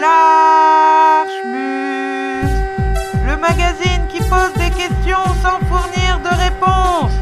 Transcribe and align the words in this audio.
L'Archmus, 0.00 1.58
le 3.26 3.36
magazine 3.36 4.06
qui 4.12 4.20
pose 4.20 4.52
des 4.54 4.70
questions 4.70 5.24
sans 5.42 5.58
fournir 5.66 6.20
de 6.22 6.28
réponses. 6.46 7.16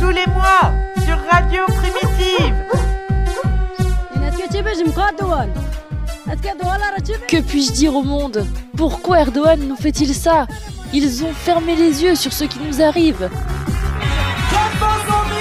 Tous 0.00 0.10
les 0.10 0.26
mois 0.32 0.72
sur 1.04 1.18
Radio 1.30 1.64
Primitive. 1.66 2.54
Que 7.28 7.40
puis-je 7.40 7.72
dire 7.72 7.96
au 7.96 8.02
monde? 8.02 8.46
Pourquoi 8.76 9.20
Erdogan 9.20 9.60
nous 9.66 9.76
fait-il 9.76 10.14
ça? 10.14 10.46
Ils 10.92 11.24
ont 11.24 11.32
fermé 11.32 11.74
les 11.74 12.02
yeux 12.02 12.14
sur 12.14 12.32
ce 12.32 12.44
qui 12.44 12.58
nous 12.60 12.80
arrive. 12.82 13.28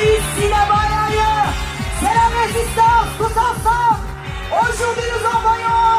ici, 0.01 0.49
là-bas 0.49 0.83
et 0.89 1.13
ailleurs. 1.13 1.53
C'est 1.99 2.15
la 2.21 2.27
résistance, 2.41 3.09
tous 3.17 3.37
ensemble. 3.37 4.03
Aujourd'hui, 4.51 5.07
nous 5.13 5.25
envoyons 5.37 5.90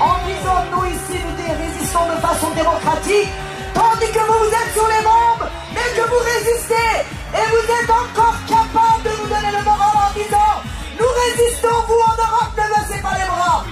en 0.00 0.16
disant 0.26 0.62
nous 0.72 0.84
ici, 0.86 1.18
nous 1.24 1.36
résistons 1.64 2.06
de 2.06 2.18
façon 2.20 2.50
démocratique, 2.54 3.30
tandis 3.74 4.10
que 4.12 4.18
vous, 4.18 4.38
vous 4.44 4.52
êtes 4.52 4.72
sur 4.74 4.86
les 4.88 5.02
bombes, 5.02 5.48
mais 5.74 5.88
que 5.96 6.04
vous 6.08 6.22
résistez 6.34 6.90
et 7.34 7.44
vous 7.50 7.66
êtes 7.78 7.90
encore 7.90 8.38
capable 8.46 9.02
de 9.04 9.10
nous 9.10 9.28
donner 9.28 9.52
le 9.58 9.62
moral 9.64 9.94
en 9.94 10.10
disant 10.14 10.52
nous 10.98 11.12
résistons, 11.24 11.78
vous 11.88 12.02
en 12.10 12.16
Europe, 12.26 12.54
ne 12.56 12.66
baissez 12.74 13.00
pas 13.02 13.14
les 13.18 13.26
bras 13.26 13.64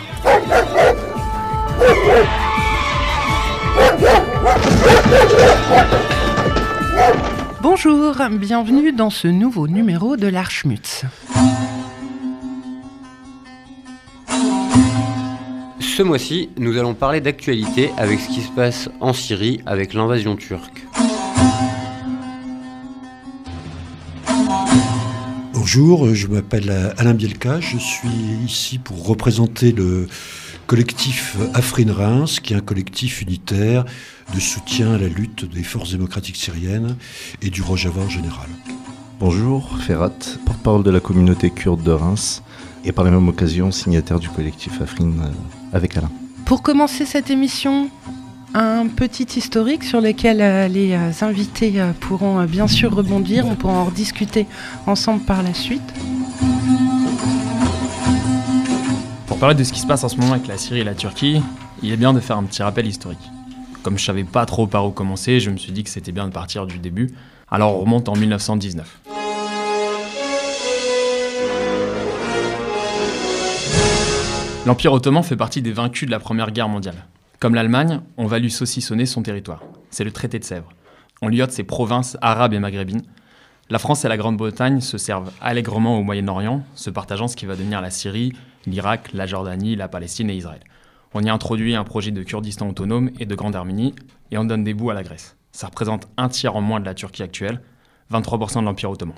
Bonjour, 7.62 8.14
bienvenue 8.32 8.92
dans 8.92 9.10
ce 9.10 9.28
nouveau 9.28 9.68
numéro 9.68 10.16
de 10.16 10.26
l'Archmutz. 10.26 11.04
Ce 16.00 16.02
mois-ci, 16.02 16.48
nous 16.56 16.78
allons 16.78 16.94
parler 16.94 17.20
d'actualité 17.20 17.90
avec 17.98 18.20
ce 18.20 18.28
qui 18.28 18.40
se 18.40 18.50
passe 18.52 18.88
en 19.00 19.12
Syrie 19.12 19.60
avec 19.66 19.92
l'invasion 19.92 20.34
turque. 20.34 20.86
Bonjour, 25.52 26.14
je 26.14 26.26
m'appelle 26.28 26.94
Alain 26.96 27.12
Bielka, 27.12 27.60
je 27.60 27.76
suis 27.76 28.08
ici 28.46 28.78
pour 28.78 29.06
représenter 29.06 29.72
le 29.72 30.06
collectif 30.66 31.36
Afrin 31.52 31.92
Reims, 31.92 32.40
qui 32.40 32.54
est 32.54 32.56
un 32.56 32.60
collectif 32.60 33.20
unitaire 33.20 33.84
de 34.34 34.40
soutien 34.40 34.94
à 34.94 34.98
la 34.98 35.08
lutte 35.08 35.44
des 35.52 35.62
forces 35.62 35.90
démocratiques 35.90 36.36
syriennes 36.36 36.96
et 37.42 37.50
du 37.50 37.60
Rojava 37.60 38.00
en 38.00 38.08
général. 38.08 38.48
Bonjour, 39.18 39.76
Ferrat, 39.86 40.16
porte-parole 40.46 40.82
de 40.82 40.90
la 40.90 41.00
communauté 41.00 41.50
kurde 41.50 41.82
de 41.82 41.92
Reims 41.92 42.42
et 42.86 42.92
par 42.92 43.04
la 43.04 43.10
même 43.10 43.28
occasion 43.28 43.70
signataire 43.70 44.18
du 44.18 44.30
collectif 44.30 44.80
Afrin 44.80 45.04
euh, 45.04 45.59
avec 45.72 45.96
Alain. 45.96 46.10
Pour 46.44 46.62
commencer 46.62 47.06
cette 47.06 47.30
émission, 47.30 47.88
un 48.54 48.86
petit 48.88 49.38
historique 49.38 49.84
sur 49.84 50.00
lequel 50.00 50.40
euh, 50.40 50.68
les 50.68 50.92
euh, 50.92 51.10
invités 51.20 51.80
pourront 52.00 52.44
bien 52.44 52.66
sûr 52.66 52.94
rebondir. 52.94 53.46
On 53.46 53.54
pourra 53.54 53.74
en 53.74 53.84
rediscuter 53.84 54.46
ensemble 54.86 55.22
par 55.22 55.42
la 55.42 55.54
suite. 55.54 55.94
Pour 59.26 59.38
parler 59.38 59.54
de 59.54 59.64
ce 59.64 59.72
qui 59.72 59.80
se 59.80 59.86
passe 59.86 60.04
en 60.04 60.08
ce 60.08 60.16
moment 60.16 60.32
avec 60.32 60.46
la 60.48 60.58
Syrie 60.58 60.80
et 60.80 60.84
la 60.84 60.94
Turquie, 60.94 61.40
il 61.82 61.92
est 61.92 61.96
bien 61.96 62.12
de 62.12 62.20
faire 62.20 62.36
un 62.36 62.44
petit 62.44 62.62
rappel 62.62 62.86
historique. 62.86 63.30
Comme 63.82 63.98
je 63.98 64.04
savais 64.04 64.24
pas 64.24 64.44
trop 64.44 64.66
par 64.66 64.86
où 64.86 64.90
commencer, 64.90 65.40
je 65.40 65.50
me 65.50 65.56
suis 65.56 65.72
dit 65.72 65.84
que 65.84 65.90
c'était 65.90 66.12
bien 66.12 66.26
de 66.26 66.32
partir 66.32 66.66
du 66.66 66.78
début. 66.78 67.10
Alors 67.50 67.76
on 67.76 67.80
remonte 67.80 68.08
en 68.08 68.16
1919. 68.16 69.19
L'Empire 74.66 74.92
ottoman 74.92 75.22
fait 75.22 75.36
partie 75.36 75.62
des 75.62 75.72
vaincus 75.72 76.06
de 76.06 76.10
la 76.10 76.20
Première 76.20 76.50
Guerre 76.50 76.68
mondiale. 76.68 77.06
Comme 77.38 77.54
l'Allemagne, 77.54 78.02
on 78.18 78.26
va 78.26 78.38
lui 78.38 78.50
saucissonner 78.50 79.06
son 79.06 79.22
territoire. 79.22 79.62
C'est 79.90 80.04
le 80.04 80.12
traité 80.12 80.38
de 80.38 80.44
Sèvres. 80.44 80.68
On 81.22 81.28
lui 81.28 81.40
ôte 81.40 81.50
ses 81.50 81.64
provinces 81.64 82.18
arabes 82.20 82.52
et 82.52 82.58
maghrébines. 82.58 83.02
La 83.70 83.78
France 83.78 84.04
et 84.04 84.08
la 84.08 84.18
Grande-Bretagne 84.18 84.82
se 84.82 84.98
servent 84.98 85.32
allègrement 85.40 85.98
au 85.98 86.02
Moyen-Orient, 86.02 86.62
se 86.74 86.90
partageant 86.90 87.26
ce 87.26 87.36
qui 87.36 87.46
va 87.46 87.56
devenir 87.56 87.80
la 87.80 87.90
Syrie, 87.90 88.34
l'Irak, 88.66 89.14
la 89.14 89.26
Jordanie, 89.26 89.76
la 89.76 89.88
Palestine 89.88 90.28
et 90.28 90.36
Israël. 90.36 90.60
On 91.14 91.22
y 91.22 91.30
introduit 91.30 91.74
un 91.74 91.84
projet 91.84 92.10
de 92.10 92.22
Kurdistan 92.22 92.68
autonome 92.68 93.10
et 93.18 93.24
de 93.24 93.34
Grande 93.34 93.56
Arménie, 93.56 93.94
et 94.30 94.36
on 94.36 94.44
donne 94.44 94.62
des 94.62 94.74
bouts 94.74 94.90
à 94.90 94.94
la 94.94 95.02
Grèce. 95.02 95.36
Ça 95.52 95.68
représente 95.68 96.06
un 96.18 96.28
tiers 96.28 96.54
en 96.54 96.60
moins 96.60 96.80
de 96.80 96.84
la 96.84 96.94
Turquie 96.94 97.22
actuelle, 97.22 97.62
23% 98.12 98.60
de 98.60 98.64
l'Empire 98.66 98.90
ottoman. 98.90 99.16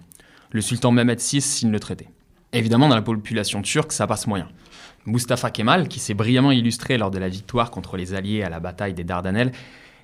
Le 0.53 0.60
sultan 0.60 0.92
Mehmed 0.92 1.19
VI 1.19 1.41
signe 1.41 1.72
le 1.72 1.80
traité. 1.80 2.09
Évidemment, 2.53 2.88
dans 2.88 2.94
la 2.94 3.03
population 3.03 3.62
turque, 3.62 3.92
ça 3.92 4.06
passe 4.06 4.26
moyen. 4.26 4.47
Mustafa 5.06 5.50
Kemal, 5.50 5.88
qui 5.88 5.98
s'est 5.98 6.14
brillamment 6.14 6.52
illustré 6.52 6.96
lors 6.96 7.10
de 7.10 7.18
la 7.18 7.28
victoire 7.28 7.70
contre 7.70 7.96
les 7.96 8.14
Alliés 8.14 8.42
à 8.42 8.48
la 8.48 8.60
bataille 8.60 8.94
des 8.94 9.04
Dardanelles, 9.04 9.52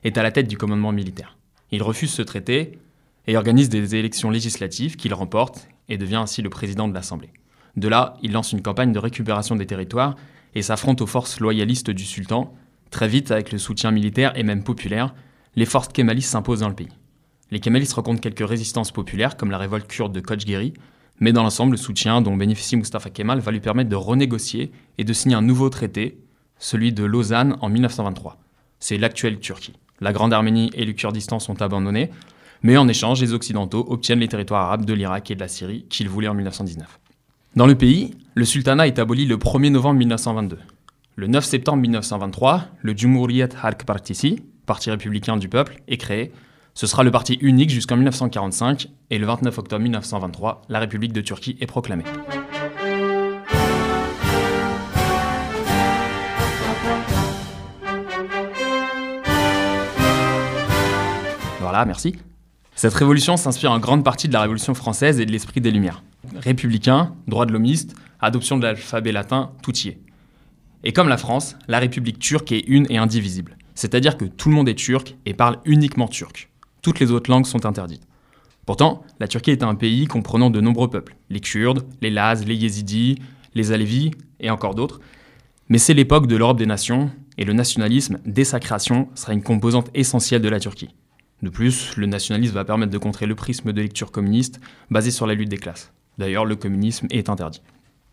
est 0.05 0.19
à 0.19 0.23
la 0.23 0.33
tête 0.33 0.49
du 0.49 0.59
commandement 0.59 0.93
militaire. 0.93 1.37
Il 1.71 1.83
refuse 1.83 2.11
ce 2.11 2.23
traité 2.23 2.79
et 3.27 3.37
organise 3.37 3.69
des 3.69 3.95
élections 3.95 4.31
législatives 4.31 4.97
qu'il 4.97 5.15
remporte 5.15 5.69
et 5.89 5.99
devient 5.99 6.17
ainsi 6.17 6.43
le 6.43 6.51
président 6.51 6.89
de 6.89 6.95
l'Assemblée. 6.95 7.31
De 7.77 7.89
là, 7.89 8.17
il 8.23 8.33
lance 8.33 8.53
une 8.53 8.63
campagne 8.63 8.93
de 8.93 8.99
récupération 8.99 9.55
des 9.55 9.67
territoires 9.67 10.17
et 10.55 10.63
s'affronte 10.63 11.01
aux 11.01 11.07
forces 11.07 11.39
loyalistes 11.39 11.91
du 11.91 12.05
sultan. 12.05 12.53
Très 12.91 13.07
vite, 13.07 13.31
avec 13.31 13.53
le 13.53 13.59
soutien 13.59 13.91
militaire 13.91 14.37
et 14.37 14.43
même 14.43 14.65
populaire, 14.65 15.15
les 15.55 15.67
forces 15.67 15.89
kémalistes 15.89 16.31
s'imposent 16.31 16.61
dans 16.61 16.69
le 16.69 16.75
pays. 16.75 16.89
Les 17.51 17.61
kémalistes 17.61 17.93
rencontrent 17.93 18.21
quelques 18.21 18.47
résistances 18.47 18.91
populaires 18.91 19.37
comme 19.37 19.51
la 19.51 19.59
révolte 19.59 19.87
kurde 19.87 20.13
de 20.13 20.21
Kochgeri, 20.21 20.75
mais 21.21 21.33
dans 21.33 21.43
l'ensemble, 21.43 21.73
le 21.73 21.77
soutien 21.77 22.21
dont 22.21 22.37
bénéficie 22.37 22.77
Mustafa 22.77 23.11
Kemal 23.11 23.41
va 23.41 23.53
lui 23.53 23.61
permettre 23.61 23.91
de 23.91 23.97
renégocier 23.97 24.71
et 24.99 25.05
de 25.05 25.13
signer 25.13 25.35
un 25.35 25.43
nouveau 25.43 25.69
traité, 25.69 26.19
celui 26.59 26.93
de 26.93 27.05
Lausanne 27.05 27.57
en 27.61 27.69
1923. 27.69 28.39
C'est 28.81 28.99
l'actuelle 28.99 29.39
Turquie. 29.41 29.75
La 30.01 30.13
Grande 30.13 30.33
Arménie 30.33 30.71
et 30.75 30.85
le 30.85 30.93
Kurdistan 30.93 31.39
sont 31.41 31.61
abandonnés, 31.61 32.11
mais 32.63 32.77
en 32.77 32.89
échange, 32.89 33.21
les 33.21 33.33
Occidentaux 33.33 33.87
obtiennent 33.89 34.21
les 34.21 34.29
territoires 34.29 34.67
arabes 34.67 34.85
de 34.85 34.93
l'Irak 34.93 35.31
et 35.31 35.35
de 35.35 35.41
la 35.41 35.49
Syrie 35.49 35.87
qu'ils 35.89 36.09
voulaient 36.09 36.29
en 36.29 36.35
1919. 36.35 36.99
Dans 37.57 37.67
le 37.67 37.75
pays, 37.75 38.15
le 38.35 38.45
sultanat 38.45 38.87
est 38.87 38.99
aboli 38.99 39.27
le 39.27 39.37
1er 39.37 39.71
novembre 39.71 39.99
1922. 39.99 40.59
Le 41.17 41.27
9 41.27 41.45
septembre 41.45 41.79
1923, 41.83 42.67
le 42.83 42.95
Cumhuriyet 42.95 43.49
Halk 43.61 43.85
Partisi, 43.85 44.43
Parti 44.67 44.91
républicain 44.91 45.37
du 45.37 45.49
peuple, 45.49 45.81
est 45.89 45.97
créé 45.97 46.31
ce 46.79 46.87
sera 46.87 47.03
le 47.03 47.11
parti 47.11 47.35
unique 47.41 47.71
jusqu'en 47.71 47.97
1945 47.97 48.87
et 49.11 49.19
le 49.19 49.27
29 49.27 49.59
octobre 49.59 49.83
1923, 49.83 50.63
la 50.69 50.79
République 50.79 51.13
de 51.13 51.21
Turquie 51.21 51.57
est 51.61 51.67
proclamée. 51.67 52.05
Voilà, 61.59 61.85
merci. 61.85 62.15
Cette 62.77 62.95
révolution 62.95 63.37
s'inspire 63.37 63.73
en 63.73 63.81
grande 63.81 64.05
partie 64.05 64.29
de 64.29 64.33
la 64.33 64.43
Révolution 64.43 64.75
française 64.75 65.19
et 65.19 65.27
de 65.27 65.33
l'esprit 65.33 65.61
des 65.61 65.73
Lumières. 65.73 66.05
Républicain, 66.37 67.13
droit 67.27 67.45
de 67.45 67.53
l'homiste, 67.53 67.97
adoption 68.21 68.57
de 68.57 68.63
l'alphabet 68.63 69.11
latin, 69.11 69.51
tout 69.65 69.77
y 69.79 69.89
est. 69.89 69.99
Et 70.85 70.93
comme 70.93 71.09
la 71.09 71.17
France, 71.17 71.57
la 71.67 71.81
République 71.81 72.21
turque 72.21 72.53
est 72.53 72.63
une 72.69 72.87
et 72.89 72.99
indivisible. 72.99 73.59
C'est-à-dire 73.75 74.17
que 74.17 74.27
tout 74.27 74.49
le 74.49 74.55
monde 74.55 74.69
est 74.69 74.77
turc 74.77 75.17
et 75.27 75.35
parle 75.35 75.59
uniquement 75.65 76.07
turc 76.07 76.49
toutes 76.83 77.01
les 77.01 77.11
autres 77.11 77.31
langues 77.31 77.47
sont 77.47 77.67
interdites. 77.67 78.07
Pourtant, 78.67 79.03
la 79.19 79.29
Turquie 79.29 79.51
est 79.51 79.63
un 79.63 79.75
pays 79.75 80.07
comprenant 80.07 80.51
de 80.51 80.61
nombreux 80.61 80.91
peuples, 80.91 81.17
les 81.31 81.41
Kurdes, 81.41 81.87
les 82.03 82.11
Laz, 82.11 82.45
les 82.45 82.55
Yézidis, 82.55 83.19
les 83.55 83.73
Alevis 83.73 84.11
et 84.41 84.51
encore 84.51 84.75
d'autres. 84.75 85.01
Mais 85.69 85.79
c'est 85.79 85.95
l'époque 85.95 86.27
de 86.27 86.37
l'Europe 86.37 86.59
des 86.59 86.67
nations, 86.67 87.11
et 87.39 87.45
le 87.45 87.53
nationalisme, 87.53 88.19
dès 88.27 88.45
sa 88.45 88.61
création, 88.61 89.09
sera 89.15 89.33
une 89.33 89.43
composante 89.43 89.91
essentielle 89.95 90.43
de 90.43 90.49
la 90.49 90.61
Turquie. 90.61 90.91
De 91.43 91.51
plus, 91.51 91.97
le 91.97 92.07
nationalisme 92.07 92.55
va 92.55 92.65
permettre 92.65 92.91
de 92.91 92.99
contrer 92.99 93.27
le 93.27 93.35
prisme 93.35 93.73
de 93.73 93.81
lecture 93.81 94.11
communiste 94.11 94.61
basé 94.91 95.11
sur 95.11 95.27
la 95.27 95.35
lutte 95.35 95.49
des 95.49 95.57
classes. 95.57 95.93
D'ailleurs, 96.19 96.45
le 96.45 96.57
communisme 96.57 97.07
est 97.11 97.29
interdit. 97.29 97.63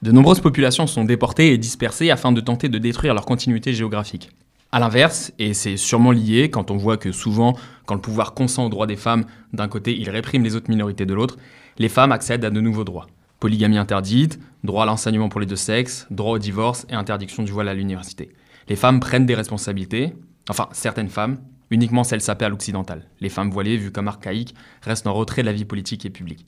De 0.03 0.11
nombreuses 0.11 0.41
populations 0.41 0.85
sont 0.85 1.05
déportées 1.05 1.51
et 1.51 1.57
dispersées 1.57 2.11
afin 2.11 2.31
de 2.31 2.41
tenter 2.41 2.69
de 2.69 2.77
détruire 2.77 3.13
leur 3.13 3.25
continuité 3.25 3.73
géographique. 3.73 4.29
A 4.71 4.79
l'inverse, 4.79 5.31
et 5.39 5.53
c'est 5.53 5.77
sûrement 5.77 6.11
lié 6.11 6.49
quand 6.51 6.69
on 6.69 6.77
voit 6.77 6.97
que 6.97 7.11
souvent, 7.11 7.57
quand 7.85 7.95
le 7.95 8.01
pouvoir 8.01 8.33
consent 8.33 8.65
aux 8.65 8.69
droits 8.69 8.87
des 8.87 8.95
femmes, 8.95 9.25
d'un 9.53 9.67
côté, 9.67 9.95
il 9.97 10.09
réprime 10.09 10.43
les 10.43 10.55
autres 10.55 10.69
minorités 10.69 11.05
de 11.05 11.13
l'autre, 11.13 11.37
les 11.77 11.89
femmes 11.89 12.11
accèdent 12.11 12.45
à 12.45 12.49
de 12.49 12.61
nouveaux 12.61 12.83
droits. 12.83 13.07
Polygamie 13.39 13.77
interdite, 13.77 14.39
droit 14.63 14.83
à 14.83 14.85
l'enseignement 14.85 15.29
pour 15.29 15.39
les 15.39 15.45
deux 15.45 15.55
sexes, 15.55 16.07
droit 16.09 16.33
au 16.33 16.39
divorce 16.39 16.85
et 16.89 16.93
interdiction 16.93 17.43
du 17.43 17.51
voile 17.51 17.67
à 17.67 17.73
l'université. 17.73 18.31
Les 18.69 18.75
femmes 18.75 18.99
prennent 18.99 19.25
des 19.25 19.35
responsabilités, 19.35 20.13
enfin 20.49 20.67
certaines 20.71 21.09
femmes, 21.09 21.37
uniquement 21.69 22.03
celles 22.03 22.21
sapées 22.21 22.45
à 22.45 22.49
l'occidental. 22.49 23.07
Les 23.19 23.29
femmes 23.29 23.51
voilées, 23.51 23.77
vues 23.77 23.91
comme 23.91 24.07
archaïques, 24.07 24.55
restent 24.81 25.07
en 25.07 25.13
retrait 25.13 25.41
de 25.41 25.47
la 25.47 25.53
vie 25.53 25.65
politique 25.65 26.05
et 26.05 26.09
publique. 26.09 26.45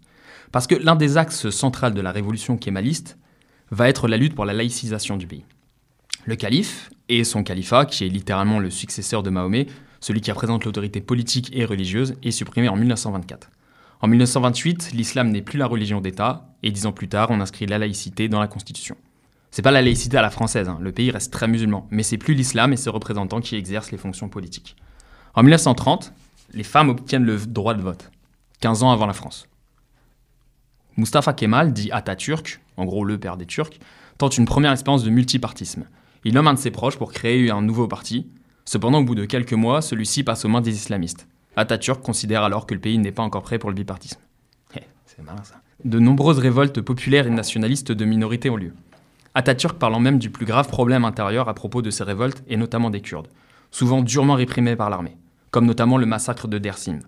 Parce 0.51 0.67
que 0.67 0.75
l'un 0.75 0.95
des 0.95 1.17
axes 1.17 1.49
centraux 1.49 1.89
de 1.89 2.01
la 2.01 2.11
révolution 2.11 2.57
kémaliste 2.57 3.17
va 3.69 3.89
être 3.89 4.07
la 4.07 4.17
lutte 4.17 4.35
pour 4.35 4.45
la 4.45 4.53
laïcisation 4.53 5.17
du 5.17 5.27
pays. 5.27 5.43
Le 6.25 6.35
calife 6.35 6.89
et 7.09 7.23
son 7.23 7.43
califat, 7.43 7.85
qui 7.85 8.05
est 8.05 8.09
littéralement 8.09 8.59
le 8.59 8.69
successeur 8.69 9.23
de 9.23 9.29
Mahomet, 9.29 9.67
celui 9.99 10.21
qui 10.21 10.31
représente 10.31 10.65
l'autorité 10.65 11.01
politique 11.01 11.49
et 11.53 11.65
religieuse, 11.65 12.15
est 12.23 12.31
supprimé 12.31 12.69
en 12.69 12.75
1924. 12.75 13.49
En 14.01 14.07
1928, 14.07 14.91
l'islam 14.93 15.29
n'est 15.29 15.41
plus 15.41 15.57
la 15.57 15.65
religion 15.65 16.01
d'État, 16.01 16.53
et 16.63 16.71
dix 16.71 16.85
ans 16.85 16.91
plus 16.91 17.07
tard, 17.07 17.29
on 17.31 17.41
inscrit 17.41 17.65
la 17.65 17.79
laïcité 17.79 18.29
dans 18.29 18.39
la 18.39 18.47
Constitution. 18.47 18.95
C'est 19.49 19.61
pas 19.61 19.71
la 19.71 19.81
laïcité 19.81 20.17
à 20.17 20.21
la 20.21 20.29
française, 20.29 20.67
hein. 20.67 20.77
le 20.81 20.91
pays 20.91 21.09
reste 21.09 21.33
très 21.33 21.47
musulman, 21.47 21.87
mais 21.89 22.03
c'est 22.03 22.17
plus 22.17 22.33
l'islam 22.33 22.73
et 22.73 22.77
ses 22.77 22.89
représentants 22.89 23.41
qui 23.41 23.55
exercent 23.55 23.91
les 23.91 23.97
fonctions 23.97 24.29
politiques. 24.29 24.75
En 25.33 25.41
1930, 25.43 26.13
les 26.53 26.63
femmes 26.63 26.89
obtiennent 26.89 27.25
le 27.25 27.37
droit 27.37 27.73
de 27.73 27.81
vote, 27.81 28.11
15 28.61 28.83
ans 28.83 28.91
avant 28.91 29.07
la 29.07 29.13
France. 29.13 29.47
Mustafa 30.97 31.33
Kemal, 31.33 31.73
dit 31.73 31.91
Atatürk, 31.91 32.59
en 32.75 32.85
gros 32.85 33.05
le 33.05 33.17
père 33.19 33.37
des 33.37 33.45
Turcs, 33.45 33.79
tente 34.17 34.37
une 34.37 34.45
première 34.45 34.71
expérience 34.71 35.03
de 35.03 35.09
multipartisme. 35.09 35.85
Il 36.23 36.33
nomme 36.33 36.47
un 36.47 36.55
de 36.55 36.59
ses 36.59 36.71
proches 36.71 36.97
pour 36.97 37.13
créer 37.13 37.51
un 37.51 37.61
nouveau 37.61 37.87
parti. 37.87 38.27
Cependant, 38.67 38.99
au 38.99 39.03
bout 39.05 39.15
de 39.15 39.23
quelques 39.23 39.53
mois, 39.53 39.81
celui-ci 39.81 40.23
passe 40.23 40.43
aux 40.43 40.49
mains 40.49 40.59
des 40.59 40.75
islamistes. 40.75 41.25
Atatürk 41.55 42.03
considère 42.03 42.43
alors 42.43 42.65
que 42.65 42.73
le 42.73 42.81
pays 42.81 42.97
n'est 42.97 43.13
pas 43.13 43.23
encore 43.23 43.41
prêt 43.41 43.59
pour 43.59 43.69
le 43.69 43.75
bipartisme. 43.75 44.19
Eh, 44.75 44.81
c'est 45.05 45.23
malin 45.23 45.41
ça. 45.45 45.55
De 45.85 45.99
nombreuses 45.99 46.39
révoltes 46.39 46.81
populaires 46.81 47.27
et 47.27 47.29
nationalistes 47.29 47.93
de 47.93 48.03
minorités 48.03 48.49
ont 48.49 48.57
lieu. 48.57 48.73
Atatürk 49.35 49.79
parlant 49.79 50.01
même 50.01 50.19
du 50.19 50.29
plus 50.29 50.45
grave 50.45 50.67
problème 50.67 51.05
intérieur 51.05 51.47
à 51.47 51.53
propos 51.53 51.81
de 51.81 51.89
ces 51.89 52.03
révoltes, 52.03 52.43
et 52.49 52.57
notamment 52.57 52.89
des 52.89 52.99
Kurdes, 52.99 53.29
souvent 53.71 54.01
durement 54.01 54.33
réprimés 54.33 54.75
par 54.75 54.89
l'armée, 54.89 55.15
comme 55.49 55.65
notamment 55.65 55.97
le 55.97 56.05
massacre 56.05 56.49
de 56.49 56.57
Dersim, 56.57 56.99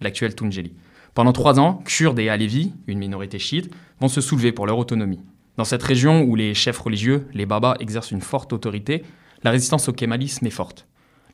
l'actuel 0.00 0.36
Tunjeli. 0.36 0.72
Pendant 1.14 1.32
trois 1.32 1.58
ans, 1.58 1.82
Kurdes 1.84 2.20
et 2.20 2.28
Alevis, 2.28 2.72
une 2.86 3.00
minorité 3.00 3.40
chiite, 3.40 3.74
vont 4.00 4.06
se 4.06 4.20
soulever 4.20 4.52
pour 4.52 4.68
leur 4.68 4.78
autonomie. 4.78 5.24
Dans 5.56 5.64
cette 5.64 5.82
région 5.82 6.22
où 6.22 6.36
les 6.36 6.54
chefs 6.54 6.78
religieux, 6.78 7.26
les 7.34 7.44
babas, 7.44 7.74
exercent 7.80 8.12
une 8.12 8.20
forte 8.20 8.52
autorité, 8.52 9.02
la 9.42 9.50
résistance 9.50 9.88
au 9.88 9.92
kémalisme 9.92 10.46
est 10.46 10.50
forte. 10.50 10.86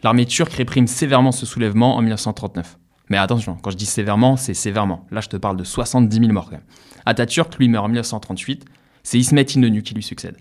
L'armée 0.02 0.26
turque 0.26 0.52
réprime 0.52 0.87
sévèrement 0.87 1.32
ce 1.32 1.46
soulèvement 1.46 1.96
en 1.96 2.02
1939. 2.02 2.79
Mais 3.11 3.17
attention, 3.17 3.56
quand 3.61 3.70
je 3.70 3.76
dis 3.76 3.87
sévèrement, 3.87 4.37
c'est 4.37 4.55
sévèrement. 4.55 5.06
Là, 5.11 5.20
je 5.20 5.29
te 5.29 5.37
parle 5.37 5.56
de 5.56 5.64
70 5.64 6.19
000 6.19 6.32
morts. 6.32 6.50
Atatürk, 7.06 7.56
lui, 7.58 7.69
meurt 7.69 7.85
en 7.85 7.88
1938. 7.88 8.64
C'est 9.02 9.19
Ismet 9.19 9.43
Inonu 9.43 9.82
qui 9.82 9.94
lui 9.94 10.02
succède. 10.02 10.37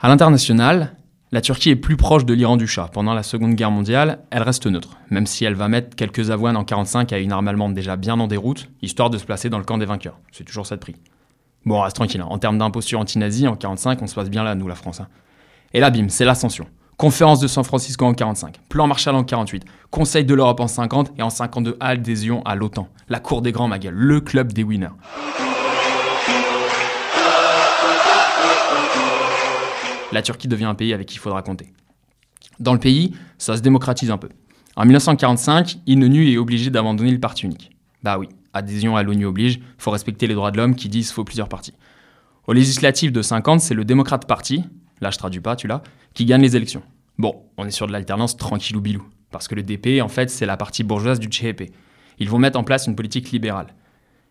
À 0.00 0.08
l'international, 0.08 0.96
la 1.32 1.40
Turquie 1.40 1.70
est 1.70 1.76
plus 1.76 1.96
proche 1.96 2.24
de 2.24 2.32
l'Iran 2.32 2.56
du 2.56 2.66
Shah. 2.66 2.88
Pendant 2.92 3.12
la 3.12 3.22
Seconde 3.22 3.54
Guerre 3.54 3.70
mondiale, 3.70 4.20
elle 4.30 4.42
reste 4.42 4.66
neutre, 4.66 4.96
même 5.10 5.26
si 5.26 5.44
elle 5.44 5.54
va 5.54 5.68
mettre 5.68 5.96
quelques 5.96 6.30
avoines 6.30 6.56
en 6.56 6.60
1945 6.60 7.12
à 7.12 7.18
une 7.18 7.32
arme 7.32 7.48
allemande 7.48 7.74
déjà 7.74 7.96
bien 7.96 8.18
en 8.20 8.26
déroute, 8.26 8.70
histoire 8.80 9.10
de 9.10 9.18
se 9.18 9.24
placer 9.24 9.50
dans 9.50 9.58
le 9.58 9.64
camp 9.64 9.76
des 9.76 9.86
vainqueurs. 9.86 10.18
C'est 10.32 10.44
toujours 10.44 10.66
ça 10.66 10.76
de 10.76 10.80
prix. 10.80 10.96
Bon, 11.64 11.80
reste 11.80 11.96
tranquille. 11.96 12.20
Hein. 12.20 12.28
En 12.30 12.38
termes 12.38 12.58
d'imposture 12.58 13.00
anti-nazi, 13.00 13.48
en 13.48 13.56
45, 13.56 14.00
on 14.00 14.06
se 14.06 14.14
passe 14.14 14.30
bien 14.30 14.44
là, 14.44 14.54
nous, 14.54 14.68
la 14.68 14.76
France. 14.76 15.00
Hein. 15.00 15.08
Et 15.74 15.80
là, 15.80 15.90
bim, 15.90 16.08
c'est 16.08 16.24
l'ascension. 16.24 16.66
Conférence 16.96 17.40
de 17.40 17.46
San 17.46 17.62
Francisco 17.62 18.06
en 18.06 18.14
45, 18.14 18.58
plan 18.70 18.86
Marshall 18.86 19.16
en 19.16 19.22
48, 19.22 19.64
Conseil 19.90 20.24
de 20.24 20.32
l'Europe 20.32 20.60
en 20.60 20.66
50 20.66 21.12
et 21.18 21.22
en 21.22 21.28
52 21.28 21.76
adhésion 21.78 22.42
à 22.46 22.54
l'OTAN. 22.54 22.88
La 23.10 23.20
cour 23.20 23.42
des 23.42 23.52
grands, 23.52 23.68
ma 23.68 23.78
gueule, 23.78 23.92
le 23.92 24.22
club 24.22 24.54
des 24.54 24.62
winners. 24.62 24.88
La 30.10 30.22
Turquie 30.22 30.48
devient 30.48 30.64
un 30.64 30.74
pays 30.74 30.94
avec 30.94 31.08
qui 31.08 31.16
il 31.16 31.18
faudra 31.18 31.42
compter. 31.42 31.70
Dans 32.60 32.72
le 32.72 32.80
pays, 32.80 33.14
ça 33.36 33.58
se 33.58 33.60
démocratise 33.60 34.10
un 34.10 34.16
peu. 34.16 34.30
En 34.74 34.86
1945, 34.86 35.80
Inonu 35.86 36.32
est 36.32 36.38
obligé 36.38 36.70
d'abandonner 36.70 37.10
le 37.10 37.20
parti 37.20 37.44
unique. 37.44 37.76
Bah 38.02 38.16
oui, 38.18 38.30
adhésion 38.54 38.96
à 38.96 39.02
l'ONU 39.02 39.26
oblige, 39.26 39.60
faut 39.76 39.90
respecter 39.90 40.26
les 40.26 40.34
droits 40.34 40.50
de 40.50 40.56
l'homme 40.56 40.74
qui 40.74 40.88
disent 40.88 41.12
faut 41.12 41.24
plusieurs 41.24 41.50
partis. 41.50 41.74
Aux 42.46 42.54
législatives 42.54 43.12
de 43.12 43.20
50, 43.20 43.60
c'est 43.60 43.74
le 43.74 43.84
démocrate 43.84 44.26
parti, 44.26 44.64
là 45.00 45.10
je 45.10 45.18
traduis 45.18 45.40
pas, 45.40 45.56
tu 45.56 45.66
l'as, 45.66 45.82
qui 46.14 46.24
gagne 46.24 46.42
les 46.42 46.56
élections. 46.56 46.82
Bon, 47.18 47.44
on 47.56 47.66
est 47.66 47.70
sur 47.70 47.86
de 47.86 47.92
l'alternance 47.92 48.36
tranquillou 48.36 48.80
bilou, 48.80 49.08
parce 49.30 49.48
que 49.48 49.54
le 49.54 49.62
DP, 49.62 50.02
en 50.02 50.08
fait, 50.08 50.30
c'est 50.30 50.46
la 50.46 50.56
partie 50.56 50.84
bourgeoise 50.84 51.18
du 51.18 51.28
CHP. 51.30 51.72
Ils 52.18 52.28
vont 52.28 52.38
mettre 52.38 52.58
en 52.58 52.64
place 52.64 52.86
une 52.86 52.96
politique 52.96 53.30
libérale. 53.30 53.68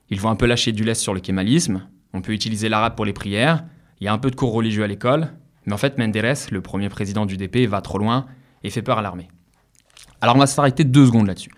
Ils 0.09 0.19
vont 0.19 0.29
un 0.29 0.35
peu 0.35 0.45
lâcher 0.45 0.71
du 0.71 0.83
lest 0.83 1.01
sur 1.01 1.13
le 1.13 1.19
kémalisme, 1.19 1.87
on 2.13 2.21
peut 2.21 2.31
utiliser 2.31 2.69
l'arabe 2.69 2.95
pour 2.95 3.05
les 3.05 3.13
prières, 3.13 3.63
il 3.99 4.05
y 4.05 4.07
a 4.07 4.13
un 4.13 4.17
peu 4.17 4.29
de 4.29 4.35
cours 4.35 4.53
religieux 4.53 4.83
à 4.83 4.87
l'école, 4.87 5.29
mais 5.65 5.73
en 5.73 5.77
fait, 5.77 5.97
Menderes, 5.97 6.49
le 6.51 6.61
premier 6.61 6.89
président 6.89 7.25
du 7.25 7.37
DP, 7.37 7.67
va 7.67 7.81
trop 7.81 7.97
loin 7.97 8.25
et 8.63 8.69
fait 8.69 8.81
peur 8.81 8.99
à 8.99 9.01
l'armée. 9.01 9.27
Alors 10.21 10.35
on 10.35 10.39
va 10.39 10.47
s'arrêter 10.47 10.83
deux 10.83 11.05
secondes 11.05 11.27
là-dessus. 11.27 11.51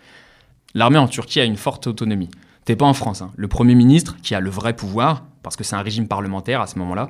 L'armée 0.73 0.97
en 0.97 1.07
Turquie 1.07 1.39
a 1.39 1.45
une 1.45 1.57
forte 1.57 1.87
autonomie. 1.87 2.29
T'es 2.65 2.75
pas 2.75 2.85
en 2.85 2.93
France. 2.93 3.21
Hein. 3.21 3.31
Le 3.35 3.47
Premier 3.47 3.75
ministre, 3.75 4.17
qui 4.21 4.35
a 4.35 4.39
le 4.39 4.49
vrai 4.49 4.75
pouvoir, 4.75 5.25
parce 5.41 5.55
que 5.55 5.63
c'est 5.63 5.75
un 5.75 5.81
régime 5.81 6.07
parlementaire 6.07 6.61
à 6.61 6.67
ce 6.67 6.77
moment-là, 6.79 7.09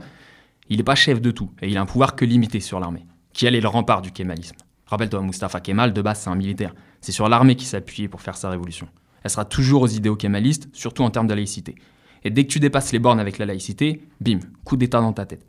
il 0.70 0.78
n'est 0.78 0.84
pas 0.84 0.96
chef 0.96 1.22
de 1.22 1.32
tout, 1.32 1.52
et 1.62 1.70
il 1.70 1.78
a 1.78 1.82
un 1.82 1.86
pouvoir 1.86 2.16
que 2.16 2.26
limité 2.26 2.60
sur 2.60 2.80
l'armée, 2.80 3.06
qui 3.34 3.46
est 3.46 3.52
le 3.52 3.68
rempart 3.68 4.02
du 4.02 4.12
kémalisme? 4.12 4.56
Rappelle-toi, 4.88 5.22
Mustafa 5.22 5.60
Kemal, 5.60 5.94
de 5.94 6.02
base, 6.02 6.22
c'est 6.22 6.30
un 6.30 6.36
militaire. 6.36 6.74
C'est 7.02 7.12
sur 7.12 7.28
l'armée 7.28 7.56
qui 7.56 7.76
appuyé 7.76 8.08
pour 8.08 8.22
faire 8.22 8.38
sa 8.38 8.50
révolution. 8.50 8.88
Elle 9.24 9.30
sera 9.30 9.46
toujours 9.46 9.82
aux 9.82 9.88
idéaux 9.88 10.16
kémalistes, 10.16 10.70
surtout 10.72 11.04
en 11.04 11.10
termes 11.10 11.28
de 11.28 11.34
laïcité. 11.34 11.76
Et 12.24 12.30
dès 12.30 12.46
que 12.46 12.52
tu 12.52 12.60
dépasses 12.60 12.94
les 12.94 13.00
bornes 13.00 13.20
avec 13.20 13.38
la 13.38 13.46
laïcité, 13.46 14.08
bim, 14.22 14.40
coup 14.64 14.78
d'état 14.78 15.02
dans 15.02 15.14
ta 15.14 15.26
tête. 15.26 15.46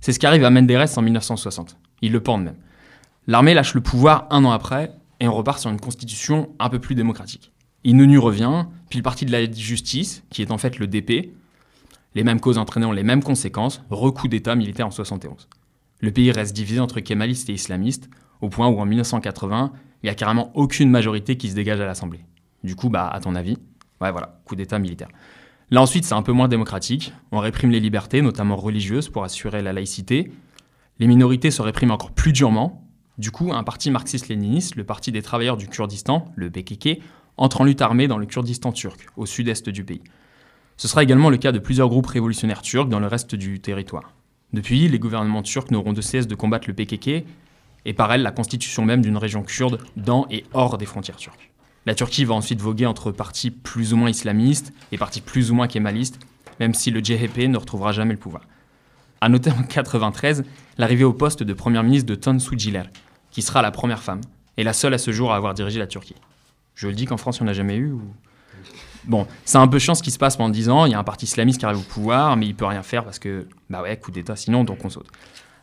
C'est 0.00 0.12
ce 0.12 0.18
qui 0.18 0.26
arrive 0.26 0.44
à 0.44 0.50
Menderes 0.50 0.98
en 0.98 1.02
1960. 1.02 1.76
Il 2.02 2.12
le 2.12 2.20
pendent 2.20 2.44
même. 2.44 2.56
L'armée 3.26 3.54
lâche 3.54 3.74
le 3.74 3.80
pouvoir 3.80 4.26
un 4.30 4.44
an 4.44 4.50
après, 4.50 4.92
et 5.20 5.28
on 5.28 5.34
repart 5.34 5.60
sur 5.60 5.70
une 5.70 5.80
constitution 5.80 6.50
un 6.58 6.68
peu 6.68 6.80
plus 6.80 6.94
démocratique. 6.94 7.52
Inonu 7.84 8.18
revient, 8.18 8.66
puis 8.88 8.98
le 8.98 9.02
parti 9.02 9.24
de 9.24 9.32
la 9.32 9.50
justice, 9.50 10.24
qui 10.30 10.42
est 10.42 10.50
en 10.50 10.58
fait 10.58 10.78
le 10.78 10.86
DP, 10.86 11.32
les 12.14 12.24
mêmes 12.24 12.40
causes 12.40 12.58
entraînant 12.58 12.92
les 12.92 13.02
mêmes 13.02 13.22
conséquences, 13.22 13.82
recoup 13.90 14.28
d'État 14.28 14.54
militaire 14.54 14.86
en 14.86 14.90
71. 14.90 15.48
Le 16.00 16.10
pays 16.10 16.32
reste 16.32 16.54
divisé 16.54 16.80
entre 16.80 17.00
kémalistes 17.00 17.50
et 17.50 17.54
islamistes, 17.54 18.08
au 18.40 18.48
point 18.48 18.68
où 18.68 18.80
en 18.80 18.86
1980, 18.86 19.72
il 20.02 20.06
n'y 20.06 20.10
a 20.10 20.14
carrément 20.14 20.50
aucune 20.54 20.90
majorité 20.90 21.36
qui 21.36 21.50
se 21.50 21.54
dégage 21.54 21.80
à 21.80 21.86
l'Assemblée. 21.86 22.24
Du 22.64 22.74
coup, 22.74 22.88
bah, 22.88 23.08
à 23.08 23.20
ton 23.20 23.34
avis, 23.34 23.58
voilà, 23.98 24.40
coup 24.44 24.56
d'État 24.56 24.78
militaire. 24.78 25.08
Là 25.70 25.82
ensuite, 25.82 26.04
c'est 26.04 26.14
un 26.14 26.22
peu 26.22 26.32
moins 26.32 26.48
démocratique. 26.48 27.12
On 27.32 27.38
réprime 27.38 27.70
les 27.70 27.80
libertés, 27.80 28.22
notamment 28.22 28.56
religieuses, 28.56 29.08
pour 29.08 29.24
assurer 29.24 29.62
la 29.62 29.72
laïcité. 29.72 30.32
Les 30.98 31.06
minorités 31.06 31.50
se 31.50 31.62
répriment 31.62 31.92
encore 31.92 32.10
plus 32.12 32.32
durement. 32.32 32.88
Du 33.18 33.30
coup, 33.30 33.52
un 33.52 33.62
parti 33.62 33.90
marxiste-léniniste, 33.90 34.76
le 34.76 34.84
Parti 34.84 35.12
des 35.12 35.22
travailleurs 35.22 35.58
du 35.58 35.68
Kurdistan, 35.68 36.32
le 36.34 36.50
PKK, 36.50 37.02
entre 37.36 37.60
en 37.60 37.64
lutte 37.64 37.82
armée 37.82 38.08
dans 38.08 38.18
le 38.18 38.26
Kurdistan 38.26 38.72
turc, 38.72 39.06
au 39.16 39.26
sud-est 39.26 39.68
du 39.68 39.84
pays. 39.84 40.02
Ce 40.80 40.88
sera 40.88 41.02
également 41.02 41.28
le 41.28 41.36
cas 41.36 41.52
de 41.52 41.58
plusieurs 41.58 41.90
groupes 41.90 42.06
révolutionnaires 42.06 42.62
turcs 42.62 42.88
dans 42.88 43.00
le 43.00 43.06
reste 43.06 43.34
du 43.34 43.60
territoire. 43.60 44.14
Depuis, 44.54 44.88
les 44.88 44.98
gouvernements 44.98 45.42
turcs 45.42 45.70
n'auront 45.70 45.92
de 45.92 46.00
cesse 46.00 46.26
de 46.26 46.34
combattre 46.34 46.68
le 46.68 46.74
PKK 46.74 47.26
et 47.84 47.92
par 47.92 48.10
elle 48.10 48.22
la 48.22 48.30
constitution 48.30 48.82
même 48.82 49.02
d'une 49.02 49.18
région 49.18 49.42
kurde 49.42 49.78
dans 49.98 50.26
et 50.30 50.46
hors 50.54 50.78
des 50.78 50.86
frontières 50.86 51.18
turques. 51.18 51.50
La 51.84 51.94
Turquie 51.94 52.24
va 52.24 52.32
ensuite 52.32 52.62
voguer 52.62 52.86
entre 52.86 53.12
partis 53.12 53.50
plus 53.50 53.92
ou 53.92 53.98
moins 53.98 54.08
islamistes 54.08 54.72
et 54.90 54.96
partis 54.96 55.20
plus 55.20 55.50
ou 55.50 55.54
moins 55.54 55.68
kémalistes, 55.68 56.18
même 56.60 56.72
si 56.72 56.90
le 56.90 57.04
JHP 57.04 57.40
ne 57.48 57.58
retrouvera 57.58 57.92
jamais 57.92 58.14
le 58.14 58.18
pouvoir. 58.18 58.48
À 59.20 59.28
noter 59.28 59.50
en 59.50 59.62
93 59.62 60.44
l'arrivée 60.78 61.04
au 61.04 61.12
poste 61.12 61.42
de 61.42 61.52
première 61.52 61.82
ministre 61.82 62.08
de 62.08 62.14
Tansu 62.14 62.58
Ciler, 62.58 62.84
qui 63.30 63.42
sera 63.42 63.60
la 63.60 63.70
première 63.70 64.02
femme 64.02 64.22
et 64.56 64.64
la 64.64 64.72
seule 64.72 64.94
à 64.94 64.98
ce 64.98 65.10
jour 65.10 65.30
à 65.30 65.36
avoir 65.36 65.52
dirigé 65.52 65.78
la 65.78 65.86
Turquie. 65.86 66.16
Je 66.74 66.88
le 66.88 66.94
dis 66.94 67.04
qu'en 67.04 67.18
France, 67.18 67.40
il 67.40 67.42
n'y 67.42 67.50
en 67.50 67.52
a 67.52 67.54
jamais 67.54 67.76
eu 67.76 67.92
Bon, 69.04 69.26
c'est 69.44 69.58
un 69.58 69.66
peu 69.66 69.78
chiant 69.78 69.94
ce 69.94 70.02
qui 70.02 70.10
se 70.10 70.18
passe 70.18 70.36
pendant 70.36 70.50
10 70.50 70.68
ans. 70.68 70.86
Il 70.86 70.92
y 70.92 70.94
a 70.94 70.98
un 70.98 71.04
parti 71.04 71.24
islamiste 71.24 71.58
qui 71.58 71.64
arrive 71.64 71.78
au 71.78 71.82
pouvoir, 71.82 72.36
mais 72.36 72.46
il 72.46 72.54
peut 72.54 72.66
rien 72.66 72.82
faire 72.82 73.04
parce 73.04 73.18
que, 73.18 73.46
bah 73.68 73.82
ouais, 73.82 73.96
coup 73.98 74.10
d'État, 74.10 74.36
sinon, 74.36 74.64
donc 74.64 74.84
on 74.84 74.90
saute. 74.90 75.08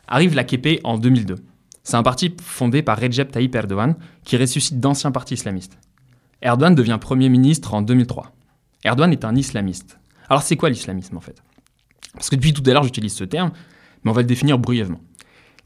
Arrive 0.08 0.34
la 0.34 0.44
KP 0.44 0.80
en 0.84 0.98
2002. 0.98 1.36
C'est 1.82 1.96
un 1.96 2.02
parti 2.02 2.34
fondé 2.42 2.82
par 2.82 2.98
Recep 2.98 3.30
Tayyip 3.30 3.54
Erdogan 3.54 3.94
qui 4.24 4.36
ressuscite 4.36 4.80
d'anciens 4.80 5.10
partis 5.10 5.34
islamistes. 5.34 5.78
Erdogan 6.42 6.74
devient 6.74 6.98
Premier 7.00 7.28
ministre 7.28 7.74
en 7.74 7.82
2003. 7.82 8.32
Erdogan 8.84 9.12
est 9.12 9.24
un 9.24 9.34
islamiste. 9.34 9.98
Alors 10.28 10.42
c'est 10.42 10.56
quoi 10.56 10.70
l'islamisme 10.70 11.16
en 11.16 11.20
fait? 11.20 11.42
Parce 12.12 12.30
que 12.30 12.36
depuis 12.36 12.52
tout 12.52 12.62
à 12.66 12.72
l'heure 12.72 12.82
j'utilise 12.82 13.14
ce 13.14 13.24
terme, 13.24 13.52
mais 14.02 14.10
on 14.10 14.14
va 14.14 14.20
le 14.20 14.26
définir 14.26 14.58
brièvement. 14.58 15.00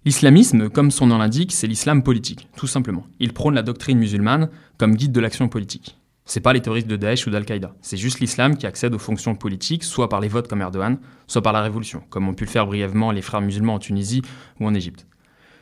L'islamisme, 0.04 0.68
comme 0.68 0.90
son 0.90 1.06
nom 1.06 1.18
l'indique, 1.18 1.52
c'est 1.52 1.66
l'islam 1.66 2.02
politique, 2.02 2.48
tout 2.56 2.66
simplement. 2.66 3.06
Il 3.20 3.32
prône 3.32 3.54
la 3.54 3.62
doctrine 3.62 3.98
musulmane 3.98 4.48
comme 4.76 4.96
guide 4.96 5.12
de 5.12 5.20
l'action 5.20 5.48
politique. 5.48 5.96
C'est 6.24 6.40
pas 6.40 6.52
les 6.52 6.60
terroristes 6.60 6.86
de 6.86 6.96
Daesh 6.96 7.26
ou 7.26 7.30
d'Al-Qaïda, 7.30 7.74
c'est 7.80 7.96
juste 7.96 8.20
l'islam 8.20 8.56
qui 8.56 8.66
accède 8.66 8.94
aux 8.94 8.98
fonctions 8.98 9.34
politiques, 9.34 9.82
soit 9.82 10.08
par 10.08 10.20
les 10.20 10.28
votes 10.28 10.46
comme 10.46 10.60
Erdogan, 10.60 10.98
soit 11.26 11.42
par 11.42 11.52
la 11.52 11.62
révolution, 11.62 12.02
comme 12.10 12.28
ont 12.28 12.34
pu 12.34 12.44
le 12.44 12.50
faire 12.50 12.66
brièvement 12.66 13.10
les 13.10 13.22
frères 13.22 13.40
musulmans 13.40 13.74
en 13.74 13.78
Tunisie 13.80 14.22
ou 14.60 14.66
en 14.66 14.74
Égypte. 14.74 15.06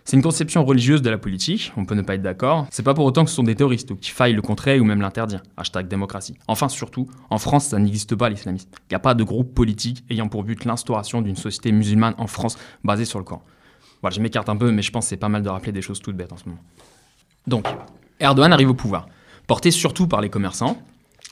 C'est 0.05 0.17
une 0.17 0.23
conception 0.23 0.65
religieuse 0.65 1.03
de 1.03 1.11
la 1.11 1.19
politique, 1.19 1.73
on 1.77 1.85
peut 1.85 1.95
ne 1.95 2.03
pas 2.03 2.15
être 2.15 2.23
d'accord, 2.23 2.67
c'est 2.71 2.83
pas 2.83 2.95
pour 2.95 3.05
autant 3.05 3.25
que 3.25 3.31
ce 3.31 3.37
sont 3.37 3.43
des 3.43 3.55
terroristes 3.55 3.91
ou 3.91 3.97
qu'il 3.97 4.13
faille 4.13 4.33
le 4.33 4.43
contrer 4.43 4.81
ou 4.81 4.85
même 4.85 5.01
l'interdire. 5.01 5.43
Hashtag 5.57 5.89
démocratie. 5.89 6.37
Enfin, 6.49 6.69
surtout, 6.69 7.09
en 7.29 7.39
France, 7.39 7.67
ça 7.67 7.79
n'existe 7.79 8.15
pas 8.17 8.29
l'islamisme. 8.29 8.69
Il 8.73 8.93
n'y 8.93 8.97
a 8.97 9.01
pas 9.01 9.15
de 9.15 9.23
groupe 9.25 9.55
politique 9.55 10.05
ayant 10.11 10.29
pour 10.29 10.43
but 10.43 10.65
l'instauration 10.65 11.23
d'une 11.23 11.37
société 11.37 11.71
musulmane 11.71 12.15
en 12.19 12.27
France 12.27 12.59
basée 12.83 13.05
sur 13.05 13.19
le 13.19 13.25
Coran. 13.25 13.45
Voilà, 14.01 14.17
je 14.17 14.21
m'écarte 14.21 14.49
un 14.49 14.57
peu, 14.57 14.73
mais 14.73 14.83
je 14.83 14.91
pense 14.91 15.05
que 15.05 15.11
c'est 15.11 15.17
pas 15.17 15.29
mal 15.29 15.43
de 15.43 15.49
rappeler 15.49 15.73
des 15.73 15.83
choses 15.83 16.01
toutes 16.01 16.17
bêtes 16.17 16.33
en 16.33 16.37
ce 16.37 16.49
moment. 16.49 16.61
Donc, 17.47 17.67
Erdogan 18.19 18.53
arrive 18.53 18.71
au 18.71 18.75
pouvoir, 18.75 19.07
porté 19.47 19.71
surtout 19.71 20.07
par 20.07 20.21
les 20.21 20.29
commerçants, 20.29 20.77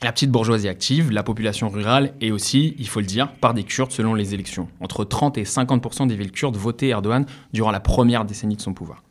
la 0.01 0.13
petite 0.13 0.31
bourgeoisie 0.31 0.69
active, 0.69 1.11
la 1.11 1.23
population 1.23 1.67
rurale 1.67 2.13
et 2.21 2.31
aussi, 2.31 2.73
il 2.79 2.87
faut 2.87 3.01
le 3.01 3.05
dire, 3.05 3.33
par 3.33 3.53
des 3.53 3.63
Kurdes 3.63 3.91
selon 3.91 4.13
les 4.13 4.33
élections. 4.33 4.69
Entre 4.79 5.03
30 5.03 5.37
et 5.37 5.43
50% 5.43 6.07
des 6.07 6.15
villes 6.15 6.31
kurdes 6.31 6.55
votaient 6.55 6.87
Erdogan 6.87 7.25
durant 7.51 7.71
la 7.71 7.81
première 7.81 8.23
décennie 8.23 8.55
de 8.55 8.61
son 8.61 8.73
pouvoir. 8.73 9.03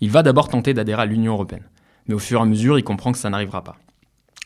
Il 0.00 0.10
va 0.10 0.22
d'abord 0.22 0.48
tenter 0.48 0.74
d'adhérer 0.74 1.02
à 1.02 1.06
l'Union 1.06 1.32
européenne, 1.32 1.64
mais 2.06 2.14
au 2.14 2.20
fur 2.20 2.38
et 2.38 2.42
à 2.42 2.46
mesure, 2.46 2.78
il 2.78 2.84
comprend 2.84 3.10
que 3.10 3.18
ça 3.18 3.30
n'arrivera 3.30 3.64
pas. 3.64 3.78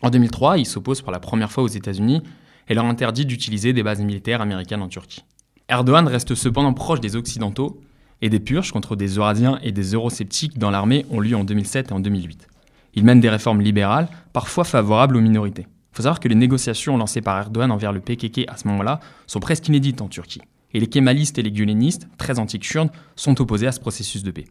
En 0.01 0.11
2003, 0.11 0.59
il 0.59 0.67
s'oppose 0.67 1.03
pour 1.03 1.13
la 1.13 1.21
première 1.21 1.53
fois 1.53 1.63
aux 1.63 1.69
États-Unis 1.69 2.23
et 2.69 2.75
leur 2.75 2.87
interdit 2.87 3.27
d'utiliser 3.27 3.73
des 3.73 3.83
bases 3.83 4.01
militaires 4.01 4.41
américaines 4.41 4.83
en 4.83 4.89
Turquie. 4.89 5.25
Erdogan 5.69 6.09
reste 6.09 6.35
cependant 6.35 6.73
proche 6.73 7.01
des 7.01 7.17
Occidentaux 7.17 7.81
et 8.23 8.31
des 8.31 8.41
purges 8.41 8.73
contre 8.73 8.97
des 8.97 9.17
Eurasiens 9.17 9.59
et 9.63 9.73
des 9.73 9.93
Eurosceptiques 9.93 10.59
dans 10.59 10.71
l'armée 10.71 11.05
ont 11.11 11.21
lieu 11.21 11.37
en 11.37 11.45
2007 11.45 11.91
et 11.91 11.93
en 11.93 12.01
2008. 12.01 12.49
Il 12.95 13.05
mène 13.05 13.21
des 13.21 13.29
réformes 13.29 13.61
libérales, 13.61 14.09
parfois 14.33 14.65
favorables 14.65 15.17
aux 15.17 15.21
minorités. 15.21 15.67
Il 15.67 15.97
faut 15.97 16.03
savoir 16.03 16.21
que 16.21 16.29
les 16.29 16.35
négociations 16.35 16.97
lancées 16.97 17.21
par 17.21 17.39
Erdogan 17.39 17.71
envers 17.71 17.93
le 17.93 18.01
PKK 18.01 18.47
à 18.49 18.57
ce 18.57 18.67
moment-là 18.69 19.01
sont 19.27 19.41
presque 19.41 19.69
inédites 19.69 20.01
en 20.01 20.09
Turquie. 20.09 20.43
Et 20.73 20.81
les 20.81 20.89
kémalistes 20.89 21.39
et 21.39 21.43
les 21.43 21.53
gulenistes, 21.53 22.09
très 22.19 22.39
anti-kurdes, 22.39 22.91
sont 23.15 23.41
opposés 23.41 23.69
à 23.69 23.73
ce 23.73 23.81
processus 23.81 24.23
de 24.25 24.31
paix. 24.31 24.47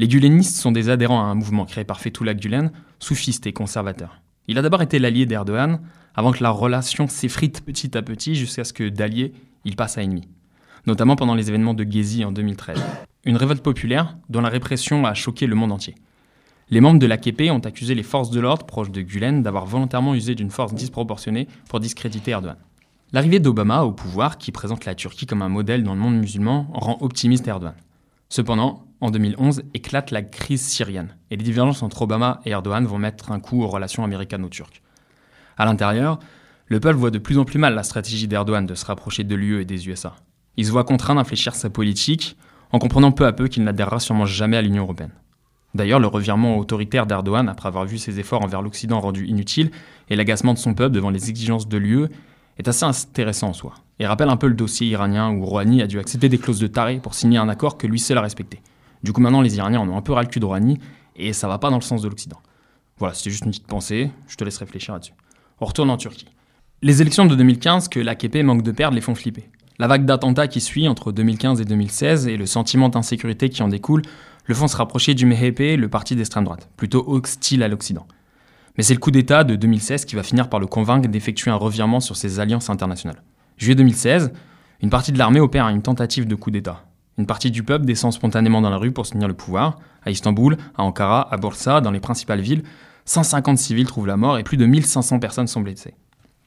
Les 0.00 0.08
gulenistes 0.08 0.56
sont 0.56 0.72
des 0.72 0.88
adhérents 0.90 1.20
à 1.20 1.24
un 1.24 1.34
mouvement 1.34 1.64
créé 1.64 1.84
par 1.84 2.00
Fethullah 2.00 2.34
Gulen, 2.34 2.72
soufiste 2.98 3.46
et 3.46 3.52
conservateur. 3.52 4.20
Il 4.48 4.58
a 4.58 4.62
d'abord 4.62 4.82
été 4.82 4.98
l'allié 4.98 5.26
d'Erdogan, 5.26 5.80
avant 6.14 6.32
que 6.32 6.42
la 6.42 6.50
relation 6.50 7.06
s'effrite 7.06 7.64
petit 7.64 7.96
à 7.96 8.02
petit 8.02 8.34
jusqu'à 8.34 8.64
ce 8.64 8.72
que 8.72 8.88
d'allié, 8.88 9.32
il 9.64 9.76
passe 9.76 9.98
à 9.98 10.02
ennemi. 10.02 10.26
Notamment 10.86 11.16
pendant 11.16 11.34
les 11.34 11.48
événements 11.48 11.74
de 11.74 11.84
Gezi 11.88 12.24
en 12.24 12.32
2013. 12.32 12.80
Une 13.24 13.36
révolte 13.36 13.62
populaire 13.62 14.16
dont 14.28 14.40
la 14.40 14.48
répression 14.48 15.04
a 15.04 15.14
choqué 15.14 15.46
le 15.46 15.54
monde 15.54 15.72
entier. 15.72 15.94
Les 16.70 16.82
membres 16.82 16.98
de 16.98 17.06
l'AKP 17.06 17.50
ont 17.50 17.60
accusé 17.60 17.94
les 17.94 18.02
forces 18.02 18.30
de 18.30 18.40
l'ordre 18.40 18.66
proches 18.66 18.90
de 18.90 19.00
Gulen 19.00 19.42
d'avoir 19.42 19.64
volontairement 19.64 20.14
usé 20.14 20.34
d'une 20.34 20.50
force 20.50 20.74
disproportionnée 20.74 21.48
pour 21.66 21.80
discréditer 21.80 22.32
Erdogan. 22.32 22.58
L'arrivée 23.12 23.40
d'Obama 23.40 23.84
au 23.84 23.92
pouvoir, 23.92 24.36
qui 24.36 24.52
présente 24.52 24.84
la 24.84 24.94
Turquie 24.94 25.24
comme 25.24 25.40
un 25.40 25.48
modèle 25.48 25.82
dans 25.82 25.94
le 25.94 26.00
monde 26.00 26.16
musulman, 26.16 26.66
rend 26.74 26.98
optimiste 27.00 27.48
Erdogan. 27.48 27.74
Cependant, 28.28 28.84
en 29.00 29.10
2011, 29.10 29.62
éclate 29.72 30.10
la 30.10 30.20
crise 30.20 30.60
syrienne, 30.60 31.16
et 31.30 31.36
les 31.36 31.42
divergences 31.42 31.82
entre 31.82 32.02
Obama 32.02 32.40
et 32.44 32.50
Erdogan 32.50 32.84
vont 32.84 32.98
mettre 32.98 33.32
un 33.32 33.40
coup 33.40 33.62
aux 33.62 33.68
relations 33.68 34.04
américano-turques. 34.04 34.82
À 35.56 35.64
l'intérieur, 35.64 36.18
le 36.66 36.80
peuple 36.80 36.98
voit 36.98 37.10
de 37.10 37.18
plus 37.18 37.38
en 37.38 37.46
plus 37.46 37.58
mal 37.58 37.74
la 37.74 37.82
stratégie 37.82 38.28
d'Erdogan 38.28 38.66
de 38.66 38.74
se 38.74 38.84
rapprocher 38.84 39.24
de 39.24 39.34
l'UE 39.34 39.62
et 39.62 39.64
des 39.64 39.88
USA. 39.88 40.16
Il 40.58 40.66
se 40.66 40.70
voit 40.70 40.84
contraint 40.84 41.14
d'infléchir 41.14 41.54
sa 41.54 41.70
politique, 41.70 42.36
en 42.72 42.78
comprenant 42.78 43.10
peu 43.10 43.24
à 43.24 43.32
peu 43.32 43.48
qu'il 43.48 43.64
n'adhérera 43.64 44.00
sûrement 44.00 44.26
jamais 44.26 44.58
à 44.58 44.62
l'Union 44.62 44.82
européenne. 44.82 45.12
D'ailleurs, 45.74 46.00
le 46.00 46.06
revirement 46.06 46.58
autoritaire 46.58 47.06
d'Erdogan, 47.06 47.48
après 47.48 47.68
avoir 47.68 47.84
vu 47.84 47.98
ses 47.98 48.18
efforts 48.18 48.42
envers 48.42 48.62
l'Occident 48.62 49.00
rendus 49.00 49.26
inutiles, 49.26 49.70
et 50.08 50.16
l'agacement 50.16 50.54
de 50.54 50.58
son 50.58 50.74
peuple 50.74 50.94
devant 50.94 51.10
les 51.10 51.28
exigences 51.28 51.68
de 51.68 51.76
l'UE, 51.76 52.06
est 52.58 52.68
assez 52.68 52.84
intéressant 52.84 53.48
en 53.48 53.52
soi, 53.52 53.74
et 53.98 54.06
rappelle 54.06 54.30
un 54.30 54.36
peu 54.36 54.48
le 54.48 54.54
dossier 54.54 54.88
iranien 54.88 55.30
où 55.30 55.44
Rouhani 55.44 55.82
a 55.82 55.86
dû 55.86 55.98
accepter 55.98 56.28
des 56.28 56.38
clauses 56.38 56.58
de 56.58 56.66
taré 56.66 56.98
pour 56.98 57.14
signer 57.14 57.38
un 57.38 57.48
accord 57.48 57.78
que 57.78 57.86
lui 57.86 57.98
seul 57.98 58.18
a 58.18 58.22
respecté. 58.22 58.60
Du 59.02 59.12
coup, 59.12 59.20
maintenant, 59.20 59.42
les 59.42 59.56
Iraniens 59.56 59.80
en 59.80 59.88
ont 59.88 59.96
un 59.96 60.02
peu 60.02 60.12
ras 60.12 60.22
le 60.22 60.28
cul 60.28 60.40
de 60.40 60.44
Rouhani, 60.44 60.78
et 61.16 61.32
ça 61.32 61.48
va 61.48 61.58
pas 61.58 61.70
dans 61.70 61.76
le 61.76 61.82
sens 61.82 62.02
de 62.02 62.08
l'Occident. 62.08 62.40
Voilà, 62.98 63.14
c'était 63.14 63.30
juste 63.30 63.44
une 63.44 63.50
petite 63.50 63.66
pensée, 63.66 64.10
je 64.26 64.36
te 64.36 64.44
laisse 64.44 64.58
réfléchir 64.58 64.94
là-dessus. 64.94 65.12
On 65.60 65.66
retourne 65.66 65.90
en 65.90 65.96
Turquie. 65.96 66.26
Les 66.82 67.02
élections 67.02 67.26
de 67.26 67.34
2015 67.34 67.88
que 67.88 68.00
l'AKP 68.00 68.36
manque 68.42 68.62
de 68.62 68.72
perdre 68.72 68.94
les 68.94 69.00
font 69.00 69.14
flipper. 69.14 69.50
La 69.78 69.86
vague 69.86 70.04
d'attentats 70.04 70.48
qui 70.48 70.60
suit 70.60 70.88
entre 70.88 71.12
2015 71.12 71.60
et 71.60 71.64
2016 71.64 72.26
et 72.26 72.36
le 72.36 72.46
sentiment 72.46 72.88
d'insécurité 72.88 73.48
qui 73.48 73.62
en 73.62 73.68
découle 73.68 74.02
le 74.48 74.54
font 74.54 74.66
se 74.66 74.76
rapprocher 74.76 75.14
du 75.14 75.26
MHP, 75.26 75.76
le 75.78 75.88
parti 75.88 76.16
d'extrême 76.16 76.44
droite, 76.44 76.68
plutôt 76.76 77.04
hostile 77.06 77.62
à 77.62 77.68
l'Occident. 77.68 78.06
Mais 78.76 78.82
c'est 78.82 78.94
le 78.94 78.98
coup 78.98 79.10
d'État 79.10 79.44
de 79.44 79.56
2016 79.56 80.06
qui 80.06 80.16
va 80.16 80.22
finir 80.22 80.48
par 80.48 80.58
le 80.58 80.66
convaincre 80.66 81.06
d'effectuer 81.06 81.50
un 81.50 81.56
revirement 81.56 82.00
sur 82.00 82.16
ses 82.16 82.40
alliances 82.40 82.70
internationales. 82.70 83.22
Juillet 83.58 83.74
2016, 83.74 84.32
une 84.80 84.88
partie 84.88 85.12
de 85.12 85.18
l'armée 85.18 85.40
opère 85.40 85.68
une 85.68 85.82
tentative 85.82 86.26
de 86.26 86.34
coup 86.34 86.50
d'État. 86.50 86.84
Une 87.18 87.26
partie 87.26 87.50
du 87.50 87.62
peuple 87.62 87.84
descend 87.84 88.12
spontanément 88.12 88.62
dans 88.62 88.70
la 88.70 88.78
rue 88.78 88.90
pour 88.90 89.04
soutenir 89.04 89.28
le 89.28 89.34
pouvoir. 89.34 89.78
À 90.02 90.10
Istanbul, 90.10 90.56
à 90.76 90.82
Ankara, 90.82 91.28
à 91.30 91.36
Bursa, 91.36 91.82
dans 91.82 91.90
les 91.90 92.00
principales 92.00 92.40
villes, 92.40 92.62
150 93.04 93.58
civils 93.58 93.86
trouvent 93.86 94.06
la 94.06 94.16
mort 94.16 94.38
et 94.38 94.44
plus 94.44 94.56
de 94.56 94.64
1500 94.64 95.18
personnes 95.18 95.48
sont 95.48 95.60
blessées. 95.60 95.94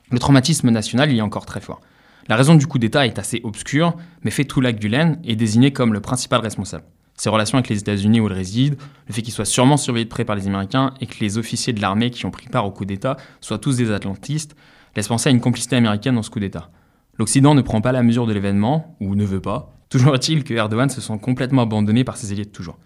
Le 0.10 0.18
traumatisme 0.18 0.72
national 0.72 1.12
y 1.12 1.20
est 1.20 1.22
encore 1.22 1.46
très 1.46 1.62
fort. 1.62 1.82
La 2.30 2.36
raison 2.36 2.56
du 2.56 2.66
coup 2.66 2.80
d'État 2.80 3.06
est 3.06 3.20
assez 3.20 3.42
obscure, 3.44 3.96
mais 4.24 4.32
Fethullah 4.32 4.74
Gulen 4.74 5.20
est 5.24 5.36
désigné 5.36 5.72
comme 5.72 5.94
le 5.94 6.00
principal 6.00 6.40
responsable 6.40 6.86
ses 7.22 7.30
relations 7.30 7.60
avec 7.60 7.70
les 7.70 7.78
États-Unis 7.78 8.20
où 8.20 8.26
il 8.26 8.34
réside, 8.34 8.78
le 9.08 9.14
fait 9.14 9.22
qu'il 9.22 9.32
soit 9.32 9.46
sûrement 9.46 9.78
surveillé 9.78 10.06
de 10.06 10.10
près 10.10 10.26
par 10.26 10.36
les 10.36 10.48
Américains 10.48 10.96
et 11.02 11.06
que 11.06 11.20
les 11.20 11.38
officiers 11.38 11.72
de 11.72 11.80
l'armée 11.80 12.10
qui 12.10 12.26
ont 12.26 12.32
pris 12.32 12.48
part 12.48 12.66
au 12.66 12.72
coup 12.72 12.84
d'État 12.84 13.16
soient 13.42 13.60
tous 13.60 13.78
des 13.78 13.92
atlantistes, 13.92 14.56
laisse 14.96 15.08
penser 15.08 15.30
à 15.30 15.32
une 15.32 15.40
complicité 15.40 15.76
américaine 15.76 16.16
dans 16.16 16.24
ce 16.24 16.32
coup 16.32 16.40
d'État. 16.40 16.72
L'Occident 17.20 17.54
ne 17.54 17.62
prend 17.62 17.80
pas 17.80 17.92
la 17.92 18.02
mesure 18.02 18.26
de 18.26 18.34
l'événement, 18.34 18.98
ou 19.00 19.14
ne 19.14 19.24
veut 19.24 19.40
pas. 19.40 19.72
Toujours 19.90 20.16
est-il 20.16 20.44
que 20.44 20.56
Erdogan 20.56 20.90
se 20.90 21.00
sent 21.00 21.20
complètement 21.22 21.62
abandonné 21.62 22.04
par 22.04 22.18
ses 22.18 22.32
alliés 22.32 22.46
de 22.46 22.50
toujours. 22.50 22.80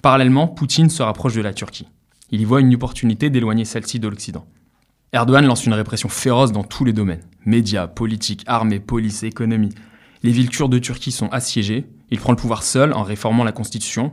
Parallèlement, 0.00 0.46
Poutine 0.46 0.88
se 0.88 1.02
rapproche 1.02 1.34
de 1.34 1.42
la 1.42 1.52
Turquie. 1.52 1.88
Il 2.30 2.40
y 2.40 2.44
voit 2.44 2.60
une 2.60 2.72
opportunité 2.72 3.30
d'éloigner 3.30 3.64
celle-ci 3.64 3.98
de 3.98 4.06
l'Occident. 4.06 4.46
Erdogan 5.12 5.44
lance 5.44 5.66
une 5.66 5.74
répression 5.74 6.08
féroce 6.08 6.52
dans 6.52 6.62
tous 6.62 6.84
les 6.84 6.92
domaines. 6.92 7.24
Médias, 7.46 7.88
politique, 7.88 8.44
armée, 8.46 8.78
police, 8.78 9.24
économie. 9.24 9.74
Les 10.22 10.30
villes 10.30 10.50
kurdes 10.50 10.70
de 10.70 10.78
Turquie 10.78 11.10
sont 11.10 11.30
assiégées, 11.30 11.88
il 12.12 12.20
prend 12.20 12.32
le 12.32 12.36
pouvoir 12.36 12.62
seul 12.62 12.92
en 12.92 13.02
réformant 13.02 13.42
la 13.42 13.52
constitution. 13.52 14.12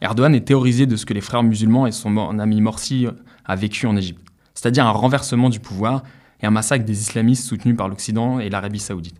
Erdogan 0.00 0.34
est 0.34 0.40
théorisé 0.44 0.86
de 0.86 0.96
ce 0.96 1.06
que 1.06 1.14
les 1.14 1.20
frères 1.20 1.44
musulmans 1.44 1.86
et 1.86 1.92
son 1.92 2.40
ami 2.40 2.60
Morsi 2.60 3.06
a 3.44 3.54
vécu 3.54 3.86
en 3.86 3.96
Égypte, 3.96 4.26
c'est-à-dire 4.52 4.84
un 4.84 4.90
renversement 4.90 5.48
du 5.48 5.60
pouvoir 5.60 6.02
et 6.42 6.46
un 6.46 6.50
massacre 6.50 6.84
des 6.84 7.00
islamistes 7.00 7.44
soutenus 7.44 7.76
par 7.76 7.88
l'Occident 7.88 8.40
et 8.40 8.50
l'Arabie 8.50 8.80
saoudite. 8.80 9.14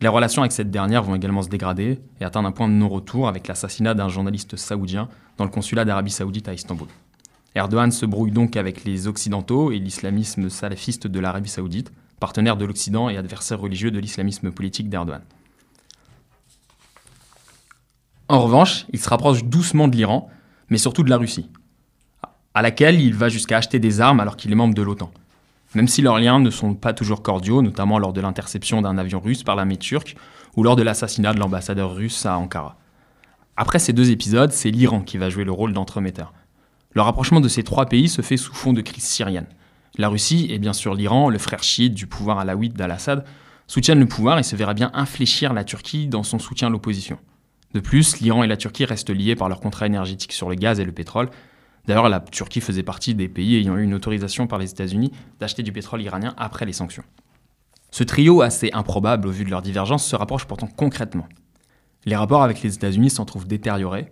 Les 0.00 0.08
relations 0.08 0.42
avec 0.42 0.50
cette 0.50 0.72
dernière 0.72 1.04
vont 1.04 1.14
également 1.14 1.42
se 1.42 1.48
dégrader 1.48 2.00
et 2.20 2.24
atteindre 2.24 2.48
un 2.48 2.52
point 2.52 2.66
de 2.66 2.72
non-retour 2.72 3.28
avec 3.28 3.46
l'assassinat 3.46 3.94
d'un 3.94 4.08
journaliste 4.08 4.56
saoudien 4.56 5.08
dans 5.36 5.44
le 5.44 5.50
consulat 5.50 5.84
d'Arabie 5.84 6.10
saoudite 6.10 6.48
à 6.48 6.54
Istanbul. 6.54 6.88
Erdogan 7.54 7.92
se 7.92 8.04
brouille 8.04 8.32
donc 8.32 8.56
avec 8.56 8.82
les 8.82 9.06
Occidentaux 9.06 9.70
et 9.70 9.78
l'islamisme 9.78 10.50
salafiste 10.50 11.06
de 11.06 11.20
l'Arabie 11.20 11.50
saoudite, 11.50 11.92
partenaire 12.18 12.56
de 12.56 12.64
l'Occident 12.64 13.08
et 13.08 13.16
adversaire 13.16 13.60
religieux 13.60 13.92
de 13.92 14.00
l'islamisme 14.00 14.50
politique 14.50 14.88
d'Erdogan. 14.88 15.22
En 18.28 18.40
revanche, 18.40 18.86
il 18.92 18.98
se 18.98 19.08
rapproche 19.08 19.44
doucement 19.44 19.86
de 19.86 19.96
l'Iran, 19.96 20.30
mais 20.70 20.78
surtout 20.78 21.02
de 21.02 21.10
la 21.10 21.18
Russie, 21.18 21.50
à 22.54 22.62
laquelle 22.62 22.98
il 22.98 23.14
va 23.14 23.28
jusqu'à 23.28 23.58
acheter 23.58 23.78
des 23.78 24.00
armes 24.00 24.20
alors 24.20 24.36
qu'il 24.36 24.50
est 24.50 24.54
membre 24.54 24.74
de 24.74 24.82
l'OTAN. 24.82 25.12
Même 25.74 25.88
si 25.88 26.00
leurs 26.00 26.18
liens 26.18 26.38
ne 26.38 26.50
sont 26.50 26.74
pas 26.74 26.94
toujours 26.94 27.22
cordiaux, 27.22 27.60
notamment 27.60 27.98
lors 27.98 28.14
de 28.14 28.22
l'interception 28.22 28.80
d'un 28.80 28.96
avion 28.96 29.20
russe 29.20 29.42
par 29.42 29.56
l'armée 29.56 29.76
turque 29.76 30.16
ou 30.56 30.62
lors 30.62 30.76
de 30.76 30.82
l'assassinat 30.82 31.34
de 31.34 31.38
l'ambassadeur 31.38 31.94
russe 31.94 32.24
à 32.24 32.38
Ankara. 32.38 32.76
Après 33.56 33.78
ces 33.78 33.92
deux 33.92 34.10
épisodes, 34.10 34.52
c'est 34.52 34.70
l'Iran 34.70 35.02
qui 35.02 35.18
va 35.18 35.28
jouer 35.28 35.44
le 35.44 35.52
rôle 35.52 35.72
d'entremetteur. 35.74 36.32
Le 36.92 37.02
rapprochement 37.02 37.40
de 37.40 37.48
ces 37.48 37.62
trois 37.62 37.86
pays 37.86 38.08
se 38.08 38.22
fait 38.22 38.36
sous 38.36 38.54
fond 38.54 38.72
de 38.72 38.80
crise 38.80 39.04
syrienne. 39.04 39.48
La 39.98 40.08
Russie 40.08 40.46
et 40.50 40.58
bien 40.58 40.72
sûr 40.72 40.94
l'Iran, 40.94 41.28
le 41.28 41.38
frère 41.38 41.62
chiite 41.62 41.92
du 41.92 42.06
pouvoir 42.06 42.38
alaouite 42.38 42.74
d'Al-Assad, 42.74 43.24
soutiennent 43.66 44.00
le 44.00 44.06
pouvoir 44.06 44.38
et 44.38 44.42
se 44.42 44.56
verra 44.56 44.74
bien 44.74 44.90
infléchir 44.94 45.52
la 45.52 45.64
Turquie 45.64 46.06
dans 46.06 46.22
son 46.22 46.38
soutien 46.38 46.68
à 46.68 46.70
l'opposition. 46.70 47.18
De 47.74 47.80
plus, 47.80 48.20
l'Iran 48.20 48.44
et 48.44 48.46
la 48.46 48.56
Turquie 48.56 48.84
restent 48.84 49.10
liés 49.10 49.34
par 49.34 49.48
leur 49.48 49.60
contrat 49.60 49.86
énergétique 49.86 50.32
sur 50.32 50.48
le 50.48 50.54
gaz 50.54 50.78
et 50.78 50.84
le 50.84 50.92
pétrole. 50.92 51.28
D'ailleurs, 51.86 52.08
la 52.08 52.20
Turquie 52.20 52.60
faisait 52.60 52.84
partie 52.84 53.14
des 53.14 53.28
pays 53.28 53.56
ayant 53.56 53.76
eu 53.76 53.82
une 53.82 53.94
autorisation 53.94 54.46
par 54.46 54.60
les 54.60 54.70
États-Unis 54.70 55.10
d'acheter 55.40 55.64
du 55.64 55.72
pétrole 55.72 56.00
iranien 56.00 56.34
après 56.38 56.66
les 56.66 56.72
sanctions. 56.72 57.02
Ce 57.90 58.04
trio 58.04 58.42
assez 58.42 58.70
improbable 58.72 59.28
au 59.28 59.32
vu 59.32 59.44
de 59.44 59.50
leurs 59.50 59.60
divergences 59.60 60.06
se 60.06 60.14
rapproche 60.14 60.46
pourtant 60.46 60.68
concrètement. 60.68 61.28
Les 62.04 62.16
rapports 62.16 62.44
avec 62.44 62.62
les 62.62 62.74
États-Unis 62.74 63.10
s'en 63.10 63.24
trouvent 63.24 63.46
détériorés. 63.46 64.08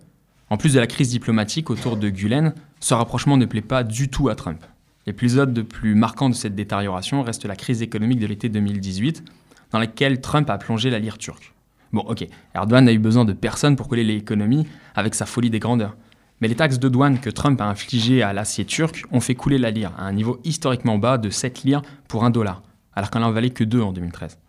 En 0.49 0.57
plus 0.57 0.73
de 0.73 0.79
la 0.79 0.87
crise 0.87 1.09
diplomatique 1.09 1.69
autour 1.69 1.95
de 1.95 2.09
Gulen, 2.09 2.53
ce 2.81 2.93
rapprochement 2.93 3.37
ne 3.37 3.45
plaît 3.45 3.61
pas 3.61 3.83
du 3.83 4.09
tout 4.09 4.27
à 4.27 4.35
Trump. 4.35 4.63
L'épisode 5.05 5.55
le 5.57 5.63
plus 5.63 5.95
marquant 5.95 6.29
de 6.29 6.35
cette 6.35 6.55
détérioration 6.55 7.23
reste 7.23 7.45
la 7.45 7.55
crise 7.55 7.81
économique 7.81 8.19
de 8.19 8.27
l'été 8.27 8.49
2018, 8.49 9.23
dans 9.71 9.79
laquelle 9.79 10.21
Trump 10.21 10.49
a 10.49 10.57
plongé 10.57 10.89
la 10.89 10.99
lire 10.99 11.17
turque. 11.17 11.52
Bon, 11.93 12.01
ok, 12.01 12.27
Erdogan 12.55 12.85
n'a 12.85 12.91
eu 12.91 12.99
besoin 12.99 13.23
de 13.23 13.33
personne 13.33 13.75
pour 13.75 13.87
coller 13.87 14.03
l'économie 14.03 14.65
avec 14.95 15.13
sa 15.13 15.27
folie 15.27 15.51
des 15.51 15.59
grandeurs. 15.59 15.95
Mais 16.41 16.47
les 16.47 16.55
taxes 16.55 16.79
de 16.79 16.89
douane 16.89 17.19
que 17.19 17.29
Trump 17.29 17.61
a 17.61 17.65
infligées 17.65 18.23
à 18.23 18.33
l'acier 18.33 18.65
turc 18.65 19.05
ont 19.11 19.19
fait 19.19 19.35
couler 19.35 19.59
la 19.59 19.69
lire 19.69 19.91
à 19.97 20.05
un 20.05 20.11
niveau 20.11 20.39
historiquement 20.43 20.97
bas 20.97 21.19
de 21.19 21.29
7 21.29 21.63
lires 21.63 21.83
pour 22.07 22.25
1 22.25 22.31
dollar, 22.31 22.63
alors 22.95 23.11
qu'elle 23.11 23.21
n'en 23.21 23.31
valait 23.31 23.51
que 23.51 23.63
2 23.63 23.79
en 23.79 23.93
2013. 23.93 24.39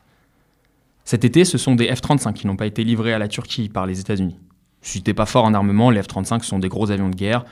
Cet 1.05 1.25
été, 1.27 1.45
ce 1.45 1.59
sont 1.59 1.75
des 1.75 1.87
F-35 1.87 2.33
qui 2.33 2.47
n'ont 2.47 2.57
pas 2.57 2.67
été 2.67 2.83
livrés 2.83 3.13
à 3.13 3.19
la 3.19 3.29
Turquie 3.29 3.69
par 3.69 3.87
les 3.87 4.01
États-Unis. 4.01 4.39
Si 4.81 5.03
t'es 5.03 5.13
pas 5.13 5.27
fort 5.27 5.45
en 5.45 5.53
armement, 5.53 5.91
les 5.91 6.01
F-35 6.01 6.43
sont 6.43 6.59
des 6.59 6.71
gros 6.71 6.91
avions 6.91 7.11
de 7.11 7.15
guerre, 7.15 7.45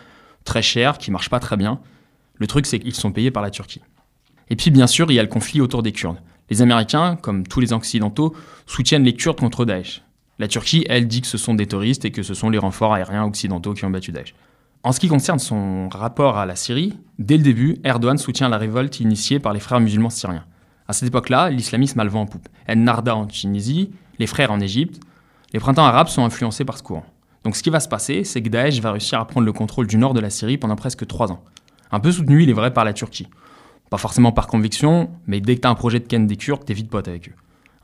très 0.44 0.62
chers, 0.62 0.96
qui 0.96 1.10
marchent 1.10 1.30
pas 1.30 1.38
très 1.38 1.58
bien. 1.58 1.80
Le 2.36 2.46
truc, 2.46 2.64
c'est 2.64 2.78
qu'ils 2.78 2.94
sont 2.94 3.12
payés 3.12 3.30
par 3.30 3.42
la 3.42 3.50
Turquie. 3.50 3.82
Et 4.48 4.56
puis, 4.56 4.70
bien 4.70 4.86
sûr, 4.86 5.10
il 5.10 5.14
y 5.14 5.18
a 5.18 5.22
le 5.22 5.28
conflit 5.28 5.60
autour 5.60 5.82
des 5.82 5.92
Kurdes. 5.92 6.18
Les 6.52 6.60
Américains, 6.60 7.16
comme 7.16 7.46
tous 7.46 7.60
les 7.60 7.72
Occidentaux, 7.72 8.34
soutiennent 8.66 9.04
les 9.04 9.14
Kurdes 9.14 9.40
contre 9.40 9.64
Daesh. 9.64 10.02
La 10.38 10.48
Turquie, 10.48 10.84
elle, 10.86 11.08
dit 11.08 11.22
que 11.22 11.26
ce 11.26 11.38
sont 11.38 11.54
des 11.54 11.64
terroristes 11.64 12.04
et 12.04 12.10
que 12.10 12.22
ce 12.22 12.34
sont 12.34 12.50
les 12.50 12.58
renforts 12.58 12.92
aériens 12.92 13.24
occidentaux 13.24 13.72
qui 13.72 13.86
ont 13.86 13.90
battu 13.90 14.12
Daesh. 14.12 14.34
En 14.82 14.92
ce 14.92 15.00
qui 15.00 15.08
concerne 15.08 15.38
son 15.38 15.88
rapport 15.88 16.36
à 16.36 16.44
la 16.44 16.54
Syrie, 16.54 16.92
dès 17.18 17.38
le 17.38 17.42
début, 17.42 17.78
Erdogan 17.84 18.18
soutient 18.18 18.50
la 18.50 18.58
révolte 18.58 19.00
initiée 19.00 19.38
par 19.38 19.54
les 19.54 19.60
frères 19.60 19.80
musulmans 19.80 20.10
syriens. 20.10 20.44
À 20.86 20.92
cette 20.92 21.08
époque-là, 21.08 21.48
l'islamisme 21.48 21.98
a 21.98 22.04
le 22.04 22.10
vent 22.10 22.20
en 22.20 22.26
poupe. 22.26 22.50
El 22.66 22.84
Narda 22.84 23.16
en 23.16 23.24
Tunisie, 23.24 23.90
les 24.18 24.26
frères 24.26 24.52
en 24.52 24.60
Égypte, 24.60 25.00
les 25.54 25.58
printemps 25.58 25.86
arabes 25.86 26.08
sont 26.08 26.22
influencés 26.22 26.66
par 26.66 26.76
ce 26.76 26.82
courant. 26.82 27.06
Donc 27.44 27.56
ce 27.56 27.62
qui 27.62 27.70
va 27.70 27.80
se 27.80 27.88
passer, 27.88 28.24
c'est 28.24 28.42
que 28.42 28.50
Daesh 28.50 28.78
va 28.80 28.92
réussir 28.92 29.18
à 29.18 29.26
prendre 29.26 29.46
le 29.46 29.54
contrôle 29.54 29.86
du 29.86 29.96
nord 29.96 30.12
de 30.12 30.20
la 30.20 30.28
Syrie 30.28 30.58
pendant 30.58 30.76
presque 30.76 31.06
trois 31.06 31.32
ans. 31.32 31.42
Un 31.90 32.00
peu 32.00 32.12
soutenu, 32.12 32.42
il 32.42 32.50
est 32.50 32.52
vrai, 32.52 32.74
par 32.74 32.84
la 32.84 32.92
Turquie. 32.92 33.28
Pas 33.92 33.98
forcément 33.98 34.32
par 34.32 34.46
conviction, 34.46 35.10
mais 35.26 35.42
dès 35.42 35.54
que 35.54 35.60
t'as 35.60 35.68
un 35.68 35.74
projet 35.74 36.00
de 36.00 36.06
ken 36.06 36.26
des 36.26 36.38
Kurdes, 36.38 36.64
t'es 36.64 36.72
vite 36.72 36.88
pote 36.88 37.08
avec 37.08 37.28
eux. 37.28 37.34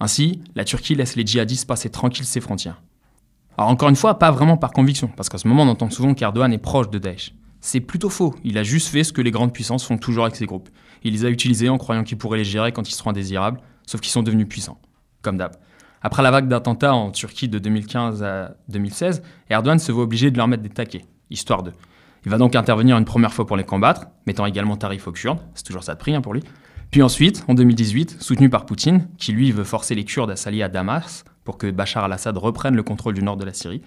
Ainsi, 0.00 0.40
la 0.54 0.64
Turquie 0.64 0.94
laisse 0.94 1.16
les 1.16 1.26
djihadistes 1.26 1.68
passer 1.68 1.90
tranquilles 1.90 2.24
ses 2.24 2.40
frontières. 2.40 2.80
Alors 3.58 3.70
encore 3.70 3.90
une 3.90 3.94
fois, 3.94 4.18
pas 4.18 4.30
vraiment 4.30 4.56
par 4.56 4.70
conviction, 4.70 5.08
parce 5.08 5.28
qu'en 5.28 5.36
ce 5.36 5.46
moment 5.46 5.64
on 5.64 5.68
entend 5.68 5.90
souvent 5.90 6.14
qu'Erdogan 6.14 6.50
est 6.50 6.56
proche 6.56 6.88
de 6.88 6.98
Daesh. 6.98 7.34
C'est 7.60 7.80
plutôt 7.80 8.08
faux, 8.08 8.34
il 8.42 8.56
a 8.56 8.62
juste 8.62 8.88
fait 8.88 9.04
ce 9.04 9.12
que 9.12 9.20
les 9.20 9.30
grandes 9.30 9.52
puissances 9.52 9.84
font 9.84 9.98
toujours 9.98 10.24
avec 10.24 10.36
ces 10.36 10.46
groupes. 10.46 10.70
Il 11.02 11.12
les 11.12 11.26
a 11.26 11.28
utilisés 11.28 11.68
en 11.68 11.76
croyant 11.76 12.04
qu'il 12.04 12.16
pourrait 12.16 12.38
les 12.38 12.44
gérer 12.44 12.72
quand 12.72 12.88
ils 12.88 12.94
seront 12.94 13.10
indésirables, 13.10 13.60
sauf 13.86 14.00
qu'ils 14.00 14.10
sont 14.10 14.22
devenus 14.22 14.48
puissants, 14.48 14.80
comme 15.20 15.36
d'hab. 15.36 15.56
Après 16.00 16.22
la 16.22 16.30
vague 16.30 16.48
d'attentats 16.48 16.94
en 16.94 17.10
Turquie 17.10 17.50
de 17.50 17.58
2015 17.58 18.22
à 18.22 18.56
2016, 18.70 19.22
Erdogan 19.50 19.78
se 19.78 19.92
voit 19.92 20.04
obligé 20.04 20.30
de 20.30 20.38
leur 20.38 20.48
mettre 20.48 20.62
des 20.62 20.70
taquets, 20.70 21.04
histoire 21.28 21.62
de. 21.62 21.72
Il 22.28 22.30
va 22.30 22.36
donc 22.36 22.56
intervenir 22.56 22.98
une 22.98 23.06
première 23.06 23.32
fois 23.32 23.46
pour 23.46 23.56
les 23.56 23.64
combattre, 23.64 24.08
mettant 24.26 24.44
également 24.44 24.76
tarif 24.76 25.08
aux 25.08 25.12
Kurdes, 25.12 25.40
c'est 25.54 25.64
toujours 25.64 25.82
ça 25.82 25.94
de 25.94 25.98
prix 25.98 26.14
hein, 26.14 26.20
pour 26.20 26.34
lui. 26.34 26.42
Puis 26.90 27.00
ensuite, 27.00 27.42
en 27.48 27.54
2018, 27.54 28.20
soutenu 28.20 28.50
par 28.50 28.66
Poutine, 28.66 29.08
qui 29.16 29.32
lui 29.32 29.50
veut 29.50 29.64
forcer 29.64 29.94
les 29.94 30.04
Kurdes 30.04 30.30
à 30.30 30.36
s'allier 30.36 30.62
à 30.62 30.68
Damas 30.68 31.24
pour 31.44 31.56
que 31.56 31.70
Bachar 31.70 32.04
al-Assad 32.04 32.36
reprenne 32.36 32.76
le 32.76 32.82
contrôle 32.82 33.14
du 33.14 33.22
nord 33.22 33.38
de 33.38 33.46
la 33.46 33.54
Syrie. 33.54 33.80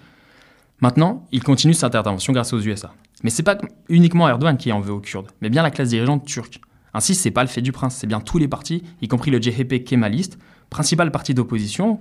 Maintenant, 0.80 1.24
il 1.30 1.44
continue 1.44 1.72
cette 1.72 1.94
intervention 1.94 2.32
grâce 2.32 2.52
aux 2.52 2.58
USA. 2.58 2.92
Mais 3.22 3.30
c'est 3.30 3.44
pas 3.44 3.58
uniquement 3.88 4.28
Erdogan 4.28 4.56
qui 4.56 4.72
en 4.72 4.80
veut 4.80 4.92
aux 4.92 4.98
Kurdes, 4.98 5.30
mais 5.40 5.48
bien 5.48 5.62
la 5.62 5.70
classe 5.70 5.90
dirigeante 5.90 6.26
turque. 6.26 6.60
Ainsi, 6.94 7.14
c'est 7.14 7.30
pas 7.30 7.42
le 7.42 7.48
fait 7.48 7.62
du 7.62 7.70
prince, 7.70 7.94
c'est 7.94 8.08
bien 8.08 8.18
tous 8.18 8.38
les 8.38 8.48
partis, 8.48 8.82
y 9.00 9.06
compris 9.06 9.30
le 9.30 9.40
CHP 9.40 9.84
kémaliste, 9.84 10.36
principal 10.68 11.12
parti 11.12 11.32
d'opposition. 11.32 12.00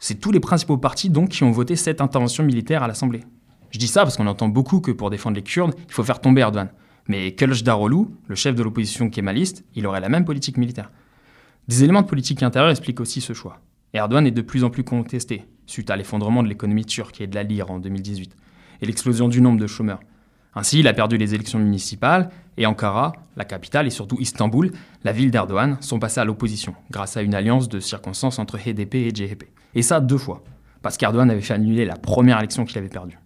C'est 0.00 0.20
tous 0.20 0.32
les 0.32 0.40
principaux 0.40 0.76
partis 0.76 1.08
donc 1.08 1.30
qui 1.30 1.44
ont 1.44 1.50
voté 1.50 1.76
cette 1.76 2.02
intervention 2.02 2.44
militaire 2.44 2.82
à 2.82 2.88
l'Assemblée. 2.88 3.22
Je 3.70 3.78
dis 3.78 3.88
ça 3.88 4.02
parce 4.02 4.16
qu'on 4.16 4.26
entend 4.26 4.48
beaucoup 4.48 4.80
que 4.80 4.90
pour 4.90 5.10
défendre 5.10 5.36
les 5.36 5.42
Kurdes, 5.42 5.74
il 5.88 5.92
faut 5.92 6.04
faire 6.04 6.20
tomber 6.20 6.40
Erdogan. 6.40 6.70
Mais 7.08 7.32
Kılıçdaroğlu, 7.32 8.06
le 8.26 8.34
chef 8.34 8.54
de 8.54 8.62
l'opposition 8.62 9.10
kémaliste, 9.10 9.64
il 9.74 9.86
aurait 9.86 10.00
la 10.00 10.08
même 10.08 10.24
politique 10.24 10.56
militaire. 10.56 10.90
Des 11.68 11.84
éléments 11.84 12.02
de 12.02 12.06
politique 12.06 12.42
intérieure 12.42 12.70
expliquent 12.70 13.00
aussi 13.00 13.20
ce 13.20 13.32
choix. 13.32 13.60
Erdogan 13.92 14.26
est 14.26 14.32
de 14.32 14.42
plus 14.42 14.64
en 14.64 14.70
plus 14.70 14.84
contesté, 14.84 15.44
suite 15.66 15.90
à 15.90 15.96
l'effondrement 15.96 16.42
de 16.42 16.48
l'économie 16.48 16.84
turque 16.84 17.20
et 17.20 17.26
de 17.26 17.34
la 17.34 17.42
lire 17.42 17.70
en 17.70 17.78
2018, 17.78 18.36
et 18.82 18.86
l'explosion 18.86 19.28
du 19.28 19.40
nombre 19.40 19.58
de 19.58 19.66
chômeurs. 19.66 20.00
Ainsi, 20.54 20.80
il 20.80 20.88
a 20.88 20.94
perdu 20.94 21.16
les 21.16 21.34
élections 21.34 21.58
municipales, 21.58 22.30
et 22.56 22.66
Ankara, 22.66 23.12
la 23.36 23.44
capitale, 23.44 23.86
et 23.86 23.90
surtout 23.90 24.16
Istanbul, 24.20 24.72
la 25.04 25.12
ville 25.12 25.30
d'Erdogan, 25.30 25.76
sont 25.80 25.98
passés 25.98 26.20
à 26.20 26.24
l'opposition, 26.24 26.74
grâce 26.90 27.16
à 27.16 27.22
une 27.22 27.34
alliance 27.34 27.68
de 27.68 27.80
circonstances 27.80 28.38
entre 28.38 28.58
HDP 28.58 28.94
et 28.94 29.14
CHP. 29.14 29.44
Et 29.74 29.82
ça 29.82 30.00
deux 30.00 30.18
fois, 30.18 30.42
parce 30.82 30.96
qu'Erdogan 30.96 31.30
avait 31.30 31.40
fait 31.40 31.54
annuler 31.54 31.84
la 31.84 31.96
première 31.96 32.38
élection 32.38 32.64
qu'il 32.64 32.78
avait 32.78 32.88
perdue. 32.88 33.18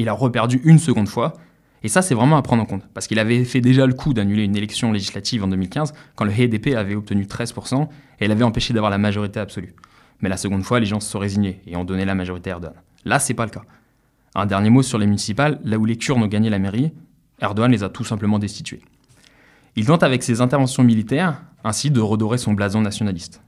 Il 0.00 0.08
a 0.08 0.14
reperdu 0.14 0.62
une 0.64 0.78
seconde 0.78 1.08
fois, 1.08 1.34
et 1.82 1.88
ça, 1.88 2.00
c'est 2.00 2.14
vraiment 2.14 2.38
à 2.38 2.42
prendre 2.42 2.62
en 2.62 2.64
compte, 2.64 2.84
parce 2.94 3.06
qu'il 3.06 3.18
avait 3.18 3.44
fait 3.44 3.60
déjà 3.60 3.84
le 3.84 3.92
coup 3.92 4.14
d'annuler 4.14 4.44
une 4.44 4.56
élection 4.56 4.92
législative 4.92 5.44
en 5.44 5.48
2015, 5.48 5.92
quand 6.14 6.24
le 6.24 6.32
HDP 6.32 6.74
avait 6.74 6.94
obtenu 6.94 7.24
13%, 7.24 7.86
et 8.18 8.26
l'avait 8.26 8.42
empêché 8.42 8.72
d'avoir 8.72 8.90
la 8.90 8.96
majorité 8.96 9.40
absolue. 9.40 9.74
Mais 10.22 10.30
la 10.30 10.38
seconde 10.38 10.62
fois, 10.62 10.80
les 10.80 10.86
gens 10.86 11.00
se 11.00 11.10
sont 11.10 11.18
résignés 11.18 11.60
et 11.66 11.76
ont 11.76 11.84
donné 11.84 12.06
la 12.06 12.14
majorité 12.14 12.48
à 12.48 12.54
Erdogan. 12.54 12.80
Là, 13.04 13.18
c'est 13.18 13.34
pas 13.34 13.44
le 13.44 13.50
cas. 13.50 13.60
Un 14.34 14.46
dernier 14.46 14.70
mot 14.70 14.82
sur 14.82 14.96
les 14.96 15.04
municipales, 15.04 15.60
là 15.64 15.76
où 15.76 15.84
les 15.84 15.96
Kurdes 15.96 16.22
ont 16.22 16.26
gagné 16.28 16.48
la 16.48 16.58
mairie, 16.58 16.92
Erdogan 17.42 17.70
les 17.70 17.84
a 17.84 17.90
tout 17.90 18.04
simplement 18.04 18.38
destitués. 18.38 18.80
Il 19.76 19.84
tente 19.84 20.02
avec 20.02 20.22
ses 20.22 20.40
interventions 20.40 20.82
militaires 20.82 21.42
ainsi 21.62 21.90
de 21.90 22.00
redorer 22.00 22.38
son 22.38 22.54
blason 22.54 22.80
nationaliste. 22.80 23.42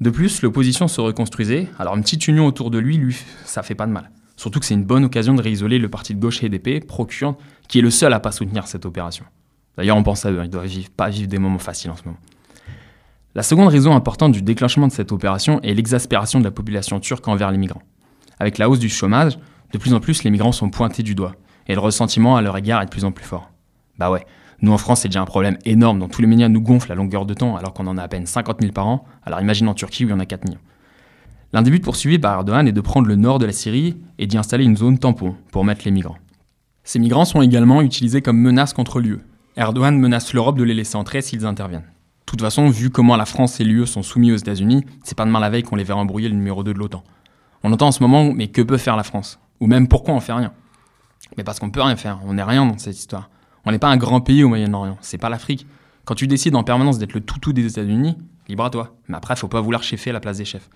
De 0.00 0.10
plus, 0.10 0.42
l'opposition 0.42 0.88
se 0.88 1.00
reconstruisait, 1.00 1.68
alors 1.78 1.94
une 1.94 2.02
petite 2.02 2.26
union 2.26 2.44
autour 2.44 2.72
de 2.72 2.78
lui, 2.78 2.96
lui, 2.96 3.16
ça 3.44 3.62
fait 3.62 3.76
pas 3.76 3.86
de 3.86 3.92
mal. 3.92 4.10
Surtout 4.36 4.60
que 4.60 4.66
c'est 4.66 4.74
une 4.74 4.84
bonne 4.84 5.04
occasion 5.04 5.34
de 5.34 5.42
réisoler 5.42 5.78
le 5.78 5.88
parti 5.88 6.14
de 6.14 6.20
gauche 6.20 6.42
HDP, 6.42 6.84
pro-kurde, 6.84 7.36
qui 7.68 7.78
est 7.78 7.82
le 7.82 7.90
seul 7.90 8.12
à 8.12 8.20
pas 8.20 8.32
soutenir 8.32 8.66
cette 8.66 8.86
opération. 8.86 9.24
D'ailleurs, 9.76 9.96
on 9.96 10.02
pense 10.02 10.26
à 10.26 10.30
eux, 10.30 10.40
ils 10.44 10.50
doivent 10.50 10.66
vivre, 10.66 10.90
pas 10.90 11.08
vivre 11.08 11.28
des 11.28 11.38
moments 11.38 11.58
faciles 11.58 11.90
en 11.90 11.96
ce 11.96 12.04
moment. 12.04 12.18
La 13.34 13.42
seconde 13.42 13.68
raison 13.68 13.94
importante 13.94 14.32
du 14.32 14.42
déclenchement 14.42 14.86
de 14.86 14.92
cette 14.92 15.10
opération 15.10 15.60
est 15.62 15.72
l'exaspération 15.72 16.38
de 16.38 16.44
la 16.44 16.50
population 16.50 17.00
turque 17.00 17.26
envers 17.28 17.50
les 17.50 17.56
migrants. 17.56 17.82
Avec 18.38 18.58
la 18.58 18.68
hausse 18.68 18.78
du 18.78 18.90
chômage, 18.90 19.38
de 19.72 19.78
plus 19.78 19.94
en 19.94 20.00
plus 20.00 20.22
les 20.22 20.30
migrants 20.30 20.52
sont 20.52 20.68
pointés 20.68 21.02
du 21.02 21.14
doigt, 21.14 21.34
et 21.66 21.74
le 21.74 21.80
ressentiment 21.80 22.36
à 22.36 22.42
leur 22.42 22.56
égard 22.58 22.82
est 22.82 22.86
de 22.86 22.90
plus 22.90 23.06
en 23.06 23.12
plus 23.12 23.24
fort. 23.24 23.50
Bah 23.98 24.10
ouais, 24.10 24.26
nous 24.60 24.72
en 24.72 24.76
France 24.76 25.00
c'est 25.00 25.08
déjà 25.08 25.22
un 25.22 25.26
problème 25.26 25.56
énorme 25.64 25.98
dont 25.98 26.08
tous 26.08 26.20
les 26.20 26.26
médias 26.26 26.48
nous 26.48 26.60
gonflent 26.60 26.92
à 26.92 26.94
longueur 26.94 27.24
de 27.24 27.32
temps 27.32 27.56
alors 27.56 27.72
qu'on 27.72 27.86
en 27.86 27.96
a 27.96 28.02
à 28.02 28.08
peine 28.08 28.26
50 28.26 28.60
000 28.60 28.72
par 28.72 28.86
an, 28.86 29.06
alors 29.24 29.40
imagine 29.40 29.66
en 29.68 29.74
Turquie 29.74 30.04
où 30.04 30.08
il 30.08 30.10
y 30.10 30.14
en 30.14 30.20
a 30.20 30.26
4 30.26 30.44
millions. 30.44 30.60
L'un 31.52 31.60
des 31.60 31.70
buts 31.70 31.80
poursuivis 31.80 32.18
par 32.18 32.32
Erdogan 32.32 32.66
est 32.66 32.72
de 32.72 32.80
prendre 32.80 33.06
le 33.06 33.16
nord 33.16 33.38
de 33.38 33.44
la 33.44 33.52
Syrie 33.52 33.96
et 34.18 34.26
d'y 34.26 34.38
installer 34.38 34.64
une 34.64 34.76
zone 34.76 34.98
tampon 34.98 35.36
pour 35.50 35.64
mettre 35.64 35.82
les 35.84 35.90
migrants. 35.90 36.16
Ces 36.82 36.98
migrants 36.98 37.26
sont 37.26 37.42
également 37.42 37.82
utilisés 37.82 38.22
comme 38.22 38.38
menace 38.38 38.72
contre 38.72 39.00
l'UE. 39.00 39.20
Erdogan 39.56 39.98
menace 39.98 40.32
l'Europe 40.32 40.56
de 40.56 40.64
les 40.64 40.72
laisser 40.72 40.96
entrer 40.96 41.20
s'ils 41.20 41.44
interviennent. 41.44 41.82
De 41.82 42.24
toute 42.24 42.40
façon, 42.40 42.70
vu 42.70 42.88
comment 42.88 43.16
la 43.16 43.26
France 43.26 43.60
et 43.60 43.64
l'UE 43.64 43.86
sont 43.86 44.02
soumis 44.02 44.32
aux 44.32 44.36
États-Unis, 44.36 44.86
c'est 45.04 45.16
pas 45.16 45.26
demain 45.26 45.40
la 45.40 45.50
veille 45.50 45.62
qu'on 45.62 45.76
les 45.76 45.84
verra 45.84 46.00
embrouiller 46.00 46.30
le 46.30 46.34
numéro 46.34 46.64
2 46.64 46.72
de 46.72 46.78
l'OTAN. 46.78 47.04
On 47.62 47.70
entend 47.70 47.88
en 47.88 47.92
ce 47.92 48.02
moment, 48.02 48.32
mais 48.32 48.48
que 48.48 48.62
peut 48.62 48.78
faire 48.78 48.96
la 48.96 49.02
France? 49.02 49.38
Ou 49.60 49.66
même 49.66 49.88
pourquoi 49.88 50.14
on 50.14 50.20
fait 50.20 50.32
rien? 50.32 50.52
Mais 51.36 51.44
parce 51.44 51.60
qu'on 51.60 51.70
peut 51.70 51.82
rien 51.82 51.96
faire, 51.96 52.18
on 52.24 52.32
n'est 52.32 52.42
rien 52.42 52.64
dans 52.64 52.78
cette 52.78 52.98
histoire. 52.98 53.28
On 53.66 53.72
n'est 53.72 53.78
pas 53.78 53.88
un 53.88 53.98
grand 53.98 54.22
pays 54.22 54.42
au 54.42 54.48
Moyen-Orient, 54.48 54.96
c'est 55.02 55.18
pas 55.18 55.28
l'Afrique. 55.28 55.66
Quand 56.06 56.14
tu 56.14 56.26
décides 56.26 56.56
en 56.56 56.64
permanence 56.64 56.98
d'être 56.98 57.12
le 57.12 57.20
toutou 57.20 57.52
des 57.52 57.66
États-Unis, 57.66 58.16
libre 58.48 58.64
à 58.64 58.70
toi. 58.70 58.96
Mais 59.08 59.16
après, 59.16 59.36
faut 59.36 59.48
pas 59.48 59.60
vouloir 59.60 59.82
chefer 59.82 60.10
à 60.10 60.14
la 60.14 60.20
place 60.20 60.38
des 60.38 60.46
chefs. 60.46 60.70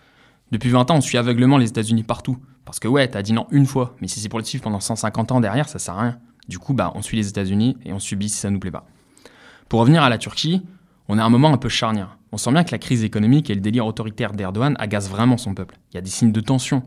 Depuis 0.52 0.70
20 0.70 0.90
ans, 0.90 0.96
on 0.96 1.00
suit 1.00 1.18
aveuglement 1.18 1.58
les 1.58 1.68
États-Unis 1.68 2.04
partout. 2.04 2.38
Parce 2.64 2.80
que 2.80 2.88
ouais, 2.88 3.08
t'as 3.08 3.22
dit 3.22 3.32
non 3.32 3.46
une 3.50 3.66
fois, 3.66 3.94
mais 4.00 4.08
si 4.08 4.20
c'est 4.20 4.28
pour 4.28 4.38
le 4.38 4.44
suivre 4.44 4.64
pendant 4.64 4.80
150 4.80 5.32
ans 5.32 5.40
derrière, 5.40 5.68
ça 5.68 5.78
sert 5.78 5.96
à 5.98 6.02
rien. 6.02 6.18
Du 6.48 6.58
coup, 6.58 6.74
bah, 6.74 6.92
on 6.94 7.02
suit 7.02 7.16
les 7.16 7.28
États-Unis 7.28 7.76
et 7.84 7.92
on 7.92 7.98
subit 7.98 8.28
si 8.28 8.36
ça 8.36 8.50
nous 8.50 8.58
plaît 8.58 8.70
pas. 8.70 8.86
Pour 9.68 9.80
revenir 9.80 10.02
à 10.02 10.08
la 10.08 10.18
Turquie, 10.18 10.62
on 11.08 11.18
est 11.18 11.20
à 11.20 11.24
un 11.24 11.30
moment 11.30 11.52
un 11.52 11.58
peu 11.58 11.68
charnière. 11.68 12.18
On 12.32 12.36
sent 12.36 12.52
bien 12.52 12.64
que 12.64 12.72
la 12.72 12.78
crise 12.78 13.04
économique 13.04 13.50
et 13.50 13.54
le 13.54 13.60
délire 13.60 13.86
autoritaire 13.86 14.32
d'Erdogan 14.32 14.76
agacent 14.78 15.08
vraiment 15.08 15.36
son 15.36 15.54
peuple. 15.54 15.78
Il 15.92 15.94
y 15.94 15.98
a 15.98 16.00
des 16.00 16.10
signes 16.10 16.32
de 16.32 16.40
tension. 16.40 16.82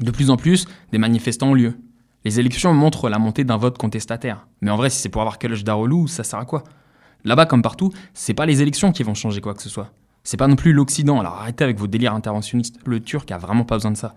De 0.00 0.10
plus 0.10 0.30
en 0.30 0.36
plus, 0.36 0.66
des 0.92 0.98
manifestants 0.98 1.48
ont 1.48 1.54
lieu. 1.54 1.78
Les 2.24 2.40
élections 2.40 2.72
montrent 2.74 3.08
la 3.08 3.18
montée 3.18 3.44
d'un 3.44 3.56
vote 3.56 3.78
contestataire. 3.78 4.46
Mais 4.60 4.70
en 4.70 4.76
vrai, 4.76 4.90
si 4.90 5.00
c'est 5.00 5.08
pour 5.08 5.22
avoir 5.22 5.38
Darolou, 5.38 6.06
ça 6.06 6.24
sert 6.24 6.38
à 6.38 6.44
quoi? 6.44 6.64
Là-bas, 7.24 7.46
comme 7.46 7.62
partout, 7.62 7.92
c'est 8.14 8.34
pas 8.34 8.46
les 8.46 8.62
élections 8.62 8.92
qui 8.92 9.02
vont 9.02 9.14
changer 9.14 9.40
quoi 9.40 9.54
que 9.54 9.62
ce 9.62 9.68
soit. 9.68 9.92
C'est 10.26 10.36
pas 10.36 10.48
non 10.48 10.56
plus 10.56 10.72
l'Occident, 10.72 11.20
alors 11.20 11.34
arrêtez 11.34 11.62
avec 11.62 11.78
vos 11.78 11.86
délires 11.86 12.12
interventionnistes. 12.12 12.80
Le 12.84 12.98
Turc 12.98 13.30
a 13.30 13.38
vraiment 13.38 13.62
pas 13.62 13.76
besoin 13.76 13.92
de 13.92 13.96
ça. 13.96 14.16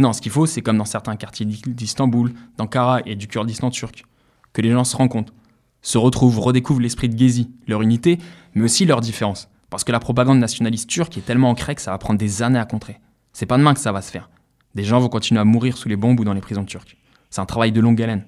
Non, 0.00 0.12
ce 0.12 0.20
qu'il 0.20 0.32
faut, 0.32 0.46
c'est 0.46 0.62
comme 0.62 0.76
dans 0.76 0.84
certains 0.84 1.14
quartiers 1.14 1.46
d'Istanbul, 1.46 2.34
d'Ankara 2.58 3.02
et 3.06 3.14
du 3.14 3.28
Kurdistan 3.28 3.70
turc, 3.70 4.04
que 4.52 4.62
les 4.62 4.72
gens 4.72 4.82
se 4.82 4.96
rencontrent, 4.96 5.32
se 5.80 5.96
retrouvent, 5.96 6.40
redécouvrent 6.40 6.80
l'esprit 6.80 7.08
de 7.08 7.16
Gezi, 7.16 7.52
leur 7.68 7.82
unité, 7.82 8.18
mais 8.56 8.64
aussi 8.64 8.84
leurs 8.84 9.00
différences. 9.00 9.48
Parce 9.70 9.84
que 9.84 9.92
la 9.92 10.00
propagande 10.00 10.40
nationaliste 10.40 10.90
turque 10.90 11.18
est 11.18 11.24
tellement 11.24 11.50
ancrée 11.50 11.76
que 11.76 11.82
ça 11.82 11.92
va 11.92 11.98
prendre 11.98 12.18
des 12.18 12.42
années 12.42 12.58
à 12.58 12.64
contrer. 12.64 12.98
C'est 13.32 13.46
pas 13.46 13.56
demain 13.56 13.74
que 13.74 13.80
ça 13.80 13.92
va 13.92 14.02
se 14.02 14.10
faire. 14.10 14.30
Des 14.74 14.82
gens 14.82 14.98
vont 14.98 15.08
continuer 15.08 15.40
à 15.40 15.44
mourir 15.44 15.76
sous 15.76 15.88
les 15.88 15.94
bombes 15.94 16.18
ou 16.18 16.24
dans 16.24 16.34
les 16.34 16.40
prisons 16.40 16.64
turques. 16.64 16.96
C'est 17.30 17.40
un 17.40 17.46
travail 17.46 17.70
de 17.70 17.80
longue 17.80 18.02
haleine. 18.02 18.24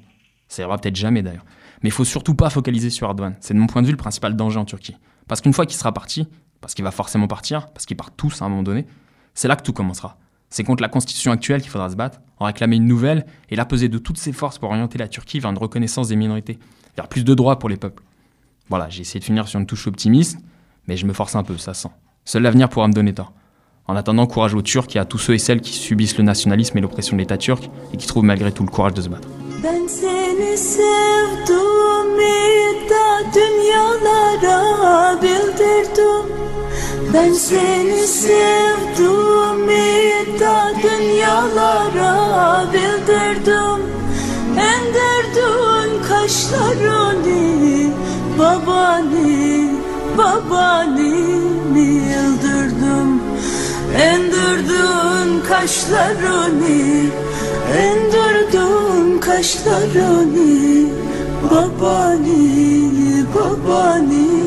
Ça 0.47 0.63
ira 0.63 0.79
peut-être 0.79 0.95
jamais 0.95 1.23
d'ailleurs. 1.23 1.45
Mais 1.83 1.89
il 1.89 1.93
faut 1.93 2.05
surtout 2.05 2.37
pas 2.37 2.51
focaliser 2.51 2.91
sur 2.91 3.09
Erdogan. 3.09 3.35
C'est 3.41 3.53
de 3.53 3.59
mon 3.59 3.67
point 3.67 3.83
de 3.83 3.87
vue 3.89 3.93
le 3.93 3.99
principal 3.99 4.37
danger 4.37 4.61
en 4.61 4.65
Turquie. 4.65 4.97
Parce 5.27 5.41
qu'une 5.41 5.53
fois 5.53 5.67
qu'il 5.67 5.77
sera 5.77 5.91
parti, 5.91 6.29
parce 6.67 6.75
qu'il 6.75 6.85
va 6.85 6.91
forcément 6.91 7.29
partir, 7.29 7.69
parce 7.69 7.87
qu'ils 7.87 7.97
partent 7.97 8.17
tous 8.17 8.43
à 8.43 8.45
un 8.45 8.49
moment 8.49 8.65
donné, 8.65 8.89
c'est 9.35 9.47
là 9.47 9.55
que 9.55 9.63
tout 9.63 9.73
commencera. 9.73 10.19
C'est 10.51 10.65
contre 10.65 10.83
la 10.83 10.89
constitution 10.89 11.31
actuelle 11.31 11.63
qu'il 11.63 11.71
faudra 11.71 11.89
se 11.89 11.95
battre, 11.95 12.19
en 12.41 12.47
réclamer 12.47 12.75
une 12.75 12.89
nouvelle 12.89 13.25
et 13.51 13.55
la 13.55 13.65
peser 13.65 13.89
de 13.89 13.99
toutes 13.99 14.19
ses 14.19 14.33
forces 14.33 14.59
pour 14.59 14.71
orienter 14.71 14.99
la 14.99 15.07
Turquie 15.07 15.39
vers 15.39 15.53
une 15.53 15.59
reconnaissance 15.59 16.09
des 16.09 16.17
minorités, 16.17 16.59
vers 16.97 17.07
plus 17.07 17.23
de 17.23 17.35
droits 17.35 17.61
pour 17.61 17.69
les 17.69 17.77
peuples. 17.77 18.03
Voilà, 18.69 18.89
j'ai 18.89 19.03
essayé 19.03 19.21
de 19.21 19.25
finir 19.25 19.47
sur 19.47 19.61
une 19.61 19.67
touche 19.67 19.87
optimiste, 19.87 20.41
mais 20.89 20.97
je 20.97 21.07
me 21.07 21.13
force 21.13 21.37
un 21.37 21.45
peu, 21.45 21.57
ça 21.57 21.73
sent. 21.73 21.91
Seul 22.25 22.43
l'avenir 22.43 22.69
pourra 22.69 22.89
me 22.89 22.93
donner 22.93 23.15
tort. 23.15 23.33
En 23.87 23.95
attendant, 23.95 24.27
courage 24.27 24.55
aux 24.55 24.63
Turcs 24.63 24.97
et 24.97 24.99
à 24.99 25.05
tous 25.05 25.19
ceux 25.19 25.35
et 25.35 25.39
celles 25.39 25.61
qui 25.61 25.73
subissent 25.73 26.19
le 26.19 26.25
nationalisme 26.25 26.77
et 26.79 26.81
l'oppression 26.81 27.17
de 27.17 27.21
l'État 27.21 27.39
turc 27.39 27.71
et 27.93 27.97
qui 27.97 28.09
trouvent 28.09 28.25
malgré 28.25 28.51
tout 28.51 28.65
le 28.65 28.71
courage 28.71 28.95
de 28.95 29.03
se 29.03 29.09
battre. 29.09 29.29
Ben 37.17 37.33
seni 37.33 38.07
sevdim 38.07 39.69
ta 40.39 40.73
dünyalara 40.83 42.65
bildirdim. 42.73 43.83
Endirdin 44.57 46.03
kaşlarını 46.09 47.93
babani 48.39 49.71
babani 50.19 51.15
mi 51.73 51.81
yıldırdım 51.81 53.21
Endirdin 53.99 55.41
kaşlarını 55.49 57.11
endirdin 57.79 59.21
kaşlarını 59.21 60.89
babani 61.51 63.25
babani 63.35 64.47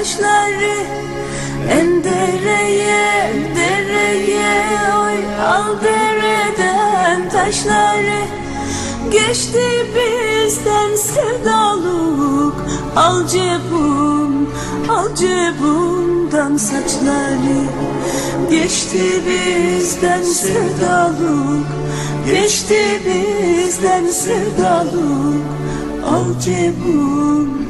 taşları 0.00 0.76
En 1.70 2.04
dereye 2.04 3.32
dereye 3.56 4.54
oy 4.96 5.44
al 5.46 5.80
dereden 5.82 7.28
taşları. 7.28 8.20
Geçti 9.10 9.86
bizden 9.94 10.96
sevdaluk 10.96 12.54
Al 12.96 13.26
cebum, 13.26 14.48
al 14.88 15.14
cebumdan 15.14 16.56
saçları. 16.56 17.60
Geçti 18.50 19.22
bizden 19.26 20.22
sevdaluk 20.22 21.66
Geçti 22.26 23.00
bizden 23.06 24.06
sevdaluk 24.06 25.44
Al 26.06 26.40
cebum, 26.40 27.69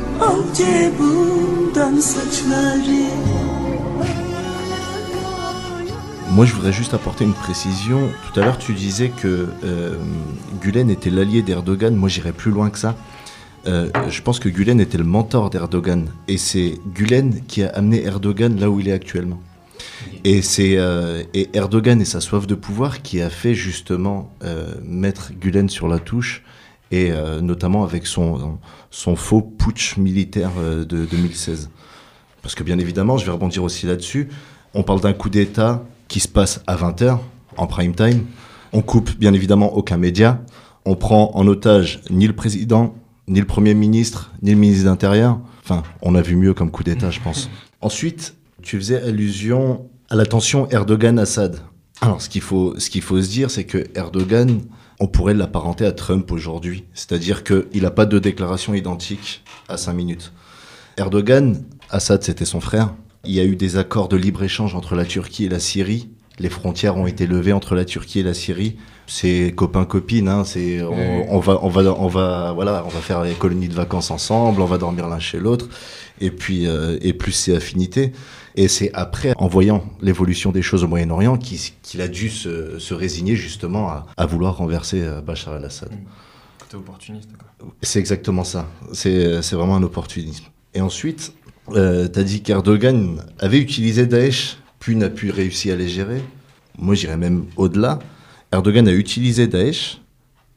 Moi, 6.32 6.44
je 6.44 6.54
voudrais 6.54 6.72
juste 6.72 6.94
apporter 6.94 7.24
une 7.24 7.32
précision. 7.32 8.10
Tout 8.26 8.40
à 8.40 8.44
l'heure, 8.44 8.58
tu 8.58 8.74
disais 8.74 9.08
que 9.08 9.48
euh, 9.64 9.96
Gulen 10.60 10.90
était 10.90 11.10
l'allié 11.10 11.42
d'Erdogan. 11.42 11.94
Moi, 11.94 12.08
j'irais 12.08 12.32
plus 12.32 12.50
loin 12.50 12.70
que 12.70 12.78
ça. 12.78 12.96
Euh, 13.66 13.90
je 14.08 14.22
pense 14.22 14.38
que 14.38 14.48
Gulen 14.48 14.80
était 14.80 14.98
le 14.98 15.04
mentor 15.04 15.50
d'Erdogan. 15.50 16.08
Et 16.28 16.38
c'est 16.38 16.78
Gulen 16.94 17.42
qui 17.46 17.62
a 17.62 17.68
amené 17.70 18.04
Erdogan 18.04 18.58
là 18.60 18.70
où 18.70 18.80
il 18.80 18.88
est 18.88 18.92
actuellement. 18.92 19.40
Et 20.24 20.42
c'est 20.42 20.76
euh, 20.76 21.22
Erdogan 21.54 22.00
et 22.00 22.04
sa 22.04 22.20
soif 22.20 22.46
de 22.46 22.54
pouvoir 22.54 23.02
qui 23.02 23.20
a 23.20 23.30
fait 23.30 23.54
justement 23.54 24.34
euh, 24.44 24.74
mettre 24.84 25.32
Gulen 25.32 25.68
sur 25.68 25.88
la 25.88 25.98
touche, 25.98 26.42
et 26.90 27.12
euh, 27.12 27.40
notamment 27.40 27.84
avec 27.84 28.06
son, 28.06 28.58
faux 28.90 29.42
putsch 29.42 29.96
militaire 29.96 30.50
euh, 30.58 30.84
de 30.84 31.04
2016. 31.04 31.70
Parce 32.42 32.54
que 32.54 32.62
bien 32.62 32.78
évidemment, 32.78 33.18
je 33.18 33.26
vais 33.26 33.32
rebondir 33.32 33.62
aussi 33.62 33.86
là-dessus, 33.86 34.28
on 34.74 34.82
parle 34.82 35.00
d'un 35.00 35.12
coup 35.12 35.30
d'État 35.30 35.84
qui 36.08 36.20
se 36.20 36.28
passe 36.28 36.62
à 36.66 36.76
20h, 36.76 37.18
en 37.56 37.66
prime 37.66 37.94
time. 37.94 38.24
On 38.72 38.82
coupe 38.82 39.16
bien 39.18 39.32
évidemment 39.32 39.74
aucun 39.74 39.96
média. 39.96 40.40
On 40.84 40.96
prend 40.96 41.32
en 41.34 41.46
otage 41.46 42.00
ni 42.10 42.26
le 42.26 42.34
président, 42.34 42.94
ni 43.28 43.40
le 43.40 43.46
Premier 43.46 43.74
ministre, 43.74 44.32
ni 44.42 44.52
le 44.52 44.56
ministre 44.56 44.84
de 44.84 44.88
l'Intérieur. 44.88 45.38
Enfin, 45.62 45.82
on 46.02 46.14
a 46.14 46.22
vu 46.22 46.36
mieux 46.36 46.54
comme 46.54 46.70
coup 46.70 46.84
d'État, 46.84 47.10
je 47.10 47.20
pense. 47.20 47.50
Ensuite, 47.80 48.34
tu 48.62 48.76
faisais 48.76 49.02
allusion 49.02 49.88
à 50.08 50.16
la 50.16 50.26
tension 50.26 50.68
Erdogan-Assad. 50.70 51.60
Alors, 52.00 52.22
ce 52.22 52.28
qu'il 52.28 52.40
faut, 52.40 52.78
ce 52.78 52.90
qu'il 52.90 53.02
faut 53.02 53.20
se 53.20 53.28
dire, 53.28 53.50
c'est 53.50 53.64
que 53.64 53.86
Erdogan, 53.94 54.60
on 55.00 55.06
pourrait 55.06 55.34
l'apparenter 55.34 55.86
à 55.86 55.92
Trump 55.92 56.30
aujourd'hui. 56.30 56.84
C'est-à-dire 56.92 57.42
qu'il 57.42 57.82
n'a 57.82 57.90
pas 57.90 58.06
de 58.06 58.18
déclaration 58.18 58.74
identique 58.74 59.42
à 59.68 59.78
5 59.78 59.94
minutes. 59.94 60.32
Erdogan, 60.98 61.64
Assad, 61.88 62.22
c'était 62.22 62.44
son 62.44 62.60
frère. 62.60 62.94
Il 63.24 63.32
y 63.32 63.40
a 63.40 63.44
eu 63.44 63.56
des 63.56 63.78
accords 63.78 64.08
de 64.08 64.16
libre-échange 64.16 64.74
entre 64.74 64.94
la 64.94 65.06
Turquie 65.06 65.46
et 65.46 65.48
la 65.48 65.58
Syrie. 65.58 66.10
Les 66.38 66.50
frontières 66.50 66.96
ont 66.96 67.06
été 67.06 67.26
levées 67.26 67.52
entre 67.52 67.74
la 67.74 67.84
Turquie 67.84 68.20
et 68.20 68.22
la 68.22 68.34
Syrie. 68.34 68.76
C'est 69.06 69.52
copain-copine, 69.56 70.28
hein, 70.28 70.44
c'est, 70.44 70.82
on, 70.82 71.34
on 71.34 71.40
va, 71.40 71.58
on, 71.62 71.68
va, 71.68 71.82
on, 71.98 72.06
va, 72.06 72.52
voilà, 72.52 72.84
on 72.86 72.88
va 72.88 73.00
faire 73.00 73.22
les 73.24 73.32
colonies 73.32 73.68
de 73.68 73.74
vacances 73.74 74.10
ensemble, 74.10 74.62
on 74.62 74.66
va 74.66 74.78
dormir 74.78 75.08
l'un 75.08 75.18
chez 75.18 75.38
l'autre. 75.38 75.68
Et 76.20 76.30
puis, 76.30 76.66
euh, 76.66 76.96
et 77.02 77.12
plus 77.12 77.32
c'est 77.32 77.56
affinité. 77.56 78.12
Et 78.56 78.68
c'est 78.68 78.90
après, 78.94 79.32
en 79.36 79.46
voyant 79.46 79.84
l'évolution 80.00 80.50
des 80.52 80.62
choses 80.62 80.84
au 80.84 80.88
Moyen-Orient, 80.88 81.38
qu'il 81.38 82.00
a 82.00 82.08
dû 82.08 82.28
se, 82.30 82.78
se 82.78 82.94
résigner 82.94 83.36
justement 83.36 83.88
à, 83.88 84.06
à 84.16 84.26
vouloir 84.26 84.56
renverser 84.56 85.02
euh, 85.02 85.20
Bachar 85.20 85.56
el-Assad. 85.56 85.90
Côté 86.58 86.76
opportuniste. 86.76 87.30
C'est 87.82 87.98
exactement 87.98 88.44
ça. 88.44 88.68
C'est 88.92 89.52
vraiment 89.52 89.76
un 89.76 89.82
opportunisme. 89.82 90.44
Et 90.74 90.80
ensuite, 90.80 91.32
euh, 91.70 92.08
tu 92.08 92.18
as 92.18 92.22
dit 92.24 92.42
qu'Erdogan 92.42 93.22
avait 93.38 93.58
utilisé 93.58 94.06
Daesh, 94.06 94.56
puis 94.78 94.96
n'a 94.96 95.10
pu 95.10 95.30
réussir 95.30 95.74
à 95.74 95.76
les 95.76 95.88
gérer. 95.88 96.22
Moi, 96.78 96.94
j'irais 96.94 97.16
même 97.16 97.46
au-delà. 97.56 97.98
Erdogan 98.52 98.88
a 98.88 98.92
utilisé 98.92 99.46
Daesh 99.46 100.00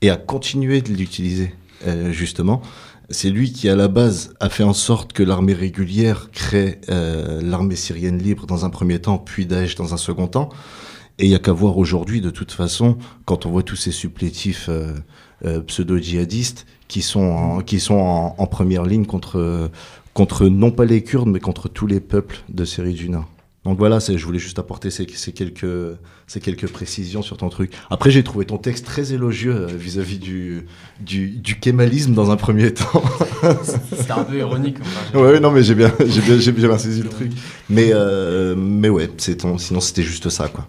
et 0.01 0.09
a 0.09 0.15
continué 0.15 0.81
de 0.81 0.93
l'utiliser, 0.93 1.53
euh, 1.85 2.11
justement. 2.11 2.61
C'est 3.09 3.29
lui 3.29 3.51
qui, 3.51 3.67
à 3.69 3.75
la 3.75 3.87
base, 3.87 4.33
a 4.39 4.49
fait 4.49 4.63
en 4.63 4.73
sorte 4.73 5.13
que 5.13 5.23
l'armée 5.23 5.53
régulière 5.53 6.29
crée 6.31 6.79
euh, 6.89 7.41
l'armée 7.41 7.75
syrienne 7.75 8.17
libre 8.17 8.45
dans 8.45 8.65
un 8.65 8.69
premier 8.69 8.99
temps, 8.99 9.17
puis 9.17 9.45
Daesh 9.45 9.75
dans 9.75 9.93
un 9.93 9.97
second 9.97 10.27
temps. 10.27 10.49
Et 11.19 11.25
il 11.25 11.29
n'y 11.29 11.35
a 11.35 11.39
qu'à 11.39 11.51
voir 11.51 11.77
aujourd'hui, 11.77 12.21
de 12.21 12.29
toute 12.29 12.51
façon, 12.51 12.97
quand 13.25 13.45
on 13.45 13.51
voit 13.51 13.63
tous 13.63 13.75
ces 13.75 13.91
supplétifs 13.91 14.67
euh, 14.69 14.93
euh, 15.45 15.61
pseudo-djihadistes 15.61 16.65
qui 16.87 17.01
sont, 17.01 17.21
en, 17.21 17.61
qui 17.61 17.79
sont 17.79 17.95
en, 18.37 18.47
première 18.47 18.83
ligne 18.83 19.05
contre, 19.05 19.69
contre 20.13 20.47
non 20.47 20.71
pas 20.71 20.85
les 20.85 21.03
Kurdes, 21.03 21.29
mais 21.29 21.39
contre 21.39 21.67
tous 21.67 21.87
les 21.87 21.99
peuples 21.99 22.39
de 22.49 22.65
Syrie 22.65 22.93
du 22.93 23.09
Nord. 23.09 23.27
Donc 23.65 23.77
voilà, 23.77 23.99
je 23.99 24.25
voulais 24.25 24.39
juste 24.39 24.59
apporter 24.59 24.89
ces, 24.89 25.07
ces 25.13 25.31
quelques, 25.31 25.65
ces 26.27 26.41
quelques 26.41 26.67
précisions 26.67 27.21
sur 27.21 27.37
ton 27.37 27.47
truc. 27.47 27.71
Après, 27.89 28.11
j'ai 28.11 28.21
trouvé 28.21 28.45
ton 28.45 28.57
texte 28.57 28.85
très 28.85 29.13
élogieux 29.13 29.55
euh, 29.55 29.67
vis-à-vis 29.67 30.19
du, 30.19 30.65
du, 30.99 31.29
du 31.29 31.59
kémalisme 31.59 32.13
dans 32.13 32.29
un 32.29 32.35
premier 32.35 32.73
temps. 32.73 33.03
C'était 33.63 34.11
un 34.11 34.25
peu 34.25 34.37
ironique. 34.37 34.77
enfin, 34.81 35.19
ouais, 35.19 35.39
non, 35.39 35.51
mais 35.51 35.63
j'ai 35.63 35.75
bien, 35.75 35.93
j'ai 36.05 36.21
bien, 36.21 36.39
j'ai 36.39 36.51
bien 36.51 36.77
saisi 36.77 37.03
le 37.03 37.09
truc. 37.09 37.31
Mais, 37.69 37.91
euh, 37.93 38.53
mais 38.57 38.89
ouais, 38.89 39.09
c'est 39.17 39.37
ton, 39.37 39.57
sinon 39.57 39.79
c'était 39.79 40.03
juste 40.03 40.29
ça, 40.29 40.49
quoi. 40.49 40.67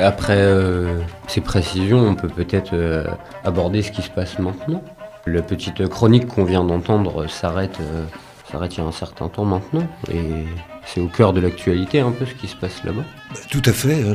Après 0.00 0.38
euh, 0.38 1.00
ces 1.28 1.40
précisions, 1.40 1.98
on 2.00 2.14
peut 2.14 2.28
peut-être 2.28 2.70
euh, 2.72 3.04
aborder 3.44 3.82
ce 3.82 3.90
qui 3.92 4.02
se 4.02 4.10
passe 4.10 4.38
maintenant. 4.38 4.82
La 5.26 5.42
petite 5.42 5.86
chronique 5.88 6.26
qu'on 6.26 6.44
vient 6.44 6.64
d'entendre 6.64 7.26
s'arrête 7.28 7.78
euh, 7.80 8.04
s'arrête 8.50 8.76
il 8.76 8.80
y 8.80 8.82
a 8.82 8.86
un 8.86 8.92
certain 8.92 9.28
temps 9.28 9.44
maintenant. 9.44 9.86
Et 10.10 10.44
c'est 10.86 11.00
au 11.00 11.06
cœur 11.08 11.32
de 11.34 11.40
l'actualité 11.40 12.00
un 12.00 12.12
peu 12.12 12.24
ce 12.24 12.32
qui 12.34 12.48
se 12.48 12.56
passe 12.56 12.82
là-bas. 12.84 13.04
Tout 13.50 13.62
à 13.66 13.72
fait. 13.72 14.02
hein, 14.02 14.14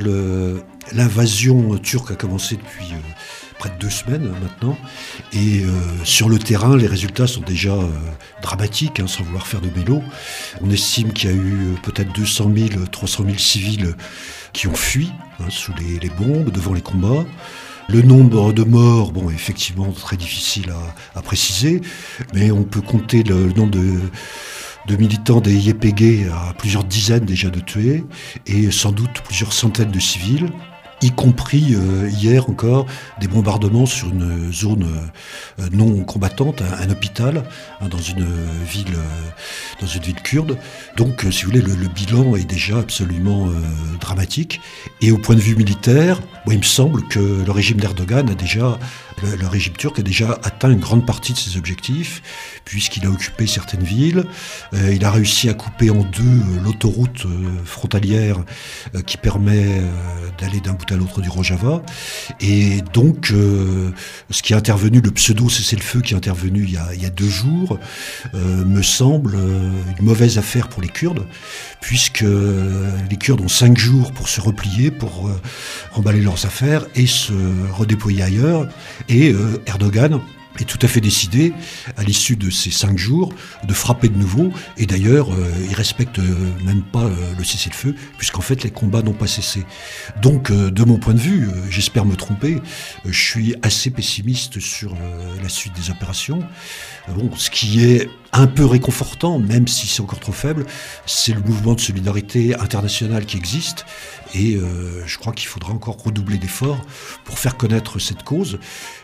L'invasion 0.93 1.77
turque 1.77 2.11
a 2.11 2.15
commencé 2.15 2.55
depuis 2.55 2.93
euh, 2.93 2.97
près 3.63 3.69
de 3.69 3.79
deux 3.79 3.89
semaines 3.89 4.29
hein, 4.29 4.37
maintenant. 4.41 4.77
Et 5.31 5.63
euh, 5.63 5.69
sur 6.03 6.27
le 6.27 6.37
terrain, 6.37 6.75
les 6.75 6.87
résultats 6.87 7.27
sont 7.27 7.39
déjà 7.39 7.71
euh, 7.71 7.87
dramatiques, 8.41 8.99
hein, 8.99 9.07
sans 9.07 9.23
vouloir 9.23 9.47
faire 9.47 9.61
de 9.61 9.69
mélo. 9.69 10.03
On 10.61 10.69
estime 10.69 11.13
qu'il 11.13 11.29
y 11.29 11.33
a 11.33 11.35
eu 11.35 11.37
euh, 11.39 11.75
peut-être 11.81 12.11
200 12.11 12.51
000, 12.53 12.85
300 12.91 13.23
000 13.23 13.37
civils 13.37 13.95
qui 14.51 14.67
ont 14.67 14.75
fui 14.75 15.13
hein, 15.39 15.45
sous 15.47 15.71
les, 15.79 16.09
bombes, 16.09 16.51
devant 16.51 16.73
les 16.73 16.81
combats. 16.81 17.23
Le 17.87 18.01
nombre 18.01 18.51
de 18.51 18.63
morts, 18.63 19.13
bon, 19.13 19.29
effectivement, 19.29 19.89
très 19.93 20.17
difficile 20.17 20.73
à, 21.15 21.21
préciser, 21.21 21.79
mais 22.33 22.51
on 22.51 22.63
peut 22.63 22.81
compter 22.81 23.23
le, 23.23 23.53
nombre 23.53 23.71
de, 23.71 23.97
de 24.87 24.95
militants 24.97 25.39
des 25.39 25.69
YPG 25.69 26.27
à 26.29 26.53
plusieurs 26.53 26.83
dizaines 26.83 27.25
déjà 27.25 27.49
de 27.49 27.61
tués, 27.61 28.03
et 28.45 28.71
sans 28.71 28.91
doute 28.91 29.21
plusieurs 29.23 29.53
centaines 29.53 29.91
de 29.91 29.99
civils, 29.99 30.49
y 31.03 31.11
compris 31.11 31.75
euh, 31.75 32.09
hier 32.09 32.49
encore 32.49 32.85
des 33.19 33.27
bombardements 33.27 33.85
sur 33.85 34.09
une 34.09 34.51
zone 34.51 34.87
euh, 35.59 35.69
non 35.71 36.03
combattante, 36.03 36.61
un, 36.61 36.89
hôpital 36.89 37.43
hein, 37.81 37.89
dans 37.89 37.99
une 37.99 38.25
ville 38.65 38.95
euh, 38.95 39.29
dans 39.81 39.87
une 39.87 40.01
ville 40.01 40.21
kurde. 40.21 40.57
Donc, 40.95 41.25
si 41.31 41.43
vous 41.43 41.51
voulez, 41.51 41.61
le, 41.61 41.87
bilan 41.87 42.35
est 42.35 42.45
déjà 42.45 42.79
absolument 42.79 43.49
dramatique. 43.99 44.61
Et 45.01 45.11
au 45.11 45.17
point 45.17 45.35
de 45.35 45.41
vue 45.41 45.55
militaire, 45.55 46.21
il 46.51 46.57
me 46.57 46.63
semble 46.63 47.07
que 47.07 47.19
le 47.19 47.51
régime 47.51 47.77
d'Erdogan 47.77 48.29
a 48.29 48.35
déjà, 48.35 48.77
le, 49.21 49.47
régime 49.47 49.73
turc 49.73 49.99
a 49.99 50.01
déjà 50.01 50.39
atteint 50.43 50.69
une 50.69 50.79
grande 50.79 51.05
partie 51.05 51.33
de 51.33 51.37
ses 51.37 51.57
objectifs, 51.57 52.21
puisqu'il 52.65 53.05
a 53.05 53.09
occupé 53.09 53.47
certaines 53.47 53.83
villes. 53.83 54.25
Euh, 54.73 54.93
il 54.93 55.05
a 55.05 55.11
réussi 55.11 55.49
à 55.49 55.53
couper 55.53 55.89
en 55.89 56.03
deux 56.03 56.23
euh, 56.23 56.63
l'autoroute 56.63 57.25
euh, 57.25 57.63
frontalière 57.63 58.43
qui 59.05 59.17
permet 59.17 59.81
d'aller 60.37 60.59
d'un 60.59 60.73
bout 60.73 60.91
à 60.91 60.95
l'autre 60.95 61.21
du 61.21 61.29
Rojava. 61.29 61.81
Et 62.39 62.81
donc, 62.93 63.27
ce 63.27 64.41
qui 64.41 64.53
est 64.53 64.55
intervenu, 64.55 65.01
le 65.01 65.11
pseudo 65.11 65.49
cessez-le-feu 65.49 66.01
qui 66.01 66.13
est 66.13 66.17
intervenu 66.17 66.63
il 66.63 66.71
y 66.73 66.77
a, 66.77 66.93
il 66.93 67.01
y 67.01 67.05
a 67.05 67.09
deux 67.09 67.29
jours, 67.29 67.79
me 68.33 68.81
semble 68.81 69.35
une 69.35 70.05
mauvaise 70.05 70.37
affaire 70.37 70.67
pour 70.67 70.81
les 70.81 70.89
Kurdes, 70.89 71.25
puisque 71.81 72.25
les 73.09 73.17
Kurdes 73.17 73.41
ont 73.41 73.47
cinq 73.47 73.77
jours 73.77 74.11
pour 74.11 74.27
se 74.27 74.41
replier, 74.41 74.91
pour 74.91 75.27
euh, 75.27 75.41
remballer 75.91 76.21
leurs 76.33 76.45
affaires 76.47 76.85
et 76.95 77.05
se 77.05 77.33
redéployer 77.71 78.23
ailleurs. 78.23 78.67
Et 79.07 79.31
euh, 79.31 79.61
Erdogan 79.67 80.19
est 80.59 80.65
tout 80.65 80.79
à 80.81 80.87
fait 80.87 81.01
décidé, 81.01 81.53
à 81.97 82.03
l'issue 82.03 82.35
de 82.35 82.49
ces 82.49 82.71
cinq 82.71 82.97
jours, 82.97 83.33
de 83.67 83.73
frapper 83.73 84.09
de 84.09 84.17
nouveau. 84.17 84.51
Et 84.77 84.85
d'ailleurs, 84.85 85.31
euh, 85.33 85.51
il 85.67 85.75
respecte 85.75 86.19
euh, 86.19 86.51
même 86.63 86.83
pas 86.83 87.05
euh, 87.05 87.15
le 87.37 87.43
cessez-le-feu, 87.43 87.95
puisqu'en 88.17 88.41
fait, 88.41 88.63
les 88.63 88.71
combats 88.71 89.01
n'ont 89.01 89.13
pas 89.13 89.27
cessé. 89.27 89.65
Donc, 90.21 90.51
euh, 90.51 90.69
de 90.69 90.83
mon 90.83 90.97
point 90.97 91.13
de 91.13 91.19
vue, 91.19 91.49
j'espère 91.69 92.05
me 92.05 92.15
tromper, 92.15 92.61
je 93.05 93.23
suis 93.23 93.55
assez 93.61 93.89
pessimiste 93.89 94.59
sur 94.59 94.95
la 95.41 95.49
suite 95.49 95.73
des 95.73 95.89
opérations. 95.89 96.43
Bon, 97.15 97.31
ce 97.35 97.49
qui 97.49 97.83
est 97.83 98.09
un 98.31 98.47
peu 98.47 98.65
réconfortant, 98.65 99.39
même 99.39 99.67
si 99.67 99.87
c'est 99.87 100.01
encore 100.01 100.19
trop 100.19 100.31
faible, 100.31 100.65
c'est 101.05 101.33
le 101.33 101.41
mouvement 101.41 101.73
de 101.73 101.81
solidarité 101.81 102.55
internationale 102.55 103.25
qui 103.25 103.37
existe. 103.37 103.85
Et 104.33 104.57
je 105.05 105.17
crois 105.17 105.33
qu'il 105.33 105.47
faudra 105.47 105.73
encore 105.73 105.97
redoubler 106.01 106.37
d'efforts 106.37 106.81
pour 107.25 107.37
faire 107.37 107.57
connaître 107.57 107.99
cette 107.99 108.23
cause 108.23 108.59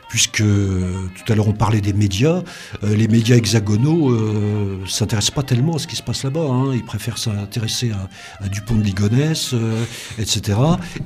puisque 0.09 0.43
tout 0.43 1.31
à 1.31 1.35
l'heure 1.35 1.47
on 1.47 1.53
parlait 1.53 1.81
des 1.81 1.93
médias, 1.93 2.41
euh, 2.83 2.95
les 2.95 3.07
médias 3.07 3.37
hexagonaux 3.37 4.09
euh, 4.09 4.79
s'intéressent 4.87 5.35
pas 5.35 5.43
tellement 5.43 5.75
à 5.75 5.79
ce 5.79 5.87
qui 5.87 5.95
se 5.95 6.03
passe 6.03 6.23
là-bas, 6.23 6.41
hein. 6.41 6.73
ils 6.73 6.83
préfèrent 6.83 7.19
s'intéresser 7.19 7.91
à, 7.91 8.09
à, 8.43 8.49
Dupont 8.49 8.75
de 8.75 8.83
Ligonnès, 8.83 9.53
euh, 9.53 9.85
etc. 10.17 10.57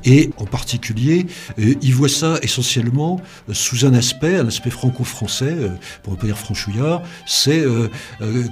Et 0.06 0.32
en 0.38 0.46
particulier, 0.46 1.28
ils 1.58 1.94
voient 1.94 2.08
ça 2.08 2.40
essentiellement 2.42 3.20
sous 3.52 3.86
un 3.86 3.94
aspect, 3.94 4.38
un 4.38 4.48
aspect 4.48 4.70
franco-français, 4.70 5.56
pour 6.02 6.14
ne 6.14 6.18
pas 6.18 6.26
dire 6.26 6.38
franchouillard, 6.38 7.02
c'est 7.26 7.64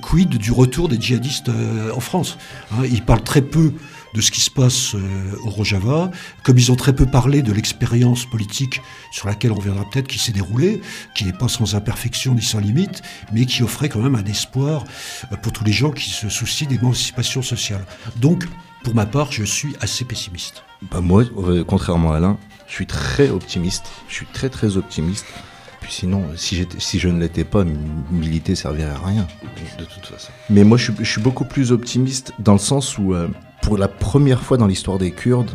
quid 0.02 0.30
du 0.30 0.52
retour 0.52 0.90
des 0.90 1.00
djihadistes 1.00 1.50
en 1.96 2.00
France. 2.02 2.38
Hein. 2.72 2.84
ils 2.92 3.02
parlent 3.02 3.24
très 3.24 3.42
peu 3.42 3.72
de 4.14 4.22
ce 4.22 4.32
qui 4.32 4.42
se 4.42 4.50
passe 4.50 4.96
euh, 4.96 5.36
au 5.44 5.50
Rojava, 5.50 6.12
comme 6.44 6.58
ils 6.58 6.72
ont 6.72 6.76
très 6.76 6.94
peu 6.94 7.06
parlé 7.06 7.42
de 7.42 7.52
l'expérience 7.52 8.26
politique 8.26 8.82
sur 9.12 9.28
laquelle 9.28 9.52
on 9.52 9.56
reviendra 9.56 9.90
peut-être, 9.90 10.08
qui 10.08 10.20
s'est 10.20 10.32
déroulée, 10.32 10.82
qui 11.16 11.26
n'est 11.26 11.34
pas 11.34 11.48
sans 11.48 11.76
imperfection 11.76 12.34
ni 12.34 12.42
sans 12.42 12.60
limite, 12.60 13.02
mais 13.32 13.46
qui 13.46 13.64
offrait 13.64 13.90
quand 13.90 14.02
même 14.02 14.16
un 14.16 14.26
espoir 14.26 14.84
euh, 15.32 15.38
pour 15.38 15.52
tous 15.52 15.64
les 15.64 15.74
gens 15.74 15.92
qui 15.92 16.10
se 16.10 16.30
soucient 16.30 16.68
d'émancipation 16.68 17.42
sociale. 17.42 17.86
Donc, 18.18 18.46
pour 18.84 18.96
ma 18.96 19.06
part, 19.06 19.32
je 19.32 19.44
suis 19.44 19.76
assez 19.80 20.06
pessimiste. 20.06 20.64
Bah 20.90 21.02
moi, 21.02 21.24
euh, 21.38 21.64
contrairement 21.64 22.14
à 22.14 22.18
Alain, 22.18 22.38
je 22.68 22.74
suis 22.74 22.88
très 22.88 23.30
optimiste. 23.30 23.86
Je 24.08 24.16
suis 24.16 24.26
très 24.26 24.50
très 24.50 24.78
optimiste. 24.78 25.26
Puis 25.82 25.92
sinon, 25.94 26.26
si, 26.36 26.68
si 26.78 27.00
je 27.00 27.08
ne 27.08 27.20
l'étais 27.20 27.44
pas, 27.44 27.64
militer 28.12 28.56
servirait 28.56 28.92
à 28.92 29.00
rien, 29.00 29.28
de 29.80 29.84
toute 29.86 30.06
façon. 30.06 30.32
Mais 30.50 30.64
moi, 30.64 30.78
je, 30.78 30.92
je 30.98 31.10
suis 31.10 31.22
beaucoup 31.22 31.46
plus 31.46 31.72
optimiste 31.72 32.34
dans 32.40 32.54
le 32.54 32.60
sens 32.60 32.98
où 32.98 33.14
euh, 33.14 33.28
pour 33.62 33.78
la 33.78 33.88
première 33.88 34.42
fois 34.42 34.58
dans 34.58 34.68
l'histoire 34.68 34.98
des 34.98 35.12
Kurdes, 35.12 35.52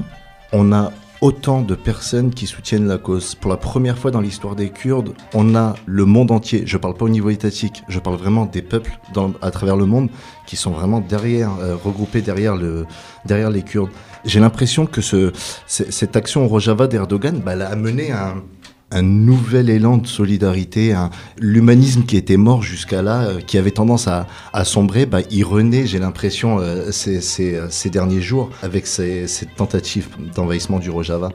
on 0.52 0.72
a 0.72 0.92
autant 1.20 1.62
de 1.62 1.74
personnes 1.74 2.32
qui 2.32 2.46
soutiennent 2.46 2.86
la 2.86 2.98
cause. 2.98 3.34
Pour 3.34 3.50
la 3.50 3.56
première 3.56 3.98
fois 3.98 4.10
dans 4.10 4.20
l'histoire 4.20 4.54
des 4.54 4.70
Kurdes, 4.70 5.14
on 5.34 5.54
a 5.54 5.74
le 5.86 6.04
monde 6.04 6.30
entier. 6.30 6.62
Je 6.66 6.76
ne 6.76 6.82
parle 6.82 6.94
pas 6.94 7.04
au 7.04 7.08
niveau 7.08 7.30
étatique, 7.30 7.82
je 7.88 7.98
parle 7.98 8.16
vraiment 8.16 8.46
des 8.46 8.62
peuples 8.62 8.98
dans, 9.14 9.32
à 9.42 9.50
travers 9.50 9.76
le 9.76 9.86
monde 9.86 10.08
qui 10.46 10.56
sont 10.56 10.70
vraiment 10.70 11.00
derrière, 11.00 11.50
euh, 11.60 11.76
regroupés 11.76 12.22
derrière, 12.22 12.56
le, 12.56 12.86
derrière 13.24 13.50
les 13.50 13.62
Kurdes. 13.62 13.90
J'ai 14.24 14.40
l'impression 14.40 14.86
que 14.86 15.00
ce, 15.00 15.32
cette 15.66 16.16
action 16.16 16.44
au 16.44 16.48
Rojava 16.48 16.86
d'Erdogan, 16.86 17.40
bah, 17.44 17.52
elle 17.52 17.62
a 17.62 17.70
amené 17.70 18.12
un, 18.12 18.42
un 18.90 19.02
nouvel 19.02 19.68
élan 19.68 19.98
de 19.98 20.06
solidarité, 20.06 20.94
l'humanisme 21.38 22.04
qui 22.04 22.16
était 22.16 22.36
mort 22.36 22.62
jusqu'à 22.62 23.02
là, 23.02 23.22
euh, 23.22 23.40
qui 23.40 23.58
avait 23.58 23.72
tendance 23.72 24.06
à, 24.08 24.26
sombrer, 24.64 25.06
bah, 25.06 25.20
il 25.30 25.44
renaît, 25.44 25.86
j'ai 25.86 25.98
l'impression, 25.98 26.58
euh, 26.60 26.92
ces, 26.92 27.20
ces, 27.20 27.90
derniers 27.90 28.20
jours, 28.20 28.50
avec 28.62 28.86
cette 28.86 29.54
tentative 29.56 30.08
d'envahissement 30.34 30.78
du 30.78 30.90
Rojava. 30.90 31.30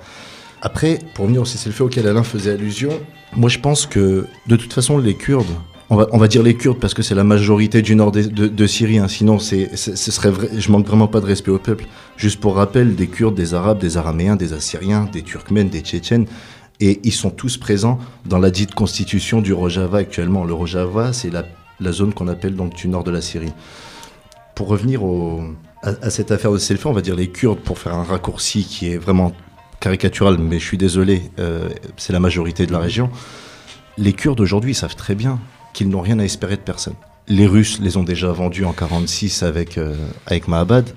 Après, 0.61 0.99
pour 1.15 1.25
venir 1.25 1.41
au 1.41 1.45
cessez-le-feu 1.45 1.85
auquel 1.85 2.07
Alain 2.07 2.23
faisait 2.23 2.51
allusion, 2.51 2.91
moi 3.35 3.49
je 3.49 3.59
pense 3.59 3.85
que 3.87 4.27
de 4.47 4.55
toute 4.55 4.71
façon 4.71 4.99
les 4.99 5.15
Kurdes, 5.15 5.47
on 5.89 6.17
va, 6.17 6.27
dire 6.29 6.41
les 6.41 6.55
Kurdes 6.55 6.79
parce 6.79 6.93
que 6.93 7.01
c'est 7.01 7.15
la 7.15 7.25
majorité 7.25 7.81
du 7.81 7.95
nord 7.95 8.13
de 8.13 8.67
Syrie, 8.67 8.99
hein, 8.99 9.09
sinon 9.09 9.39
c'est, 9.39 9.75
ce 9.75 9.95
serait 10.11 10.29
vrai, 10.29 10.47
je 10.57 10.71
manque 10.71 10.87
vraiment 10.87 11.07
pas 11.07 11.19
de 11.19 11.25
respect 11.25 11.51
au 11.51 11.57
peuple. 11.57 11.85
Juste 12.15 12.39
pour 12.39 12.55
rappel, 12.55 12.95
des 12.95 13.07
Kurdes, 13.07 13.35
des 13.35 13.53
Arabes, 13.53 13.79
des 13.79 13.97
Araméens, 13.97 14.37
des 14.37 14.53
Assyriens, 14.53 15.09
des 15.11 15.21
Turkmènes, 15.21 15.67
des 15.67 15.81
Tchétchènes, 15.81 16.27
et 16.81 16.99
ils 17.03 17.13
sont 17.13 17.29
tous 17.29 17.57
présents 17.57 17.99
dans 18.25 18.39
la 18.39 18.49
dite 18.49 18.73
constitution 18.73 19.41
du 19.41 19.53
Rojava 19.53 19.99
actuellement. 19.99 20.43
Le 20.43 20.53
Rojava, 20.53 21.13
c'est 21.13 21.29
la, 21.29 21.45
zone 21.91 22.13
qu'on 22.13 22.27
appelle 22.27 22.55
donc 22.55 22.75
du 22.75 22.87
nord 22.87 23.03
de 23.03 23.11
la 23.11 23.21
Syrie. 23.21 23.53
Pour 24.55 24.67
revenir 24.67 25.01
à, 25.83 26.09
cette 26.09 26.31
affaire 26.31 26.51
de 26.51 26.57
Selfie, 26.57 26.87
on 26.87 26.93
va 26.93 27.01
dire 27.01 27.15
les 27.15 27.29
Kurdes, 27.29 27.59
pour 27.59 27.77
faire 27.77 27.95
un 27.95 28.03
raccourci 28.03 28.65
qui 28.65 28.91
est 28.91 28.97
vraiment 28.97 29.31
caricatural, 29.79 30.37
mais 30.37 30.59
je 30.59 30.65
suis 30.65 30.77
désolé, 30.77 31.31
euh, 31.39 31.69
c'est 31.97 32.13
la 32.13 32.19
majorité 32.19 32.65
de 32.65 32.71
la 32.71 32.79
région. 32.79 33.09
Les 33.97 34.13
Kurdes 34.13 34.39
aujourd'hui 34.39 34.73
savent 34.73 34.95
très 34.95 35.15
bien 35.15 35.39
qu'ils 35.73 35.89
n'ont 35.89 36.01
rien 36.01 36.19
à 36.19 36.23
espérer 36.23 36.55
de 36.55 36.61
personne. 36.61 36.95
Les 37.27 37.47
Russes 37.47 37.79
les 37.79 37.97
ont 37.97 38.03
déjà 38.03 38.31
vendus 38.31 38.65
en 38.65 38.73
46 38.73 39.43
avec, 39.43 39.77
euh, 39.77 39.95
avec 40.25 40.47
Mahabad. 40.47 40.89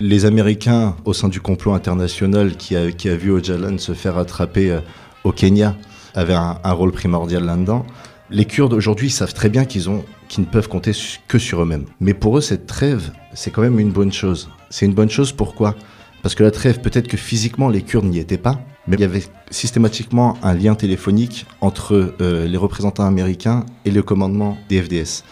Les 0.00 0.24
Américains, 0.24 0.96
au 1.04 1.12
sein 1.12 1.28
du 1.28 1.40
complot 1.40 1.74
international 1.74 2.56
qui 2.56 2.76
a, 2.76 2.90
qui 2.90 3.08
a 3.08 3.16
vu 3.16 3.30
Öcalan 3.30 3.78
se 3.78 3.92
faire 3.92 4.18
attraper 4.18 4.70
euh, 4.70 4.80
au 5.24 5.32
Kenya 5.32 5.76
avaient 6.14 6.34
un, 6.34 6.72
rôle 6.72 6.92
primordial 6.92 7.44
là-dedans. 7.44 7.84
Les 8.30 8.44
Kurdes 8.44 8.72
aujourd'hui 8.72 9.10
savent 9.10 9.34
très 9.34 9.48
bien 9.48 9.64
qu'ils 9.64 9.90
ne 9.90 10.44
peuvent 10.44 10.68
compter 10.68 10.92
que 11.28 11.38
sur 11.38 11.62
eux-mêmes. 11.62 11.86
Mais 12.00 12.14
pour 12.14 12.38
eux, 12.38 12.40
cette 12.40 12.66
trêve, 12.66 13.10
c'est 13.32 13.50
quand 13.50 13.62
même 13.62 13.80
une 13.80 13.90
bonne 13.90 14.12
chose. 14.12 14.48
C'est 14.70 14.86
une 14.86 14.94
bonne 14.94 15.10
chose 15.10 15.32
pourquoi? 15.32 15.74
Parce 16.22 16.34
que 16.34 16.42
la 16.42 16.50
trêve, 16.50 16.80
peut-être 16.80 17.08
que 17.08 17.16
physiquement 17.16 17.68
les 17.68 17.82
Kurdes 17.82 18.06
n'y 18.06 18.18
étaient 18.18 18.38
pas, 18.38 18.60
mais 18.86 18.96
il 18.96 19.00
y 19.00 19.04
avait 19.04 19.24
systématiquement 19.50 20.38
un 20.42 20.54
lien 20.54 20.74
téléphonique 20.74 21.46
entre 21.60 22.14
euh, 22.20 22.46
les 22.46 22.56
représentants 22.56 23.04
américains 23.04 23.66
et 23.84 23.90
le 23.90 24.02
commandement 24.02 24.56
des 24.68 24.80
FDS. 24.80 25.22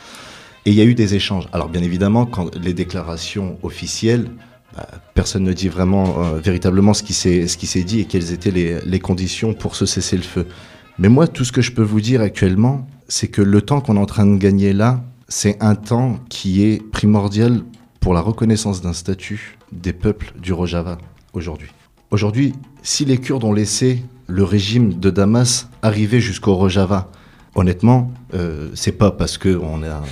Et 0.65 0.71
il 0.71 0.75
y 0.75 0.81
a 0.81 0.85
eu 0.85 0.95
des 0.95 1.15
échanges. 1.15 1.49
Alors 1.53 1.69
bien 1.69 1.83
évidemment, 1.83 2.27
quand 2.27 2.55
les 2.57 2.75
déclarations 2.75 3.59
officielles, 3.63 4.31
bah, 4.77 4.89
personne 5.15 5.45
ne 5.45 5.53
dit 5.53 5.69
vraiment 5.69 6.23
euh, 6.23 6.39
véritablement 6.39 6.95
ce 6.95 7.03
qui 7.03 7.13
s'est 7.13 7.85
dit 7.85 8.01
et 8.01 8.05
quelles 8.05 8.33
étaient 8.33 8.51
les, 8.51 9.01
conditions 9.01 9.55
pour 9.55 9.77
se 9.77 9.87
cesser 9.87 10.17
le 10.17 10.23
feu. 10.23 10.47
Mais 10.99 11.09
moi, 11.09 11.27
tout 11.27 11.45
ce 11.45 11.53
que 11.53 11.63
je 11.63 11.73
peux 11.73 11.83
vous 11.83 12.01
dire 12.01 12.21
actuellement, 12.21 12.87
c'est 13.09 13.29
que 13.29 13.43
le 13.43 13.63
temps 13.63 13.81
qu'on 13.81 13.97
est 13.97 14.01
en 14.01 14.07
train 14.07 14.27
de 14.27 14.37
gagner 14.37 14.73
là, 14.73 15.03
c'est 15.29 15.63
un 15.63 15.75
temps 15.75 16.21
qui 16.29 16.65
est 16.65 16.83
primordial 16.91 17.63
pour 18.01 18.15
la 18.15 18.21
reconnaissance 18.21 18.83
d'un 18.83 18.93
statut 18.93 19.59
des 19.73 19.93
peuples 19.93 20.33
du 20.39 20.53
Rojava 20.53 20.99
aujourd'hui. 21.33 21.71
Aujourd'hui, 22.11 22.53
si 22.83 23.05
les 23.05 23.19
Kurdes 23.19 23.45
ont 23.45 23.53
laissé 23.53 24.03
le 24.27 24.45
régime 24.45 24.99
de 24.99 25.11
Damas 25.11 25.69
arriver 25.83 26.21
jusqu'au 26.21 26.55
Rojava, 26.55 27.11
honnêtement, 27.55 28.13
euh, 28.35 28.71
c'est 28.75 28.93
pas 28.93 29.11
parce 29.11 29.39
que 29.39 29.57
on 29.57 29.83
a 29.83 30.03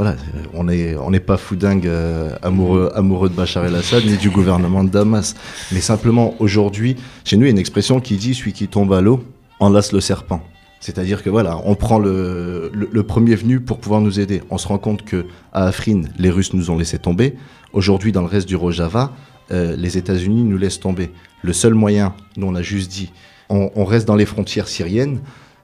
voilà, 0.00 0.16
on 0.54 0.64
n'est 1.10 1.20
pas 1.20 1.36
foudingue 1.36 1.86
euh, 1.86 2.34
amoureux, 2.42 3.28
de 3.28 3.34
Bachar 3.34 3.66
el-Assad 3.66 4.02
ni 4.06 4.16
du 4.16 4.30
gouvernement 4.30 4.82
de 4.82 4.88
Damas. 4.88 5.34
Mais 5.72 5.82
simplement, 5.82 6.34
aujourd'hui, 6.38 6.96
chez 7.22 7.36
nous, 7.36 7.42
il 7.42 7.48
y 7.48 7.50
a 7.50 7.50
une 7.50 7.58
expression 7.58 8.00
qui 8.00 8.16
dit 8.16 8.34
celui 8.34 8.54
qui 8.54 8.66
tombe 8.66 8.94
à 8.94 9.02
l'eau 9.02 9.22
enlace 9.58 9.92
le 9.92 10.00
serpent. 10.00 10.40
C'est-à-dire 10.80 11.22
que 11.22 11.28
voilà, 11.28 11.60
on 11.66 11.74
prend 11.74 11.98
le, 11.98 13.02
premier 13.06 13.34
venu 13.34 13.60
pour 13.60 13.76
pouvoir 13.76 14.00
nous 14.00 14.18
aider. 14.18 14.42
On 14.48 14.56
se 14.56 14.68
rend 14.68 14.78
compte 14.78 15.04
que 15.04 15.26
à 15.52 15.66
Afrin, 15.66 16.00
les 16.18 16.30
Russes 16.30 16.54
nous 16.54 16.70
ont 16.70 16.78
laissé 16.78 16.98
tomber. 16.98 17.34
Aujourd'hui, 17.74 18.10
dans 18.10 18.22
le 18.22 18.28
reste 18.28 18.48
du 18.48 18.56
Rojava, 18.56 19.12
euh, 19.50 19.76
les 19.76 19.98
États-Unis 19.98 20.44
nous 20.44 20.56
laissent 20.56 20.80
tomber. 20.80 21.10
Le 21.42 21.52
seul 21.52 21.74
moyen, 21.74 22.14
nous 22.38 22.46
on 22.46 22.54
a 22.54 22.62
juste 22.62 22.90
dit, 22.90 23.12
on 23.50 23.84
reste 23.84 24.08
dans 24.08 24.16
les 24.16 24.24
frontières 24.24 24.68
syriennes. 24.68 25.20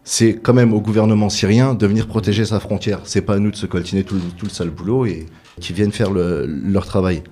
C'est 0.08 0.34
quand 0.34 0.54
même 0.54 0.72
au 0.72 0.80
gouvernement 0.80 1.28
syrien 1.28 1.74
de 1.74 1.84
venir 1.84 2.06
protéger 2.06 2.44
sa 2.44 2.60
frontière. 2.60 3.00
C'est 3.02 3.22
pas 3.22 3.34
à 3.34 3.38
nous 3.40 3.50
de 3.50 3.56
se 3.56 3.66
coltiner 3.66 4.04
tout, 4.04 4.20
le 4.40 4.48
sale 4.48 4.70
boulot 4.70 5.04
et 5.04 5.26
qui 5.60 5.72
viennent 5.72 5.90
faire 5.90 6.12
le, 6.12 6.46
leur 6.46 6.86
travail. 6.86 7.24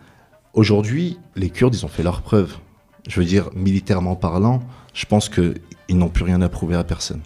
Aujourd'hui, 0.55 1.17
les 1.37 1.51
Kurdes, 1.51 1.77
ils 1.77 1.85
ont 1.85 1.89
fait 1.89 2.03
leur 2.03 2.21
preuve. 2.21 2.57
Je 3.09 3.21
veux 3.21 3.25
dire, 3.25 3.49
militairement 3.55 4.17
parlant, 4.17 4.61
je 4.93 5.07
pense 5.07 5.29
qu'ils 5.29 5.55
n'ont 5.91 6.09
plus 6.09 6.25
rien 6.25 6.43
à 6.43 6.49
prouver 6.49 6.75
à 6.75 6.83
personne. 6.83 7.21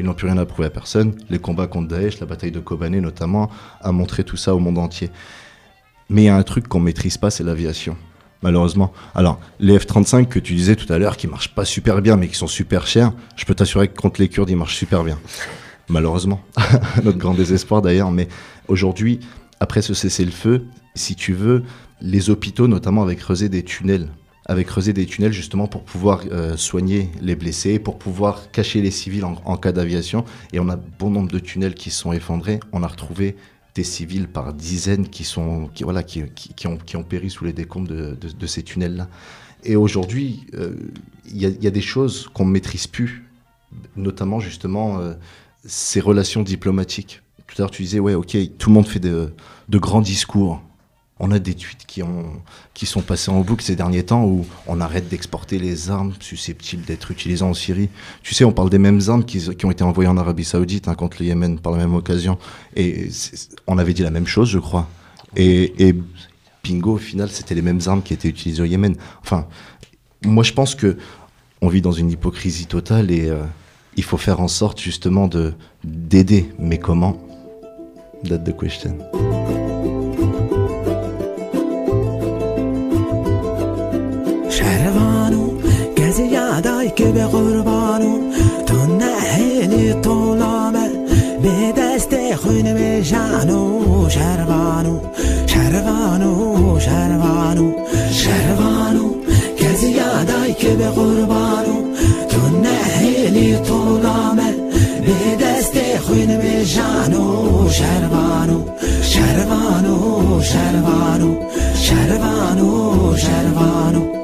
Ils 0.00 0.04
n'ont 0.04 0.12
plus 0.12 0.26
rien 0.26 0.38
à 0.38 0.44
prouver 0.44 0.66
à 0.66 0.70
personne. 0.70 1.14
Les 1.30 1.38
combats 1.38 1.68
contre 1.68 1.86
Daesh, 1.86 2.18
la 2.18 2.26
bataille 2.26 2.50
de 2.50 2.58
Kobané 2.58 3.00
notamment, 3.00 3.48
a 3.80 3.92
montré 3.92 4.24
tout 4.24 4.36
ça 4.36 4.56
au 4.56 4.58
monde 4.58 4.78
entier. 4.78 5.08
Mais 6.08 6.22
il 6.22 6.26
y 6.26 6.28
a 6.30 6.36
un 6.36 6.42
truc 6.42 6.66
qu'on 6.66 6.80
maîtrise 6.80 7.16
pas, 7.16 7.30
c'est 7.30 7.44
l'aviation. 7.44 7.96
Malheureusement. 8.42 8.92
Alors, 9.14 9.38
les 9.58 9.78
F-35 9.78 10.26
que 10.26 10.38
tu 10.38 10.54
disais 10.54 10.76
tout 10.76 10.90
à 10.92 10.98
l'heure, 10.98 11.16
qui 11.16 11.26
marchent 11.26 11.54
pas 11.54 11.64
super 11.64 12.00
bien, 12.00 12.16
mais 12.16 12.28
qui 12.28 12.36
sont 12.36 12.46
super 12.46 12.86
chers, 12.86 13.12
je 13.36 13.44
peux 13.44 13.54
t'assurer 13.54 13.88
que 13.88 14.00
contre 14.00 14.20
les 14.20 14.28
Kurdes, 14.28 14.50
ils 14.50 14.56
marchent 14.56 14.76
super 14.76 15.04
bien. 15.04 15.18
Malheureusement. 15.88 16.40
Notre 17.04 17.18
grand 17.18 17.34
désespoir 17.34 17.82
d'ailleurs. 17.82 18.10
Mais 18.10 18.28
aujourd'hui, 18.68 19.20
après 19.58 19.82
ce 19.82 19.92
cessez-le-feu, 19.92 20.64
si 20.94 21.14
tu 21.16 21.34
veux, 21.34 21.64
les 22.00 22.30
hôpitaux, 22.30 22.66
notamment, 22.66 23.02
avaient 23.02 23.16
creusé 23.16 23.48
des 23.48 23.62
tunnels 23.62 24.08
avec 24.50 24.66
creuser 24.66 24.92
des 24.92 25.06
tunnels 25.06 25.32
justement 25.32 25.68
pour 25.68 25.84
pouvoir 25.84 26.22
euh, 26.32 26.56
soigner 26.56 27.10
les 27.20 27.36
blessés, 27.36 27.78
pour 27.78 27.98
pouvoir 27.98 28.50
cacher 28.50 28.82
les 28.82 28.90
civils 28.90 29.24
en, 29.24 29.36
en 29.44 29.56
cas 29.56 29.70
d'aviation. 29.70 30.24
Et 30.52 30.58
on 30.58 30.68
a 30.68 30.74
bon 30.74 31.08
nombre 31.08 31.30
de 31.30 31.38
tunnels 31.38 31.74
qui 31.74 31.90
sont 31.90 32.12
effondrés. 32.12 32.58
On 32.72 32.82
a 32.82 32.88
retrouvé 32.88 33.36
des 33.74 33.84
civils 33.84 34.28
par 34.28 34.52
dizaines 34.52 35.08
qui, 35.08 35.24
sont, 35.24 35.68
qui, 35.74 35.84
voilà, 35.84 36.02
qui, 36.02 36.24
qui, 36.34 36.66
ont, 36.66 36.76
qui 36.76 36.96
ont 36.96 37.02
péri 37.02 37.30
sous 37.30 37.44
les 37.44 37.52
décombres 37.52 37.88
de, 37.88 38.16
de, 38.16 38.46
ces 38.46 38.62
tunnels-là. 38.62 39.08
Et 39.64 39.76
aujourd'hui, 39.76 40.46
il 40.52 40.58
euh, 40.58 40.76
y, 41.32 41.46
y, 41.46 41.66
a 41.66 41.70
des 41.70 41.80
choses 41.80 42.28
qu'on 42.32 42.46
ne 42.46 42.50
maîtrise 42.50 42.86
plus, 42.86 43.24
notamment 43.96 44.40
justement 44.40 44.98
euh, 44.98 45.14
ces 45.64 46.00
relations 46.00 46.42
diplomatiques. 46.42 47.22
Tout 47.46 47.54
à 47.58 47.62
l'heure, 47.62 47.70
tu 47.70 47.82
disais, 47.82 48.00
ouais, 48.00 48.14
ok, 48.14 48.36
tout 48.58 48.70
le 48.70 48.74
monde 48.74 48.86
fait 48.86 49.00
de, 49.00 49.32
de 49.68 49.78
grands 49.78 50.00
discours 50.00 50.62
On 51.20 51.30
a 51.30 51.38
des 51.38 51.54
tweets 51.54 51.84
qui, 51.86 52.02
ont, 52.02 52.24
qui 52.72 52.86
sont 52.86 53.02
passés 53.02 53.30
en 53.30 53.40
boucle 53.40 53.62
ces 53.62 53.76
derniers 53.76 54.04
temps 54.04 54.24
où 54.24 54.46
on 54.66 54.80
arrête 54.80 55.08
d'exporter 55.08 55.58
les 55.58 55.90
armes 55.90 56.14
susceptibles 56.18 56.84
d'être 56.84 57.10
utilisées 57.10 57.44
en 57.44 57.52
Syrie. 57.52 57.90
Tu 58.22 58.34
sais, 58.34 58.44
on 58.44 58.52
parle 58.52 58.70
des 58.70 58.78
mêmes 58.78 59.00
armes 59.06 59.24
qui, 59.24 59.46
ont 59.64 59.70
été 59.70 59.84
envoyées 59.84 60.08
en 60.08 60.16
Arabie 60.16 60.44
Saoudite 60.44 60.88
hein, 60.88 60.94
contre 60.94 61.18
le 61.20 61.26
Yémen 61.26 61.58
par 61.58 61.72
la 61.72 61.78
même 61.78 61.94
occasion. 61.94 62.38
Et 62.74 63.10
on 63.66 63.76
avait 63.76 63.92
dit 63.92 64.02
la 64.02 64.10
même 64.10 64.26
chose, 64.26 64.48
je 64.48 64.58
crois. 64.58 64.88
Et, 65.36 65.94
bingo, 66.64 66.94
au 66.94 66.98
final, 66.98 67.28
c'était 67.28 67.54
les 67.54 67.62
mêmes 67.62 67.80
armes 67.86 68.02
qui 68.02 68.14
étaient 68.14 68.28
utilisées 68.28 68.62
au 68.62 68.66
Yémen. 68.66 68.96
Enfin, 69.22 69.46
moi, 70.24 70.42
je 70.42 70.54
pense 70.54 70.74
que 70.74 70.96
on 71.60 71.68
vit 71.68 71.82
dans 71.82 71.92
une 71.92 72.10
hypocrisie 72.10 72.66
totale 72.66 73.10
et 73.10 73.28
euh, 73.28 73.42
il 73.96 74.04
faut 74.04 74.16
faire 74.16 74.40
en 74.40 74.48
sorte 74.48 74.80
justement 74.80 75.28
de 75.28 75.52
d'aider. 75.84 76.50
Mais 76.58 76.78
comment? 76.78 77.20
That's 78.24 78.44
the 78.44 78.56
question. 78.56 78.98
که 87.00 87.06
به 87.06 87.26
قربانو 87.26 88.18
تو 88.66 88.86
نهلی 88.86 89.92
طولامه 89.92 90.88
به 91.42 91.72
دست 91.78 92.34
خون 92.34 92.74
به 92.74 93.02
جانو 93.02 94.08
شروانو 94.08 94.98
شروانو 95.46 96.80
شروانو 96.80 97.72
شروانو 98.10 99.10
کسی 99.58 99.90
یادای 99.90 100.54
که 100.54 100.68
به 100.68 100.88
قربانو 100.88 101.94
تو 102.28 102.58
نهلی 102.62 103.56
طولامه 103.56 104.54
به 105.06 105.44
دست 105.44 105.98
خون 106.00 106.26
به 106.26 106.64
جانو 106.64 107.68
شروانو 107.70 108.62
شروانو 109.02 110.42
شروانو 110.42 111.36
شروانو 111.74 113.16
شروانو 113.16 114.19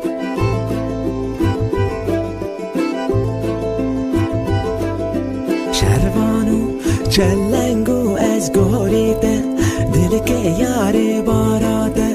Çellengu 7.16 8.18
ez 8.18 8.52
gorî 8.52 9.20
te 9.20 9.34
Dilike 9.94 10.40
yarê 10.62 11.26
bara 11.26 11.94
te. 11.94 12.08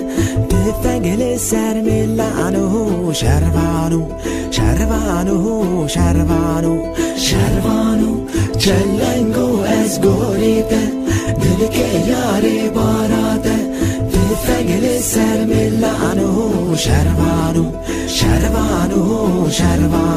Di 0.49 0.71
fegilê 0.83 1.37
ser 1.37 1.75
milan 1.81 2.53
û 2.53 3.13
şervan 3.21 3.91
û 3.99 4.01
Şervan 4.57 5.27
û 5.27 5.89
şervan 5.95 6.65
û 6.73 6.75
Şervan 7.27 8.01
û 8.09 8.11
Çellengu 8.63 9.49
ez 9.81 9.93
gorî 10.05 10.57
te 10.69 10.83
Dilike 11.41 11.89
yarê 12.11 12.59
bara 12.75 13.29
te. 13.43 13.57
Di 14.11 14.23
fegilê 14.45 14.97
ser 15.13 15.39
milan 15.51 16.17
û 16.29 16.77
şervan 16.85 17.55
û 17.63 17.65
Şervan 18.17 18.91
û 19.01 19.51
şervan 19.59 20.11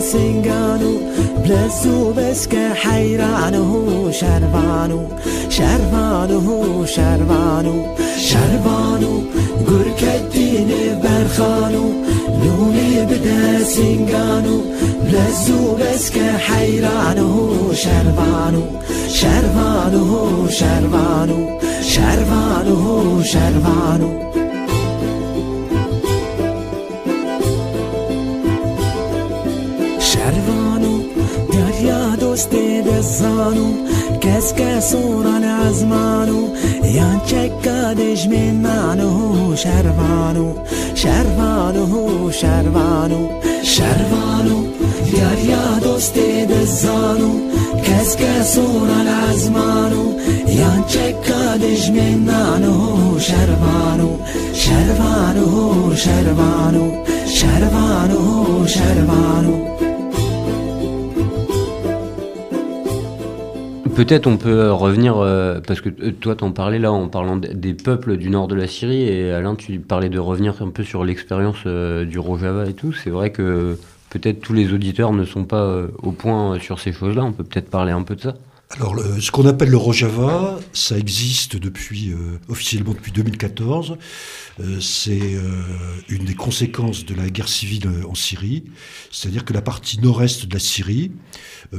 سنگانو 0.00 0.92
بلزو 1.44 2.12
بس 2.12 2.48
که 2.48 2.68
حیرانو 2.74 4.12
شربانو 4.12 5.00
شروانو 5.48 6.86
شروانو 6.86 7.84
شربانو 8.18 9.20
گر 9.66 9.90
کدین 10.00 10.68
برخانو 11.02 11.84
لولی 12.44 13.00
بدا 13.00 13.64
سنگانو 13.64 14.60
بلزو 15.04 15.74
بس 15.74 16.10
که 16.10 16.22
حیرانو 16.22 17.74
شروانو 17.74 18.62
شربانو 19.08 20.48
شروانو 20.48 21.58
شروانو 21.82 23.22
شربانو 23.22 24.25
دوست 32.95 32.95
دزانو 32.95 33.73
کس 34.21 34.53
کسوران 34.53 35.43
ازمانو 35.43 36.47
یان 36.83 37.21
چکادش 37.25 38.27
من 38.27 38.55
مانو 38.55 39.55
شروانو 39.55 40.53
شروانو 40.95 42.31
شروانو 42.31 43.29
شروانو 43.63 44.63
دریا 45.13 45.79
دوست 45.83 46.15
دزانو 46.49 47.31
کس 47.83 48.15
کسوران 48.15 49.07
ازمانو 49.07 50.03
یان 50.47 50.83
چکادش 50.87 51.89
من 51.89 52.17
مانو 52.17 53.19
شروانو 53.19 54.09
شروانو 54.53 55.95
شروانو 55.95 56.91
شروانو 58.67 59.64
Peut-être 63.96 64.26
on 64.26 64.36
peut 64.36 64.70
revenir, 64.70 65.16
euh, 65.16 65.58
parce 65.66 65.80
que 65.80 65.88
euh, 65.88 66.12
toi 66.12 66.36
t'en 66.36 66.52
parlais 66.52 66.78
là 66.78 66.92
en 66.92 67.08
parlant 67.08 67.36
des 67.36 67.72
peuples 67.72 68.18
du 68.18 68.28
nord 68.28 68.46
de 68.46 68.54
la 68.54 68.66
Syrie, 68.66 69.04
et 69.04 69.32
Alain 69.32 69.54
tu 69.54 69.78
parlais 69.78 70.10
de 70.10 70.18
revenir 70.18 70.60
un 70.60 70.68
peu 70.68 70.84
sur 70.84 71.02
l'expérience 71.02 71.56
euh, 71.64 72.04
du 72.04 72.18
Rojava 72.18 72.66
et 72.66 72.74
tout. 72.74 72.92
C'est 72.92 73.08
vrai 73.08 73.30
que 73.30 73.78
peut-être 74.10 74.40
tous 74.42 74.52
les 74.52 74.74
auditeurs 74.74 75.14
ne 75.14 75.24
sont 75.24 75.44
pas 75.44 75.80
au 76.02 76.12
point 76.12 76.58
sur 76.58 76.78
ces 76.78 76.92
choses-là, 76.92 77.24
on 77.24 77.32
peut 77.32 77.42
peut-être 77.42 77.70
parler 77.70 77.92
un 77.92 78.02
peu 78.02 78.16
de 78.16 78.20
ça. 78.20 78.34
Alors, 78.70 78.96
le- 78.96 79.20
ce 79.20 79.30
qu'on 79.30 79.46
appelle 79.46 79.70
le 79.70 79.76
Rojava, 79.76 80.58
ça 80.72 80.98
existe 80.98 81.56
depuis 81.56 82.10
euh, 82.10 82.38
officiellement 82.48 82.92
depuis 82.92 83.12
2014. 83.12 83.96
Euh, 84.58 84.80
c'est 84.80 85.34
euh, 85.36 85.62
une 86.08 86.24
des 86.24 86.34
conséquences 86.34 87.04
de 87.04 87.14
la 87.14 87.30
guerre 87.30 87.48
civile 87.48 87.86
euh, 87.86 88.08
en 88.08 88.14
Syrie, 88.16 88.64
c'est-à-dire 89.12 89.44
que 89.44 89.52
la 89.52 89.62
partie 89.62 90.00
nord-est 90.00 90.46
de 90.46 90.52
la 90.54 90.58
Syrie, 90.60 91.12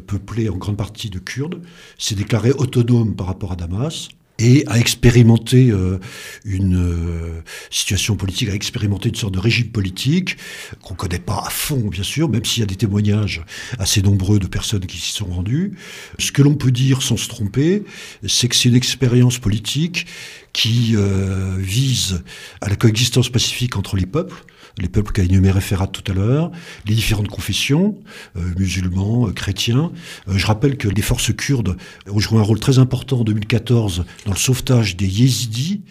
peuplée 0.07 0.47
en 0.49 0.55
grande 0.55 0.77
partie 0.77 1.09
de 1.09 1.19
Kurdes, 1.19 1.61
s'est 1.97 2.15
déclarée 2.15 2.51
autonome 2.51 3.15
par 3.15 3.27
rapport 3.27 3.51
à 3.51 3.55
Damas 3.57 4.07
et 4.39 4.63
a 4.67 4.77
expérimenté 4.77 5.69
euh, 5.71 5.99
une 6.45 6.77
euh, 6.77 7.41
situation 7.71 8.15
politique, 8.15 8.49
a 8.49 8.53
expérimenté 8.53 9.09
une 9.09 9.15
sorte 9.15 9.33
de 9.33 9.39
régime 9.39 9.69
politique 9.69 10.37
qu'on 10.81 10.93
connaît 10.93 11.19
pas 11.19 11.43
à 11.45 11.49
fond, 11.49 11.87
bien 11.87 12.03
sûr, 12.03 12.29
même 12.29 12.45
s'il 12.45 12.61
y 12.61 12.63
a 12.63 12.67
des 12.67 12.75
témoignages 12.75 13.43
assez 13.79 14.01
nombreux 14.01 14.39
de 14.39 14.47
personnes 14.47 14.85
qui 14.85 14.97
s'y 14.97 15.11
sont 15.11 15.25
rendues. 15.25 15.73
Ce 16.19 16.31
que 16.31 16.41
l'on 16.41 16.55
peut 16.55 16.71
dire 16.71 17.01
sans 17.01 17.17
se 17.17 17.27
tromper, 17.27 17.83
c'est 18.27 18.47
que 18.47 18.55
c'est 18.55 18.69
une 18.69 18.75
expérience 18.75 19.39
politique 19.39 20.05
qui 20.53 20.93
euh, 20.95 21.55
vise 21.57 22.23
à 22.61 22.69
la 22.69 22.75
coexistence 22.75 23.29
pacifique 23.29 23.75
entre 23.77 23.95
les 23.95 24.05
peuples, 24.05 24.43
les 24.77 24.89
peuples 24.89 25.11
qu'a 25.11 25.23
énuméré 25.23 25.61
Ferrat 25.61 25.87
tout 25.87 26.11
à 26.11 26.13
l'heure, 26.13 26.51
les 26.85 26.95
différentes 26.95 27.29
confessions, 27.29 27.97
euh, 28.35 28.41
musulmans, 28.57 29.27
euh, 29.27 29.31
chrétiens. 29.31 29.91
Euh, 30.27 30.37
je 30.37 30.45
rappelle 30.45 30.77
que 30.77 30.87
les 30.87 31.01
forces 31.01 31.33
kurdes 31.35 31.77
ont 32.09 32.19
joué 32.19 32.39
un 32.39 32.43
rôle 32.43 32.59
très 32.59 32.79
important 32.79 33.21
en 33.21 33.23
2014 33.23 34.05
dans 34.25 34.31
le 34.31 34.37
sauvetage 34.37 34.95
des 34.95 35.07
yézidis, 35.07 35.81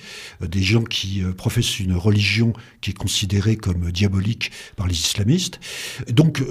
des 0.40 0.62
gens 0.62 0.82
qui 0.82 1.22
professent 1.36 1.80
une 1.80 1.94
religion 1.94 2.52
qui 2.80 2.90
est 2.90 2.94
considérée 2.94 3.56
comme 3.56 3.90
diabolique 3.90 4.50
par 4.76 4.86
les 4.86 4.94
islamistes. 4.94 5.60
Donc 6.08 6.42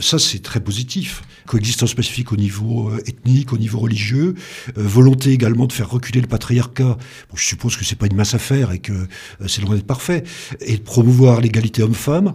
ça 0.00 0.18
c'est 0.18 0.40
très 0.40 0.60
positif. 0.60 1.22
Coexistence 1.46 1.94
pacifique 1.94 2.32
au 2.32 2.36
niveau 2.36 2.92
ethnique, 3.06 3.52
au 3.52 3.58
niveau 3.58 3.78
religieux, 3.78 4.34
volonté 4.76 5.30
également 5.30 5.66
de 5.66 5.72
faire 5.72 5.90
reculer 5.90 6.20
le 6.20 6.26
patriarcat. 6.26 6.96
Je 7.34 7.44
suppose 7.44 7.76
que 7.76 7.84
c'est 7.84 7.96
pas 7.96 8.06
une 8.06 8.16
mince 8.16 8.34
affaire 8.34 8.72
et 8.72 8.78
que 8.78 9.08
c'est 9.46 9.62
loin 9.62 9.74
d'être 9.74 9.86
parfait, 9.86 10.24
et 10.60 10.76
de 10.76 10.82
promouvoir 10.82 11.40
l'égalité 11.40 11.81
homme-femme. 11.82 12.34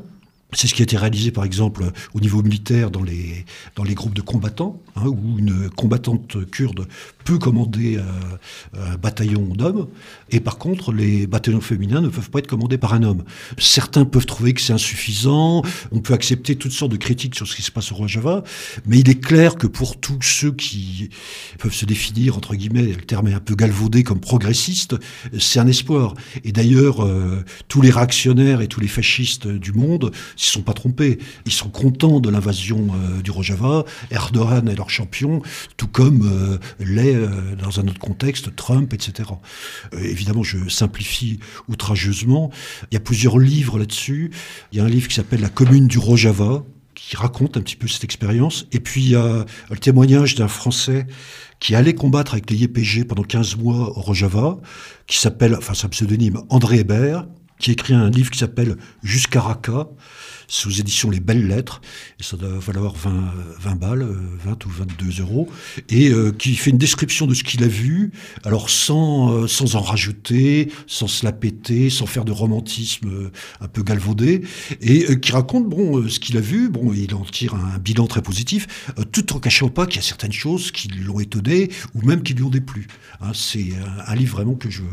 C'est 0.54 0.68
ce 0.68 0.74
qui 0.74 0.82
a 0.82 0.84
été 0.84 0.96
réalisé, 0.96 1.32
par 1.32 1.44
exemple, 1.44 1.84
au 2.14 2.22
niveau 2.22 2.42
militaire 2.42 2.90
dans 2.90 3.04
les, 3.04 3.46
dans 3.76 3.84
les 3.84 3.96
groupes 3.96 4.14
de 4.14 4.22
combattants, 4.22 4.82
hein, 4.96 5.08
où 5.08 5.40
une 5.40 5.70
combattante 5.70 6.50
kurde 6.50 6.88
peut 7.28 7.38
commander 7.38 7.98
euh, 7.98 8.92
un 8.92 8.96
bataillon 8.96 9.44
d'hommes, 9.54 9.88
et 10.30 10.40
par 10.40 10.58
contre, 10.58 10.94
les 10.94 11.28
bataillons 11.28 11.60
féminins 11.60 12.00
ne 12.00 12.08
peuvent 12.08 12.30
pas 12.30 12.40
être 12.40 12.48
commandés 12.48 12.78
par 12.78 12.94
un 12.94 13.04
homme. 13.04 13.26
Certains 13.58 14.06
peuvent 14.06 14.26
trouver 14.26 14.54
que 14.54 14.62
c'est 14.62 14.72
insuffisant, 14.72 15.62
on 15.92 16.00
peut 16.00 16.14
accepter 16.14 16.56
toutes 16.56 16.72
sortes 16.72 16.94
de 16.94 16.98
critiques 16.98 17.36
sur 17.36 17.46
ce 17.46 17.54
qui 17.54 17.64
se 17.64 17.72
passe 17.72 17.92
au 17.92 17.96
Rojava, 17.96 18.46
mais 18.86 19.00
il 19.00 19.10
est 19.10 19.20
clair 19.20 19.58
que 19.58 19.68
pour 19.68 20.00
tous 20.00 20.22
ceux 20.22 20.54
qui 20.54 21.10
peuvent 21.60 21.74
se 21.74 21.84
définir, 21.84 22.38
entre 22.38 22.56
guillemets, 22.56 22.84
le 22.84 22.96
terme 22.96 23.28
est 23.28 23.34
un 23.34 23.42
peu 23.42 23.56
galvaudé 23.56 24.04
comme 24.04 24.22
progressiste, 24.22 24.96
c'est 25.38 25.60
un 25.60 25.68
espoir. 25.68 26.14
Et 26.46 26.54
d'ailleurs, 26.54 27.04
euh, 27.06 27.44
tous 27.68 27.82
les 27.82 27.90
réactionnaires 27.90 28.62
et 28.62 28.68
tous 28.68 28.80
les 28.80 28.88
fascistes 28.88 29.48
du 29.48 29.74
monde 29.74 30.14
se 30.38 30.50
sont 30.50 30.62
pas 30.62 30.74
trompés. 30.74 31.20
Ils 31.46 31.52
sont 31.52 31.70
contents 31.70 32.22
de 32.22 32.30
l'invasion 32.30 32.88
euh, 32.94 33.22
du 33.22 33.32
Rojava. 33.32 33.84
Erdogan 34.12 34.70
est 34.70 34.76
leur 34.76 34.90
champion, 34.90 35.42
tout 35.76 35.88
comme 35.88 36.30
euh, 36.32 36.58
euh, 37.18 37.56
dans 37.56 37.80
un 37.80 37.88
autre 37.88 38.00
contexte 38.00 38.56
Trump, 38.56 38.94
etc. 38.94 39.30
Euh, 39.94 40.00
évidemment, 40.04 40.44
je 40.44 40.70
simplifie 40.70 41.40
outrageusement. 41.68 42.52
Il 42.92 42.96
y 42.96 42.98
a 42.98 43.02
plusieurs 43.02 43.38
livres 43.40 43.80
là-dessus. 43.80 44.32
Il 44.72 44.78
y 44.78 44.82
a 44.82 44.86
un 44.86 44.90
livre 44.90 45.08
qui 45.08 45.16
s'appelle 45.16 45.42
La 45.42 45.50
commune 45.50 45.88
du 45.88 45.98
Rojava 45.98 46.64
qui 46.96 47.16
raconte 47.16 47.58
un 47.58 47.62
petit 47.62 47.76
peu 47.76 47.88
cette 47.88 48.04
expérience. 48.04 48.66
Et 48.72 48.80
puis 48.80 49.04
il 49.04 49.10
y 49.12 49.16
a 49.16 49.46
le 49.70 49.78
témoignage 49.78 50.34
d'un 50.36 50.48
Français 50.48 51.06
qui 51.60 51.76
allait 51.76 51.94
combattre 51.94 52.34
avec 52.34 52.50
les 52.50 52.58
YPG 52.58 53.06
pendant 53.06 53.24
15 53.24 53.58
mois 53.58 53.98
au 53.98 54.02
Rojava, 54.02 54.58
qui 55.06 55.18
s'appelle, 55.18 55.56
enfin 55.56 55.74
c'est 55.74 55.86
un 55.86 55.90
pseudonyme, 55.90 56.42
André 56.50 56.80
Hébert, 56.80 57.28
qui 57.60 57.72
écrit 57.72 57.94
un 57.94 58.10
livre 58.10 58.32
qui 58.32 58.40
s'appelle 58.40 58.78
Jusqu'à 59.04 59.42
Raqqa, 59.42 59.90
sous 60.48 60.80
édition 60.80 61.10
Les 61.10 61.20
Belles 61.20 61.48
Lettres, 61.48 61.82
et 62.20 62.24
ça 62.24 62.38
doit 62.38 62.60
valoir 62.60 62.96
20, 62.96 63.10
euh, 63.12 63.24
20 63.60 63.76
balles, 63.76 64.02
euh, 64.04 64.16
20 64.46 64.66
ou 64.66 64.70
22 64.70 65.22
euros, 65.22 65.50
et 65.90 66.10
euh, 66.10 66.32
qui 66.32 66.56
fait 66.56 66.70
une 66.72 66.78
description 66.78 67.28
de 67.28 67.34
ce 67.34 67.44
qu'il 67.44 67.64
a 67.64 67.68
vu, 67.68 68.12
alors 68.44 68.70
sans, 68.70 69.32
euh, 69.34 69.48
sans 69.48 69.76
en 69.76 69.82
rajouter, 69.82 70.72
sans 70.88 71.08
se 71.08 71.26
la 71.26 71.34
péter, 71.34 71.90
sans 71.90 72.06
faire 72.06 72.24
de 72.24 72.32
romantisme 72.32 73.32
un 73.60 73.68
peu 73.68 73.84
galvaudé, 73.84 74.42
et 74.82 75.20
qui 75.20 75.32
raconte 75.32 75.68
bon, 75.68 76.08
ce 76.08 76.20
qu'il 76.20 76.38
a 76.38 76.42
vu, 76.42 76.70
bon, 76.70 76.94
il 76.94 77.14
en 77.14 77.26
tire 77.26 77.56
un 77.56 77.78
bilan 77.78 78.08
très 78.08 78.22
positif, 78.22 78.92
tout 79.12 79.36
en 79.36 79.40
cachant 79.40 79.70
pas 79.70 79.86
qu'il 79.86 79.98
y 79.98 80.00
a 80.00 80.08
certaines 80.08 80.32
choses 80.32 80.72
qui 80.72 80.88
l'ont 80.88 81.20
étonné, 81.20 81.70
ou 81.94 82.02
même 82.06 82.24
qui 82.24 82.34
lui 82.34 82.44
ont 82.44 82.50
déplu. 82.50 82.88
Hein, 83.22 83.32
C'est 83.34 83.74
un, 83.74 84.12
un 84.12 84.16
livre 84.16 84.38
vraiment 84.38 84.56
que 84.56 84.70
je 84.70 84.84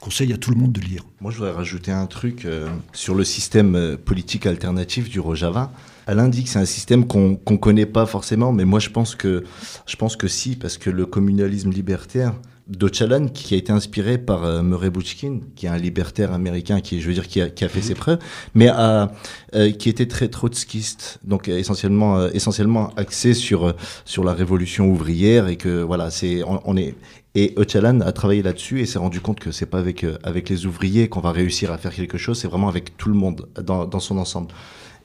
conseille 0.00 0.32
à 0.32 0.38
tout 0.38 0.50
le 0.50 0.56
monde 0.56 0.72
de 0.72 0.80
lire. 0.80 1.02
Moi, 1.20 1.30
je 1.30 1.38
voudrais 1.38 1.52
rajouter 1.52 1.92
un 1.92 2.06
truc 2.06 2.46
sur 2.92 3.14
le 3.14 3.24
système 3.24 3.96
politique 4.04 4.46
alternatif 4.46 4.93
du 5.02 5.20
Rojava. 5.20 5.72
Alain 6.06 6.28
dit 6.28 6.44
que 6.44 6.50
c'est 6.50 6.58
un 6.58 6.66
système 6.66 7.06
qu'on 7.06 7.38
ne 7.50 7.56
connaît 7.56 7.86
pas 7.86 8.06
forcément, 8.06 8.52
mais 8.52 8.64
moi, 8.64 8.78
je 8.78 8.90
pense, 8.90 9.14
que, 9.14 9.44
je 9.86 9.96
pense 9.96 10.16
que 10.16 10.28
si, 10.28 10.56
parce 10.56 10.78
que 10.78 10.90
le 10.90 11.06
communalisme 11.06 11.70
libertaire 11.70 12.34
d'Ocalan, 12.66 13.28
qui 13.28 13.54
a 13.54 13.58
été 13.58 13.72
inspiré 13.72 14.16
par 14.16 14.44
euh, 14.44 14.62
Murray 14.62 14.88
Bookchin, 14.88 15.40
qui 15.54 15.66
est 15.66 15.68
un 15.68 15.76
libertaire 15.76 16.32
américain, 16.32 16.80
qui, 16.80 17.00
je 17.00 17.06
veux 17.06 17.12
dire, 17.12 17.28
qui 17.28 17.40
a, 17.42 17.50
qui 17.50 17.64
a 17.64 17.68
fait 17.68 17.82
ses 17.82 17.94
preuves, 17.94 18.18
mais 18.54 18.68
a, 18.68 19.12
euh, 19.54 19.70
qui 19.72 19.90
était 19.90 20.06
très 20.06 20.28
trotskiste, 20.28 21.18
donc 21.24 21.48
euh, 21.48 21.58
essentiellement, 21.58 22.16
euh, 22.16 22.30
essentiellement 22.32 22.90
axé 22.96 23.34
sur, 23.34 23.68
euh, 23.68 23.72
sur 24.06 24.24
la 24.24 24.32
révolution 24.32 24.88
ouvrière, 24.88 25.48
et 25.48 25.56
que 25.56 25.82
voilà, 25.82 26.10
c'est, 26.10 26.42
on, 26.42 26.60
on 26.64 26.76
est, 26.76 26.94
et 27.34 27.52
Öcalan 27.58 28.00
a 28.00 28.12
travaillé 28.12 28.42
là-dessus 28.42 28.80
et 28.80 28.86
s'est 28.86 28.98
rendu 28.98 29.20
compte 29.20 29.40
que 29.40 29.50
c'est 29.50 29.66
pas 29.66 29.78
avec, 29.78 30.04
euh, 30.04 30.16
avec 30.22 30.48
les 30.48 30.66
ouvriers 30.66 31.08
qu'on 31.08 31.20
va 31.20 31.32
réussir 31.32 31.72
à 31.72 31.78
faire 31.78 31.94
quelque 31.94 32.16
chose, 32.16 32.38
c'est 32.38 32.48
vraiment 32.48 32.68
avec 32.68 32.96
tout 32.96 33.08
le 33.08 33.14
monde 33.14 33.48
dans, 33.60 33.86
dans 33.86 34.00
son 34.00 34.16
ensemble. 34.18 34.48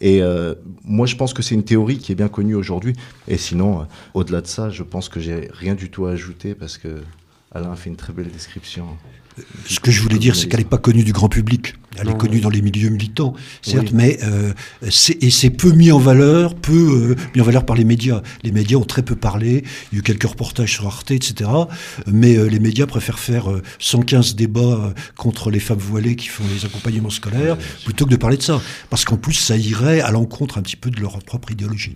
Et 0.02 0.22
euh, 0.22 0.56
moi, 0.84 1.06
je 1.06 1.16
pense 1.16 1.34
que 1.34 1.42
c'est 1.42 1.56
une 1.56 1.64
théorie 1.64 1.98
qui 1.98 2.12
est 2.12 2.16
bien 2.16 2.30
connue 2.30 2.56
aujourd'hui. 2.56 2.94
Et 3.28 3.38
sinon, 3.38 3.82
euh, 3.82 3.84
au-delà 4.14 4.42
de 4.42 4.48
ça, 4.48 4.70
je 4.70 4.84
pense 4.84 5.10
que 5.10 5.20
j'ai 5.20 5.50
rien 5.52 5.76
du 5.76 5.90
tout 5.90 6.06
à 6.06 6.12
ajouter 6.12 6.56
parce 6.56 6.78
que 6.78 7.02
Alain 7.52 7.72
a 7.72 7.76
fait 7.76 7.90
une 7.90 7.96
très 7.96 8.14
belle 8.14 8.30
description. 8.30 8.86
Ce 9.68 9.80
que 9.80 9.92
je 9.92 10.02
voulais 10.02 10.18
dire, 10.20 10.36
c'est 10.36 10.48
qu'elle 10.48 10.60
n'est 10.62 10.66
pas 10.66 10.78
connue 10.78 11.04
du 11.04 11.12
grand 11.14 11.30
public. 11.30 11.76
Elle 11.98 12.06
Non. 12.08 12.14
est 12.14 12.18
connue 12.18 12.40
dans 12.40 12.50
les 12.50 12.62
milieux 12.62 12.90
militants, 12.90 13.34
certes, 13.62 13.88
Oui. 13.90 13.94
mais 13.94 14.20
euh, 14.24 14.54
c'est, 14.90 15.22
et 15.22 15.32
c'est 15.32 15.50
peu 15.50 15.72
mis 15.72 15.92
en 15.92 15.98
valeur, 16.00 16.56
peu 16.56 16.72
euh, 17.12 17.16
mis 17.36 17.42
en 17.42 17.44
valeur 17.44 17.66
par 17.66 17.76
les 17.76 17.84
médias. 17.84 18.22
Les 18.44 18.52
médias 18.52 18.78
ont 18.78 18.86
très 18.86 19.02
peu 19.02 19.16
parlé. 19.16 19.64
Il 19.92 19.96
y 19.96 19.98
a 19.98 20.00
eu 20.00 20.04
quelques 20.04 20.24
reportages 20.24 20.72
sur 20.74 20.88
Arte, 20.88 21.12
etc. 21.12 21.50
Mais 22.08 22.38
euh, 22.38 22.46
les 22.48 22.60
médias 22.60 22.86
préfèrent 22.86 23.20
faire 23.20 23.52
euh, 23.52 23.62
115 23.80 24.36
débats 24.36 24.62
euh, 24.62 24.94
contre 25.18 25.50
les 25.52 25.60
femmes 25.60 25.80
voilées 25.80 26.16
qui 26.16 26.28
font 26.28 26.44
les 26.54 26.64
accompagnements 26.66 27.10
scolaires 27.10 27.58
plutôt 27.84 28.06
que 28.06 28.12
de 28.12 28.16
parler 28.18 28.38
de 28.38 28.44
ça, 28.44 28.62
parce 28.90 29.04
qu'en 29.04 29.18
plus, 29.18 29.34
ça 29.34 29.58
irait 29.58 30.00
à 30.00 30.12
l'encontre 30.12 30.58
un 30.58 30.62
petit 30.62 30.78
peu 30.78 30.92
de 30.92 31.02
leur 31.02 31.18
propre 31.24 31.52
idéologie. 31.52 31.96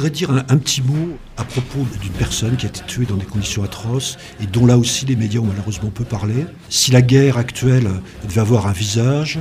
Voudrais 0.00 0.10
dire 0.10 0.30
un, 0.30 0.38
un 0.48 0.56
petit 0.56 0.80
mot 0.80 1.18
à 1.36 1.44
propos 1.44 1.86
d'une 2.00 2.12
personne 2.12 2.56
qui 2.56 2.64
a 2.64 2.70
été 2.70 2.80
tuée 2.86 3.04
dans 3.04 3.16
des 3.16 3.26
conditions 3.26 3.62
atroces 3.62 4.16
et 4.42 4.46
dont 4.46 4.64
là 4.64 4.78
aussi 4.78 5.04
les 5.04 5.14
médias 5.14 5.40
ont 5.40 5.44
malheureusement 5.44 5.90
peu 5.90 6.04
parlé. 6.04 6.46
Si 6.70 6.90
la 6.90 7.02
guerre 7.02 7.36
actuelle 7.36 7.86
devait 8.26 8.40
avoir 8.40 8.66
un 8.66 8.72
visage, 8.72 9.40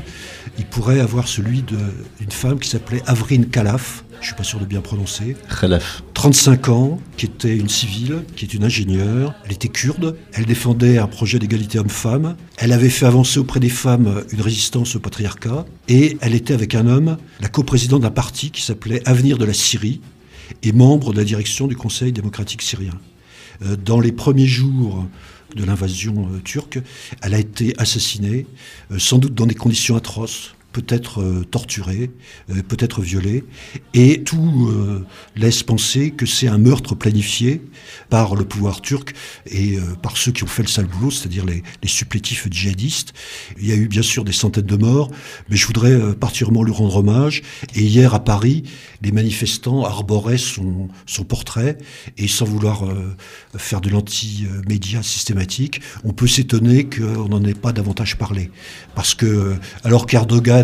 il 0.57 0.65
pourrait 0.65 0.99
avoir 0.99 1.29
celui 1.29 1.61
d'une 1.61 2.31
femme 2.31 2.59
qui 2.59 2.67
s'appelait 2.67 3.01
Avrine 3.07 3.45
Kalaf, 3.45 4.03
je 4.19 4.25
suis 4.27 4.35
pas 4.35 4.43
sûr 4.43 4.59
de 4.59 4.65
bien 4.65 4.81
prononcer, 4.81 5.37
Khalaf. 5.61 6.03
35 6.13 6.67
ans, 6.67 6.99
qui 7.15 7.25
était 7.25 7.55
une 7.55 7.69
civile, 7.69 8.23
qui 8.35 8.43
est 8.43 8.53
une 8.53 8.65
ingénieure. 8.65 9.33
Elle 9.45 9.53
était 9.53 9.69
kurde. 9.69 10.17
Elle 10.33 10.45
défendait 10.45 10.97
un 10.97 11.07
projet 11.07 11.39
d'égalité 11.39 11.79
homme-femme. 11.79 12.35
Elle 12.57 12.73
avait 12.73 12.89
fait 12.89 13.05
avancer 13.05 13.39
auprès 13.39 13.61
des 13.61 13.69
femmes 13.69 14.23
une 14.31 14.41
résistance 14.41 14.97
au 14.97 14.99
patriarcat. 14.99 15.65
Et 15.87 16.17
elle 16.19 16.35
était 16.35 16.53
avec 16.53 16.75
un 16.75 16.85
homme, 16.85 17.15
la 17.39 17.47
coprésidente 17.47 18.01
d'un 18.01 18.11
parti 18.11 18.51
qui 18.51 18.61
s'appelait 18.61 19.01
Avenir 19.07 19.37
de 19.37 19.45
la 19.45 19.53
Syrie 19.53 20.01
et 20.63 20.71
membre 20.71 21.13
de 21.13 21.17
la 21.17 21.23
direction 21.23 21.67
du 21.67 21.75
Conseil 21.75 22.11
démocratique 22.11 22.61
syrien. 22.61 22.99
Euh, 23.63 23.75
Dans 23.75 23.99
les 23.99 24.11
premiers 24.11 24.47
jours 24.47 25.05
de 25.55 25.63
l'invasion 25.63 26.29
euh, 26.31 26.39
turque, 26.43 26.79
elle 27.21 27.33
a 27.33 27.39
été 27.39 27.73
assassinée, 27.77 28.45
euh, 28.91 28.99
sans 28.99 29.17
doute 29.17 29.33
dans 29.33 29.45
des 29.45 29.55
conditions 29.55 29.95
atroces, 29.95 30.55
peut-être 30.71 31.21
euh, 31.21 31.43
torturée, 31.49 32.11
euh, 32.49 32.61
peut-être 32.67 33.01
violée, 33.01 33.43
et 33.93 34.23
tout 34.23 34.69
euh, 34.71 35.05
laisse 35.35 35.63
penser 35.63 36.11
que 36.11 36.25
c'est 36.25 36.47
un 36.47 36.57
meurtre 36.57 36.95
planifié 36.95 37.61
par 38.09 38.35
le 38.35 38.45
pouvoir 38.45 38.81
turc 38.81 39.13
et 39.49 39.77
par 40.01 40.17
ceux 40.17 40.31
qui 40.31 40.43
ont 40.43 40.47
fait 40.47 40.63
le 40.63 40.67
sale 40.67 40.85
boulot, 40.85 41.11
c'est-à-dire 41.11 41.45
les, 41.45 41.63
supplétifs 41.85 42.47
djihadistes. 42.49 43.13
Il 43.59 43.67
y 43.67 43.71
a 43.71 43.75
eu 43.75 43.87
bien 43.87 44.01
sûr 44.01 44.23
des 44.23 44.31
centaines 44.31 44.65
de 44.65 44.75
morts, 44.75 45.11
mais 45.49 45.57
je 45.57 45.65
voudrais 45.65 46.13
particulièrement 46.15 46.63
lui 46.63 46.71
rendre 46.71 46.97
hommage. 46.97 47.41
Et 47.75 47.81
hier 47.81 48.13
à 48.13 48.23
Paris, 48.23 48.63
les 49.01 49.11
manifestants 49.11 49.85
arboraient 49.85 50.37
son, 50.37 50.87
son 51.05 51.23
portrait, 51.23 51.77
et 52.17 52.27
sans 52.27 52.45
vouloir 52.45 52.83
faire 53.57 53.81
de 53.81 53.89
l'anti-média 53.89 55.01
systématique, 55.03 55.81
on 56.03 56.13
peut 56.13 56.27
s'étonner 56.27 56.85
qu'on 56.85 57.27
n'en 57.27 57.43
ait 57.43 57.53
pas 57.53 57.71
davantage 57.71 58.17
parlé. 58.17 58.51
Parce 58.95 59.15
que, 59.15 59.55
alors 59.83 60.05
qu'Erdogan 60.05 60.58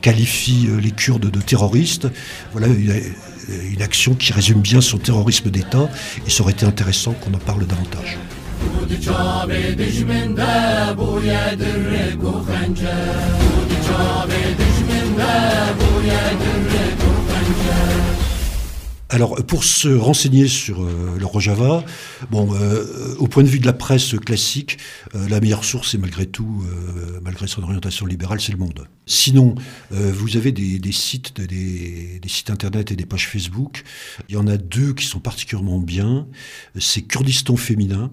qualifie 0.00 0.66
euh, 0.68 0.80
les 0.80 0.90
Kurdes 0.90 1.30
de 1.30 1.40
terroristes, 1.40 2.08
voilà 2.52 2.66
une, 2.66 2.94
une 3.72 3.82
action 3.82 4.14
qui 4.14 4.32
résume 4.32 4.60
bien 4.60 4.80
son 4.80 4.98
terrorisme 4.98 5.50
d'État, 5.50 5.88
et 6.26 6.30
ça 6.30 6.42
aurait 6.42 6.52
été 6.52 6.66
intéressant 6.66 7.12
qu'on 7.12 7.34
en 7.34 7.38
parle 7.38 7.66
davantage. 7.66 8.18
Alors, 19.12 19.34
pour 19.44 19.64
se 19.64 19.88
renseigner 19.88 20.46
sur 20.46 20.84
euh, 20.84 21.16
le 21.18 21.26
Rojava, 21.26 21.84
bon, 22.30 22.54
euh, 22.54 23.16
au 23.18 23.26
point 23.26 23.42
de 23.42 23.48
vue 23.48 23.58
de 23.58 23.66
la 23.66 23.72
presse 23.72 24.14
classique, 24.24 24.78
euh, 25.16 25.28
la 25.28 25.40
meilleure 25.40 25.64
source, 25.64 25.90
c'est 25.90 25.98
malgré 25.98 26.26
tout, 26.26 26.64
malgré 27.20 27.48
son 27.48 27.64
orientation 27.64 28.06
libérale, 28.06 28.40
c'est 28.40 28.52
le 28.52 28.58
Monde. 28.58 28.86
Sinon, 29.06 29.54
vous 29.90 30.36
avez 30.36 30.52
des, 30.52 30.92
sites, 30.92 31.40
des, 31.40 32.20
sites 32.26 32.50
internet 32.50 32.92
et 32.92 32.96
des 32.96 33.06
pages 33.06 33.26
Facebook. 33.26 33.82
Il 34.28 34.34
y 34.34 34.38
en 34.38 34.46
a 34.46 34.56
deux 34.56 34.92
qui 34.92 35.06
sont 35.06 35.18
particulièrement 35.18 35.78
bien. 35.78 36.26
C'est 36.78 37.02
Kurdistan 37.02 37.56
féminin 37.56 38.12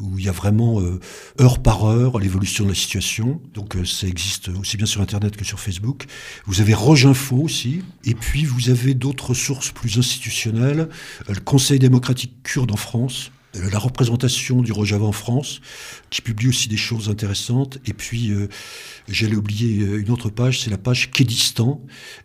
où 0.00 0.18
il 0.18 0.24
y 0.24 0.28
a 0.28 0.32
vraiment 0.32 0.80
euh, 0.80 1.00
heure 1.40 1.60
par 1.60 1.84
heure 1.86 2.18
l'évolution 2.18 2.64
de 2.64 2.70
la 2.70 2.74
situation. 2.74 3.40
Donc 3.54 3.76
euh, 3.76 3.84
ça 3.84 4.06
existe 4.06 4.48
aussi 4.48 4.76
bien 4.76 4.86
sur 4.86 5.00
Internet 5.00 5.36
que 5.36 5.44
sur 5.44 5.60
Facebook. 5.60 6.06
Vous 6.46 6.60
avez 6.60 6.74
Roginfo 6.74 7.36
aussi. 7.36 7.82
Et 8.04 8.14
puis 8.14 8.44
vous 8.44 8.70
avez 8.70 8.94
d'autres 8.94 9.34
sources 9.34 9.70
plus 9.70 9.98
institutionnelles. 9.98 10.88
Euh, 11.28 11.34
le 11.34 11.40
Conseil 11.40 11.78
démocratique 11.78 12.42
kurde 12.42 12.72
en 12.72 12.76
France. 12.76 13.30
Euh, 13.58 13.70
La 13.70 13.78
représentation 13.78 14.62
du 14.62 14.72
Rojava 14.72 15.04
en 15.04 15.12
France, 15.12 15.60
qui 16.10 16.22
publie 16.22 16.48
aussi 16.48 16.68
des 16.68 16.76
choses 16.76 17.08
intéressantes. 17.08 17.78
Et 17.86 17.92
puis, 17.92 18.30
euh, 18.30 18.48
j'allais 19.08 19.36
oublier 19.36 19.84
euh, 19.84 20.00
une 20.00 20.10
autre 20.10 20.30
page, 20.30 20.60
c'est 20.60 20.70
la 20.70 20.78
page 20.78 21.10
Kédistan. 21.10 21.80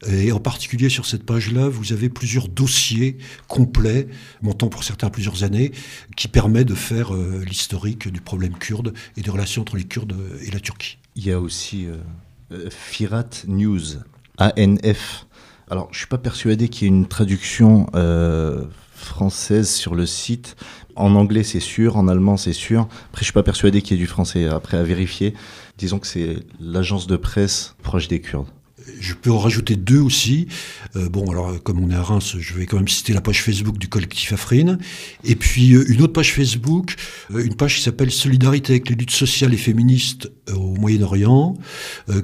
Et 0.08 0.32
en 0.32 0.40
particulier 0.40 0.90
sur 0.90 1.06
cette 1.06 1.26
page-là, 1.26 1.70
vous 1.70 1.94
avez 1.94 2.10
plusieurs 2.10 2.48
dossiers 2.48 3.18
complets, 3.48 4.08
montant 4.42 4.68
pour 4.68 4.84
certains 4.84 5.10
plusieurs 5.10 5.44
années, 5.44 5.72
qui 6.16 6.28
permet 6.28 6.66
de 6.66 6.76
faire 6.76 7.14
l'historique 7.14 8.08
du 8.08 8.22
problème 8.22 8.58
kurde 8.58 8.94
et 9.18 9.22
des 9.22 9.30
relations 9.30 9.62
entre 9.62 9.78
les 9.78 9.84
Kurdes 9.84 10.16
et 10.46 10.52
la 10.52 10.60
Turquie. 10.60 10.98
Il 11.16 11.26
y 11.26 11.32
a 11.32 11.40
aussi 11.40 11.88
Firat 12.70 13.30
News, 13.48 13.82
ANF. 14.38 15.26
Alors, 15.70 15.90
je 15.92 16.00
suis 16.00 16.08
pas 16.08 16.18
persuadé 16.18 16.70
qu'il 16.70 16.88
y 16.88 16.92
ait 16.92 16.96
une 16.96 17.08
traduction 17.08 17.88
française 19.06 19.70
sur 19.70 19.96
le 19.96 20.06
site. 20.06 20.56
En 20.96 21.16
anglais, 21.16 21.44
c'est 21.44 21.60
sûr. 21.60 21.98
En 21.98 22.08
allemand, 22.08 22.38
c'est 22.38 22.54
sûr. 22.54 22.88
Après, 23.10 23.20
je 23.20 23.26
suis 23.26 23.34
pas 23.34 23.44
persuadé 23.44 23.82
qu'il 23.82 23.98
y 23.98 24.00
ait 24.00 24.04
du 24.04 24.08
français 24.08 24.48
après 24.48 24.78
à 24.78 24.84
vérifier. 24.84 25.34
Disons 25.78 26.00
que 26.00 26.08
c'est 26.08 26.38
l'agence 26.60 27.08
de 27.08 27.18
presse 27.18 27.76
proche 27.84 28.08
des 28.08 28.22
Kurdes. 28.22 28.48
Je 29.00 29.14
peux 29.14 29.32
en 29.32 29.40
rajouter 29.40 29.76
deux 29.76 30.00
aussi. 30.00 30.48
Euh, 30.96 31.10
bon, 31.10 31.30
alors 31.32 31.62
comme 31.64 31.80
on 31.84 31.90
est 31.90 31.96
à 31.96 32.02
Reims, 32.04 32.36
je 32.40 32.54
vais 32.54 32.66
quand 32.66 32.78
même 32.78 32.88
citer 32.88 33.14
la 33.14 33.22
page 33.22 33.42
Facebook 33.42 33.78
du 33.78 33.88
collectif 33.88 34.34
Afrine. 34.34 34.78
Et 35.24 35.36
puis 35.36 35.74
euh, 35.74 35.86
une 35.92 36.02
autre 36.02 36.14
page 36.14 36.34
Facebook, 36.34 36.96
euh, 37.34 37.44
une 37.46 37.56
page 37.56 37.78
qui 37.78 37.82
s'appelle 37.82 38.12
Solidarité 38.12 38.74
avec 38.74 38.90
les 38.90 38.96
luttes 38.96 39.12
sociales 39.12 39.54
et 39.54 39.58
féministes 39.58 40.32
au 40.54 40.76
Moyen-Orient, 40.76 41.56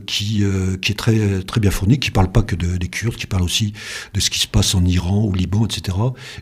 qui, 0.05 0.43
qui 0.82 0.91
est 0.91 0.95
très, 0.95 1.41
très 1.43 1.62
bien 1.62 1.72
fournie, 1.72 1.99
qui 1.99 2.12
parle 2.12 2.32
pas 2.32 2.41
que 2.41 2.55
de- 2.55 2.76
des 2.76 2.88
Kurdes, 2.89 3.16
qui 3.16 3.28
parle 3.28 3.43
aussi 3.43 3.72
de 4.14 4.20
ce 4.20 4.30
qui 4.30 4.39
se 4.39 4.47
passe 4.47 4.76
en 4.76 4.84
Iran, 4.84 5.24
au 5.24 5.34
Liban, 5.34 5.66
etc. 5.66 5.97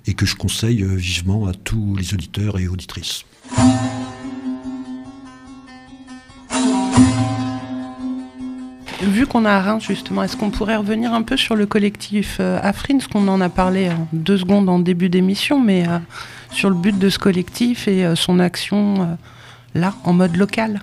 Et 0.08 0.14
que 0.16 0.26
je 0.26 0.36
conseille 0.36 0.84
vivement 0.84 1.46
à 1.46 1.54
tous 1.54 1.96
les 1.96 2.14
auditeurs 2.16 2.58
et 2.58 2.68
auditrices. 2.68 3.26
Vu 9.02 9.28
qu'on 9.28 9.46
a 9.46 9.52
à 9.52 9.62
Reims, 9.62 9.84
justement, 9.88 10.24
est-ce 10.24 10.36
qu'on 10.36 10.50
pourrait 10.50 10.76
revenir 10.76 11.14
un 11.14 11.22
peu 11.22 11.38
sur 11.38 11.56
le 11.56 11.68
collectif 11.68 12.38
euh, 12.40 12.60
Afrine? 12.64 12.98
Parce 12.98 13.08
qu'on 13.08 13.28
en 13.28 13.42
a 13.42 13.50
parlé 13.50 13.90
en 13.90 14.08
deux 14.12 14.38
secondes 14.38 14.68
en 14.70 14.80
début 14.80 15.08
d'émission, 15.08 15.60
mais 15.60 15.88
euh, 15.88 16.00
sur 16.52 16.70
le 16.70 16.76
but 16.76 16.98
de 16.98 17.10
ce 17.10 17.20
collectif 17.20 17.88
et 17.88 18.06
euh, 18.06 18.16
son 18.16 18.40
action 18.40 19.02
euh, 19.02 19.06
là, 19.76 19.94
en 20.04 20.14
mode 20.14 20.36
local. 20.36 20.82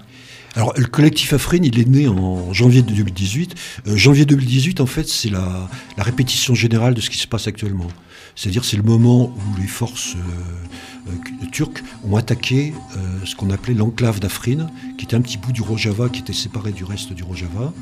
Alors, 0.56 0.72
le 0.76 0.86
collectif 0.86 1.32
Afrine, 1.32 1.64
il 1.64 1.80
est 1.80 1.88
né 1.88 2.06
en 2.06 2.52
janvier 2.52 2.82
2018. 2.82 3.54
Euh, 3.88 3.96
janvier 3.96 4.24
2018, 4.24 4.80
en 4.80 4.86
fait, 4.86 5.08
c'est 5.08 5.30
la, 5.30 5.68
répétition 5.98 6.54
générale 6.54 6.94
de 6.94 7.00
ce 7.00 7.10
qui 7.10 7.18
se 7.18 7.26
passe 7.26 7.48
actuellement. 7.48 7.88
C'est-à-dire, 8.36 8.64
c'est 8.64 8.76
le 8.76 8.84
moment 8.84 9.24
où 9.24 9.60
les 9.60 9.66
forces 9.66 10.14
euh, 10.14 11.10
euh, 11.10 11.46
turques 11.50 11.82
ont 12.04 12.16
attaqué 12.16 12.72
euh, 12.96 13.00
ce 13.24 13.34
qu'on 13.34 13.50
appelait 13.50 13.74
l'enclave 13.74 14.20
d'Afrine, 14.20 14.70
qui 14.96 15.04
était 15.04 15.16
un 15.16 15.20
petit 15.20 15.38
bout 15.38 15.52
du 15.52 15.62
Rojava 15.62 16.08
qui 16.08 16.20
était 16.20 16.32
séparé 16.32 16.72
du 16.72 16.84
reste 16.84 17.12
du 17.12 17.22
Rojava. 17.22 17.72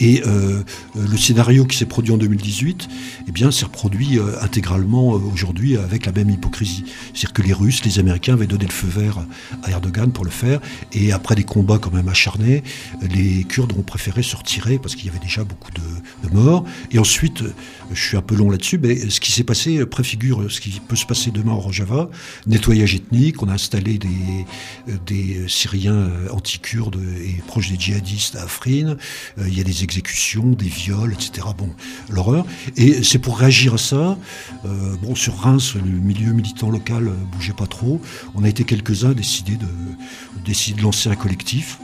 Et 0.00 0.22
euh, 0.26 0.62
euh, 0.96 1.06
le 1.10 1.16
scénario 1.16 1.64
qui 1.64 1.76
s'est 1.76 1.86
produit 1.86 2.12
en 2.12 2.16
2018, 2.16 2.88
eh 3.28 3.32
bien, 3.32 3.50
s'est 3.50 3.64
reproduit 3.64 4.18
euh, 4.18 4.40
intégralement 4.40 5.10
aujourd'hui 5.10 5.76
avec 5.76 6.06
la 6.06 6.12
même 6.12 6.30
hypocrisie. 6.30 6.84
C'est-à-dire 7.12 7.32
que 7.32 7.42
les 7.42 7.52
Russes, 7.52 7.84
les 7.84 7.98
Américains 7.98 8.34
avaient 8.34 8.46
donné 8.46 8.64
le 8.64 8.72
feu 8.72 8.88
vert 8.88 9.26
à 9.62 9.70
Erdogan 9.70 10.10
pour 10.12 10.24
le 10.24 10.30
faire, 10.30 10.60
et 10.92 11.12
après 11.12 11.34
des 11.34 11.44
combats 11.44 11.78
quand 11.78 11.92
même 11.92 12.08
acharnés, 12.08 12.62
les 13.02 13.44
Kurdes 13.44 13.72
ont 13.78 13.82
préféré 13.82 14.22
se 14.22 14.36
retirer 14.36 14.78
parce 14.78 14.94
qu'il 14.94 15.06
y 15.06 15.08
avait 15.08 15.18
déjà 15.18 15.44
beaucoup 15.44 15.70
de, 15.72 16.28
de 16.28 16.34
morts. 16.34 16.64
Et 16.90 16.98
ensuite, 16.98 17.42
je 17.92 18.00
suis 18.00 18.16
un 18.16 18.22
peu 18.22 18.34
long 18.34 18.50
là-dessus, 18.50 18.78
mais 18.78 19.08
ce 19.10 19.20
qui 19.20 19.32
s'est 19.32 19.44
passé 19.44 19.84
préfigure 19.86 20.50
ce 20.50 20.60
qui 20.60 20.80
peut 20.80 20.96
se 20.96 21.06
passer 21.06 21.30
demain 21.30 21.52
au 21.52 21.60
Rojava. 21.60 22.08
Nettoyage 22.46 22.94
ethnique, 22.94 23.42
on 23.42 23.48
a 23.48 23.54
installé 23.54 23.98
des, 23.98 24.46
des 25.06 25.48
Syriens 25.48 25.94
euh, 25.94 26.28
anti-kurdes 26.54 27.00
et 27.24 27.42
proches 27.46 27.70
des 27.70 27.78
djihadistes 27.78 28.36
à 28.36 28.42
Afrin. 28.44 28.96
Euh, 29.38 29.48
Il 29.48 29.56
y 29.56 29.60
a 29.60 29.64
des 29.64 29.82
exécutions, 29.82 30.50
des 30.50 30.68
viols, 30.68 31.12
etc. 31.12 31.48
Bon, 31.56 31.70
l'horreur. 32.10 32.44
Et 32.76 33.02
c'est 33.02 33.18
pour 33.18 33.38
réagir 33.38 33.74
à 33.74 33.78
ça. 33.78 34.16
euh, 34.64 34.96
bon, 35.02 35.14
sur 35.14 35.36
Reims, 35.36 35.74
le 35.74 35.82
milieu 35.90 36.32
militant 36.32 36.70
local 36.70 37.08
euh, 37.08 37.12
bougeait 37.32 37.52
pas 37.52 37.66
trop. 37.66 38.00
On 38.34 38.44
a 38.44 38.48
été 38.48 38.64
quelques-uns 38.64 39.10
à 39.10 39.14
décider 39.14 39.56
de, 39.56 39.66
décider 40.44 40.78
de 40.78 40.82
lancer 40.82 41.08
un 41.08 41.16
collectif. 41.16 41.78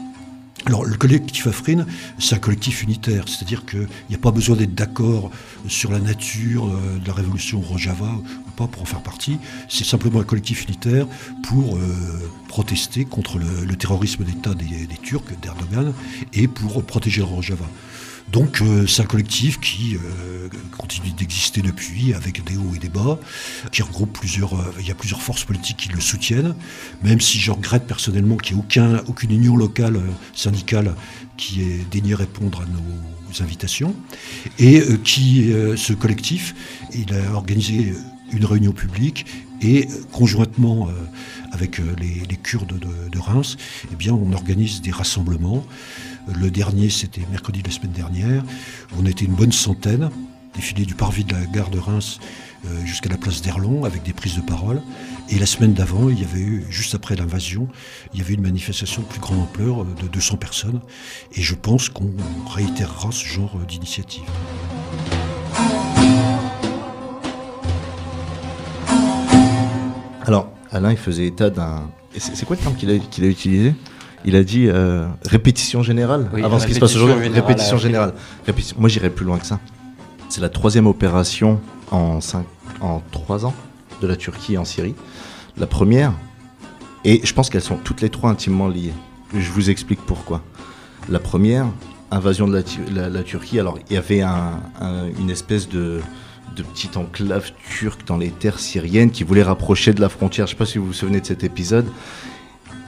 Alors, 0.67 0.85
le 0.85 0.95
collectif 0.95 1.47
Afrine, 1.47 1.85
c'est 2.19 2.35
un 2.35 2.39
collectif 2.39 2.83
unitaire, 2.83 3.27
c'est-à-dire 3.27 3.65
qu'il 3.65 3.87
n'y 4.09 4.15
a 4.15 4.19
pas 4.19 4.31
besoin 4.31 4.55
d'être 4.55 4.75
d'accord 4.75 5.31
sur 5.67 5.91
la 5.91 5.99
nature 5.99 6.67
euh, 6.67 6.99
de 6.99 7.07
la 7.07 7.13
révolution 7.13 7.59
Rojava 7.59 8.11
ou 8.13 8.51
pas 8.55 8.67
pour 8.67 8.83
en 8.83 8.85
faire 8.85 9.01
partie. 9.01 9.37
C'est 9.69 9.83
simplement 9.83 10.19
un 10.19 10.23
collectif 10.23 10.65
unitaire 10.65 11.07
pour 11.43 11.77
euh, 11.77 11.81
protester 12.47 13.05
contre 13.05 13.39
le, 13.39 13.65
le 13.65 13.75
terrorisme 13.75 14.23
d'État 14.23 14.53
des, 14.53 14.85
des 14.85 14.97
Turcs, 15.01 15.23
d'Erdogan, 15.41 15.93
et 16.33 16.47
pour 16.47 16.83
protéger 16.83 17.21
le 17.21 17.27
Rojava. 17.27 17.65
Donc 18.31 18.61
euh, 18.61 18.87
c'est 18.87 19.01
un 19.01 19.05
collectif 19.05 19.59
qui 19.59 19.95
euh, 19.95 20.47
continue 20.77 21.11
d'exister 21.11 21.61
depuis 21.61 22.13
avec 22.13 22.43
des 22.43 22.55
hauts 22.55 22.73
et 22.75 22.79
des 22.79 22.89
bas, 22.89 23.19
qui 23.71 23.81
regroupe 23.81 24.13
plusieurs, 24.13 24.53
euh, 24.53 24.73
il 24.79 24.87
y 24.87 24.91
a 24.91 24.95
plusieurs 24.95 25.21
forces 25.21 25.43
politiques 25.43 25.77
qui 25.77 25.89
le 25.89 25.99
soutiennent, 25.99 26.55
même 27.03 27.19
si 27.19 27.39
je 27.39 27.51
regrette 27.51 27.85
personnellement 27.85 28.37
qu'il 28.37 28.55
n'y 28.55 28.61
ait 28.61 28.65
aucun, 28.65 29.03
aucune 29.07 29.31
union 29.31 29.55
locale 29.55 29.97
euh, 29.97 30.09
syndicale 30.33 30.95
qui 31.37 31.61
ait 31.61 31.85
daigné 31.91 32.15
répondre 32.15 32.61
à 32.61 32.65
nos 32.65 33.43
invitations, 33.43 33.95
et 34.59 34.79
euh, 34.79 34.97
qui, 35.03 35.51
euh, 35.51 35.75
ce 35.75 35.93
collectif, 35.93 36.55
il 36.93 37.13
a 37.13 37.33
organisé 37.33 37.93
une 38.31 38.45
réunion 38.45 38.71
publique 38.71 39.25
et 39.61 39.87
conjointement 40.11 40.89
avec 41.51 41.77
les, 41.77 42.23
les 42.27 42.37
Kurdes 42.37 42.79
de, 42.79 43.09
de 43.09 43.19
Reims, 43.19 43.57
eh 43.91 43.95
bien, 43.95 44.13
on 44.13 44.31
organise 44.31 44.81
des 44.81 44.89
rassemblements. 44.89 45.65
Le 46.27 46.51
dernier, 46.51 46.89
c'était 46.89 47.21
mercredi 47.31 47.61
de 47.61 47.67
la 47.67 47.73
semaine 47.73 47.91
dernière. 47.91 48.43
On 48.97 49.05
était 49.05 49.25
une 49.25 49.33
bonne 49.33 49.51
centaine, 49.51 50.09
défilé 50.55 50.85
du 50.85 50.93
parvis 50.93 51.23
de 51.23 51.33
la 51.33 51.45
gare 51.45 51.69
de 51.69 51.79
Reims 51.79 52.19
euh, 52.65 52.85
jusqu'à 52.85 53.09
la 53.09 53.17
place 53.17 53.41
d'Erlon 53.41 53.85
avec 53.85 54.03
des 54.03 54.13
prises 54.13 54.35
de 54.35 54.41
parole. 54.41 54.81
Et 55.29 55.39
la 55.39 55.45
semaine 55.45 55.73
d'avant, 55.73 56.09
il 56.09 56.19
y 56.19 56.23
avait 56.23 56.39
eu, 56.39 56.65
juste 56.69 56.93
après 56.93 57.15
l'invasion, 57.15 57.67
il 58.13 58.19
y 58.19 58.21
avait 58.21 58.35
une 58.35 58.41
manifestation 58.41 59.01
de 59.01 59.07
plus 59.07 59.19
grande 59.19 59.39
ampleur 59.39 59.81
euh, 59.81 59.87
de 60.01 60.07
200 60.07 60.37
personnes. 60.37 60.79
Et 61.33 61.41
je 61.41 61.55
pense 61.55 61.89
qu'on 61.89 62.11
réitérera 62.47 63.11
ce 63.11 63.25
genre 63.25 63.55
euh, 63.55 63.65
d'initiative. 63.65 64.23
Alors, 70.25 70.51
Alain, 70.71 70.91
il 70.91 70.97
faisait 70.97 71.27
état 71.27 71.49
d'un. 71.49 71.89
C'est 72.17 72.45
quoi 72.45 72.55
le 72.55 72.61
terme 72.61 72.75
qu'il 72.75 73.23
a 73.23 73.27
utilisé? 73.27 73.73
Il 74.25 74.35
a 74.35 74.43
dit 74.43 74.67
euh, 74.67 75.07
répétition 75.25 75.81
générale 75.83 76.29
Oui, 76.33 76.43
avant 76.43 76.59
ce 76.59 76.67
qui 76.67 76.73
se 76.73 76.79
passe 76.79 76.95
aujourd'hui. 76.95 77.27
Répétition 77.29 77.77
générale. 77.77 78.13
Répétition- 78.45 78.77
Moi, 78.79 78.89
j'irais 78.89 79.09
plus 79.09 79.25
loin 79.25 79.37
que 79.39 79.45
ça. 79.45 79.59
C'est 80.29 80.41
la 80.41 80.49
troisième 80.49 80.87
opération 80.87 81.59
en, 81.91 82.21
cinq, 82.21 82.45
en 82.81 83.01
trois 83.11 83.45
ans 83.45 83.53
de 84.01 84.07
la 84.07 84.15
Turquie 84.15 84.57
en 84.57 84.65
Syrie. 84.65 84.95
La 85.57 85.67
première, 85.67 86.13
et 87.03 87.19
je 87.23 87.33
pense 87.33 87.49
qu'elles 87.49 87.61
sont 87.61 87.77
toutes 87.77 88.01
les 88.01 88.09
trois 88.09 88.29
intimement 88.29 88.67
liées. 88.67 88.93
Je 89.37 89.49
vous 89.51 89.69
explique 89.69 89.99
pourquoi. 90.05 90.41
La 91.09 91.19
première, 91.19 91.65
invasion 92.11 92.47
de 92.47 92.53
la, 92.53 92.63
Tu- 92.63 92.79
la- 92.93 93.09
la 93.09 93.23
Turquie. 93.23 93.59
Alors, 93.59 93.79
il 93.89 93.93
y 93.93 93.97
avait 93.97 94.21
un- 94.21 94.59
un- 94.79 95.07
une 95.19 95.29
espèce 95.29 95.67
de, 95.67 95.99
de 96.55 96.63
petite 96.63 96.95
enclave 96.97 97.51
turque 97.77 98.05
dans 98.05 98.17
les 98.17 98.29
terres 98.29 98.59
syriennes 98.59 99.09
qui 99.11 99.23
voulait 99.23 99.43
rapprocher 99.43 99.93
de 99.93 100.01
la 100.01 100.09
frontière. 100.09 100.45
Je 100.47 100.51
ne 100.53 100.55
sais 100.55 100.59
pas 100.59 100.65
si 100.65 100.77
vous 100.77 100.85
vous 100.87 100.93
souvenez 100.93 101.21
de 101.21 101.25
cet 101.25 101.43
épisode. 101.43 101.87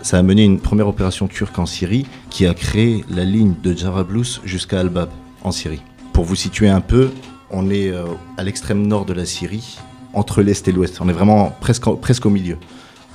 Ça 0.03 0.17
a 0.17 0.21
mené 0.21 0.43
une 0.43 0.59
première 0.59 0.89
opération 0.89 1.29
turque 1.29 1.57
en 1.57 1.65
Syrie 1.65 2.05
qui 2.29 2.45
a 2.45 2.53
créé 2.53 3.05
la 3.09 3.23
ligne 3.23 3.53
de 3.63 3.73
Jarablus 3.73 4.41
jusqu'à 4.43 4.81
Al-Bab 4.81 5.09
en 5.43 5.51
Syrie. 5.51 5.81
Pour 6.11 6.25
vous 6.25 6.35
situer 6.35 6.67
un 6.67 6.81
peu, 6.81 7.09
on 7.49 7.69
est 7.69 7.89
euh, 7.89 8.03
à 8.37 8.43
l'extrême 8.43 8.85
nord 8.85 9.05
de 9.05 9.13
la 9.13 9.25
Syrie, 9.25 9.77
entre 10.13 10.41
l'est 10.41 10.67
et 10.67 10.73
l'ouest. 10.73 10.99
On 10.99 11.07
est 11.07 11.13
vraiment 11.13 11.55
presque, 11.61 11.87
au 12.25 12.29
milieu, 12.29 12.57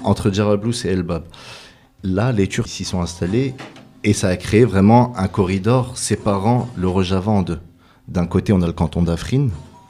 entre 0.02 0.32
Jarablus 0.32 0.86
et 0.86 0.88
El-Bab. 0.88 1.24
Là, 2.04 2.32
les 2.32 2.46
Turcs 2.46 2.68
s'y 2.68 2.86
sont 2.86 3.02
installés 3.02 3.54
et 4.02 4.14
ça 4.14 4.28
a 4.28 4.36
créé 4.38 4.64
vraiment 4.64 5.14
un 5.18 5.28
corridor 5.28 5.98
séparant 5.98 6.70
le 6.74 6.88
Rojava 6.88 7.30
en 7.30 7.42
deux. 7.42 7.60
D'un 8.08 8.26
côté, 8.26 8.54
on 8.54 8.62
a 8.62 8.66
le 8.66 8.72
canton 8.72 9.02
d'Afrin, 9.02 9.48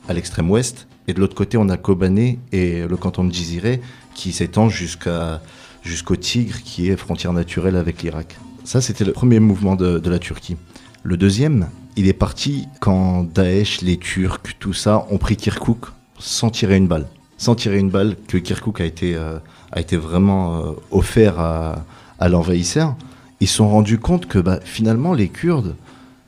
à 0.08 0.14
l'extrême 0.14 0.50
ouest, 0.50 0.88
et 1.06 1.14
de 1.14 1.20
l'autre 1.20 1.36
côté, 1.36 1.58
on 1.58 1.68
a 1.68 1.76
Kobané 1.76 2.40
et 2.50 2.88
le 2.88 2.96
canton 2.96 3.22
de 3.22 3.32
Jizire, 3.32 3.78
qui 4.16 4.32
s'étend 4.32 4.68
jusqu'à 4.68 5.40
jusqu'au 5.82 6.16
Tigre, 6.16 6.62
qui 6.64 6.88
est 6.88 6.96
frontière 6.96 7.32
naturelle 7.32 7.76
avec 7.76 8.02
l'Irak. 8.02 8.36
Ça, 8.64 8.80
c'était 8.80 9.04
le 9.04 9.12
premier 9.12 9.40
mouvement 9.40 9.76
de, 9.76 10.08
la 10.08 10.18
Turquie. 10.18 10.56
Le 11.02 11.16
deuxième, 11.16 11.68
il 11.96 12.06
est 12.08 12.12
parti 12.12 12.68
quand 12.80 13.24
Daesh, 13.24 13.80
les 13.80 13.96
Turcs, 13.96 14.40
tout 14.58 14.74
ça, 14.74 15.06
ont 15.10 15.18
pris 15.18 15.36
Kirkouk 15.36 15.86
sans 16.18 16.50
tirer 16.50 16.76
une 16.76 16.88
balle. 16.88 17.06
Sans 17.38 17.54
tirer 17.54 17.78
une 17.78 17.90
balle, 17.90 18.16
que 18.26 18.36
Kirkouk 18.36 18.80
a 18.80 18.84
été, 18.84 19.14
euh, 19.14 19.38
a 19.72 19.80
été 19.80 19.96
vraiment 19.96 20.58
euh, 20.58 20.72
offert 20.90 21.38
à, 21.38 21.84
à 22.18 22.28
l'envahisseur. 22.28 22.96
Ils 23.40 23.48
se 23.48 23.56
sont 23.56 23.68
rendus 23.68 23.98
compte 23.98 24.26
que 24.26 24.38
bah, 24.38 24.58
finalement, 24.64 25.14
les 25.14 25.28
Kurdes, 25.28 25.76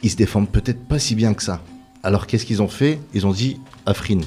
ils 0.02 0.10
se 0.10 0.16
défendent 0.16 0.48
peut-être 0.48 0.84
pas 0.86 0.98
si 0.98 1.14
bien 1.14 1.34
que 1.34 1.42
ça. 1.42 1.60
Alors 2.02 2.26
qu'est-ce 2.26 2.46
qu'ils 2.46 2.62
ont 2.62 2.68
fait? 2.68 3.00
Ils 3.12 3.26
ont 3.26 3.32
dit 3.32 3.60
Afrin, 3.86 4.20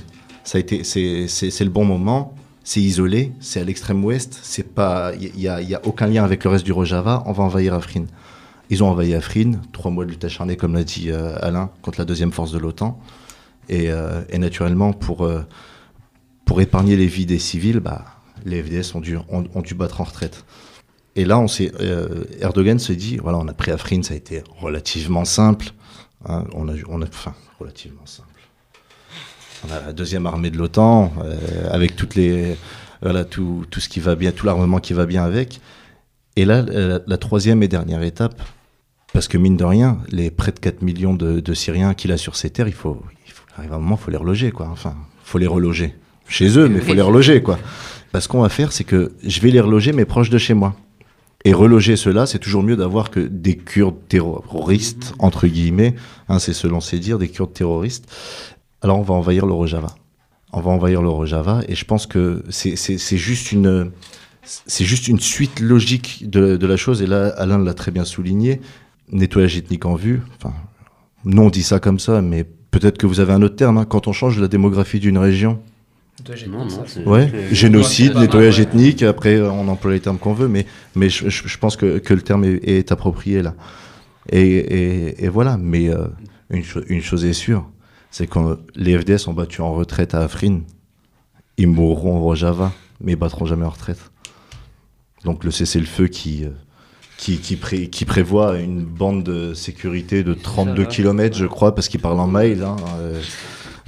ça 0.43 0.57
a 0.57 0.61
été, 0.61 0.83
c'est 0.83 1.63
le 1.63 1.69
bon 1.69 1.85
moment, 1.85 2.33
c'est 2.63 2.79
isolé, 2.81 3.31
c'est 3.39 3.59
à 3.59 3.63
l'extrême 3.63 4.03
ouest, 4.05 4.39
c'est 4.41 4.73
pas, 4.73 5.11
il 5.19 5.39
y, 5.39 5.47
a- 5.47 5.61
y 5.61 5.75
a 5.75 5.81
aucun 5.85 6.07
lien 6.07 6.23
avec 6.23 6.43
le 6.43 6.49
reste 6.49 6.65
du 6.65 6.71
Rojava, 6.71 7.23
on 7.25 7.31
va 7.33 7.43
envahir 7.43 7.73
Afrin. 7.73 8.05
Ils 8.69 8.83
ont 8.83 8.89
envahi 8.89 9.13
Afrin, 9.13 9.53
trois 9.73 9.91
mois 9.91 10.05
de 10.05 10.11
lutte 10.11 10.23
acharnée, 10.23 10.55
comme 10.55 10.73
l'a 10.73 10.83
dit 10.85 11.11
euh, 11.11 11.35
Alain, 11.41 11.69
contre 11.81 11.99
la 11.99 12.05
deuxième 12.05 12.31
force 12.31 12.51
de 12.51 12.57
l'OTAN. 12.59 12.99
Et, 13.69 13.91
euh, 13.91 14.21
naturellement, 14.37 14.93
pour, 14.93 15.25
euh, 15.25 15.41
pour 16.45 16.61
épargner 16.61 16.95
les 16.95 17.07
vies 17.07 17.25
des 17.25 17.39
civils, 17.39 17.79
bah, 17.79 18.05
les 18.45 18.63
FDS 18.63 18.95
ont 18.95 19.01
dû, 19.01 19.17
ont, 19.29 19.61
dû 19.61 19.73
battre 19.75 20.01
en 20.01 20.05
retraite. 20.05 20.45
Et 21.15 21.25
là, 21.25 21.37
on 21.39 21.47
Erdogan 22.41 22.79
se 22.79 22.93
dit, 22.93 23.17
voilà, 23.17 23.37
on 23.37 23.47
a 23.47 23.53
pris 23.53 23.71
Afrin, 23.71 24.01
ça 24.03 24.13
a 24.13 24.17
été 24.17 24.41
relativement 24.59 25.25
simple. 25.25 25.71
hein, 26.25 26.45
on 26.53 26.67
a, 26.69 26.73
on 26.89 27.01
a, 27.01 27.05
enfin, 27.05 27.35
relativement 27.59 28.05
simple. 28.05 28.29
On 29.67 29.71
a 29.71 29.79
la 29.87 29.93
deuxième 29.93 30.25
armée 30.25 30.49
de 30.49 30.57
l'OTAN, 30.57 31.13
euh, 31.23 31.35
avec 31.71 31.95
toutes 31.95 32.15
les, 32.15 32.57
tout, 33.29 33.65
tout 33.69 33.79
ce 33.79 33.89
qui 33.89 33.99
va 33.99 34.15
bien, 34.15 34.31
tout 34.31 34.45
l'armement 34.45 34.79
qui 34.79 34.93
va 34.93 35.05
bien 35.05 35.23
avec. 35.23 35.61
Et 36.35 36.45
là, 36.45 36.61
la, 36.61 36.99
la 37.05 37.17
troisième 37.17 37.63
et 37.63 37.67
dernière 37.67 38.03
étape, 38.03 38.41
parce 39.13 39.27
que 39.27 39.37
mine 39.37 39.55
de 39.55 39.63
rien, 39.63 39.99
les 40.09 40.31
près 40.31 40.51
de 40.51 40.59
4 40.59 40.81
millions 40.81 41.13
de, 41.13 41.53
Syriens 41.53 41.93
qu'il 41.93 42.11
a 42.11 42.17
sur 42.17 42.35
ses 42.35 42.49
terres, 42.49 42.67
il 42.67 42.73
faut, 42.73 43.01
il 43.27 43.31
faut, 43.31 43.43
arrive 43.55 43.71
un 43.73 43.77
moment, 43.77 43.97
il 43.99 44.03
faut 44.03 44.11
les 44.11 44.17
reloger, 44.17 44.51
quoi. 44.51 44.67
Enfin, 44.71 44.95
faut 45.23 45.37
les 45.37 45.47
reloger. 45.47 45.95
Chez 46.27 46.57
eux, 46.57 46.67
mais 46.67 46.79
il 46.79 46.81
faut 46.81 46.95
les 46.95 47.01
reloger, 47.01 47.43
quoi. 47.43 47.59
Parce 48.11 48.27
qu'on 48.27 48.41
va 48.41 48.49
faire, 48.49 48.71
c'est 48.71 48.83
que 48.83 49.13
je 49.23 49.39
vais 49.39 49.51
les 49.51 49.59
reloger, 49.59 49.93
mais 49.93 50.05
proches 50.05 50.31
de 50.31 50.39
chez 50.39 50.55
moi. 50.55 50.75
Et 51.45 51.53
reloger 51.53 51.95
cela, 51.95 52.25
c'est 52.25 52.39
toujours 52.39 52.63
mieux 52.63 52.75
d'avoir 52.75 53.11
que 53.11 53.19
des 53.19 53.55
Kurdes 53.55 54.07
terroristes, 54.07 55.13
entre 55.19 55.45
guillemets, 55.47 55.93
hein, 56.29 56.39
c'est 56.39 56.53
selon 56.53 56.79
ses 56.79 56.99
dires, 56.99 57.19
des 57.19 57.27
Kurdes 57.27 57.53
terroristes. 57.53 58.09
Alors 58.83 58.99
on 58.99 59.03
va 59.03 59.13
envahir 59.15 59.45
le 59.45 59.53
Rojava. 59.53 59.95
On 60.51 60.61
va 60.61 60.69
envahir 60.71 61.01
le 61.01 61.09
Rojava, 61.09 61.61
et 61.67 61.73
je 61.75 61.85
pense 61.85 62.05
que 62.05 62.43
c'est 62.49 63.17
juste 63.17 63.51
une... 63.51 63.91
C'est 64.43 64.83
juste 64.83 65.07
une 65.07 65.21
suite 65.21 65.61
logique 65.61 66.29
de, 66.29 66.57
de 66.57 66.67
la 66.67 66.75
chose, 66.75 67.01
et 67.01 67.07
là, 67.07 67.27
Alain 67.37 67.57
l'a 67.57 67.73
très 67.73 67.91
bien 67.91 68.03
souligné. 68.03 68.59
Nettoyage 69.09 69.55
ethnique 69.55 69.85
en 69.85 69.95
vue. 69.95 70.21
Enfin, 70.35 70.53
nous, 71.23 71.41
on 71.43 71.49
dit 71.49 71.63
ça 71.63 71.79
comme 71.79 71.97
ça, 71.97 72.21
mais 72.21 72.43
peut-être 72.43 72.97
que 72.97 73.07
vous 73.07 73.21
avez 73.21 73.31
un 73.31 73.41
autre 73.41 73.55
terme. 73.55 73.77
hein, 73.77 73.85
quand 73.85 74.07
on 74.09 74.11
change 74.11 74.37
la 74.41 74.49
démographie 74.49 74.99
d'une 74.99 75.17
région, 75.17 75.59
Non, 76.47 76.65
non, 77.05 77.11
Ouais, 77.11 77.31
génocide, 77.53 78.15
nettoyage 78.17 78.57
ouais. 78.57 78.63
ethnique, 78.65 79.01
après 79.03 79.39
on 79.41 79.67
emploie 79.69 79.93
les 79.93 80.01
termes 80.01 80.17
qu'on 80.19 80.33
veut, 80.33 80.49
mais, 80.49 80.65
mais 80.95 81.07
je, 81.09 81.29
je- 81.29 81.47
je 81.47 81.57
pense 81.57 81.75
que, 81.77 81.97
que 81.99 82.13
le 82.13 82.21
terme 82.21 82.43
est, 82.43 82.59
est 82.67 82.91
approprié 82.91 83.41
là. 83.41 83.55
Et, 84.29 84.41
et- 84.41 85.23
et 85.25 85.29
voilà, 85.29 85.57
mais 85.57 85.87
euh, 85.89 86.05
une, 86.49 86.63
cho- 86.63 86.83
une 86.87 87.01
chose 87.01 87.23
est 87.25 87.33
sûre, 87.33 87.65
c'est 88.13 88.27
que 88.27 88.59
les 88.75 88.95
FDS 88.99 89.27
ont 89.27 89.33
battu 89.33 89.61
en 89.61 89.73
retraite 89.73 90.13
à 90.13 90.19
Afrin, 90.21 90.59
ils 91.57 91.67
mourront 91.67 92.17
au 92.17 92.21
Rojava, 92.21 92.71
mais 93.01 93.13
ils 93.13 93.15
battront 93.17 93.45
jamais 93.45 93.65
en 93.65 93.69
retraite. 93.71 94.11
Donc 95.25 95.43
le 95.43 95.49
cessez-le-feu 95.51 96.07
qui, 96.07 96.45
euh, 96.45 96.49
qui, 97.17 97.39
qui, 97.39 97.55
pré- 97.55 97.89
qui 97.89 98.05
prévoit 98.05 98.59
une 98.59 98.83
bande 98.83 99.23
de 99.23 99.53
sécurité 99.55 100.23
de 100.23 100.33
32 100.35 100.83
va. 100.83 100.87
km, 100.87 101.35
je 101.37 101.45
crois, 101.47 101.73
parce 101.73 101.87
qu'ils 101.87 102.01
parlent 102.01 102.19
en 102.19 102.27
miles. 102.27 102.61
hein, 102.63 102.75
euh, 102.99 103.19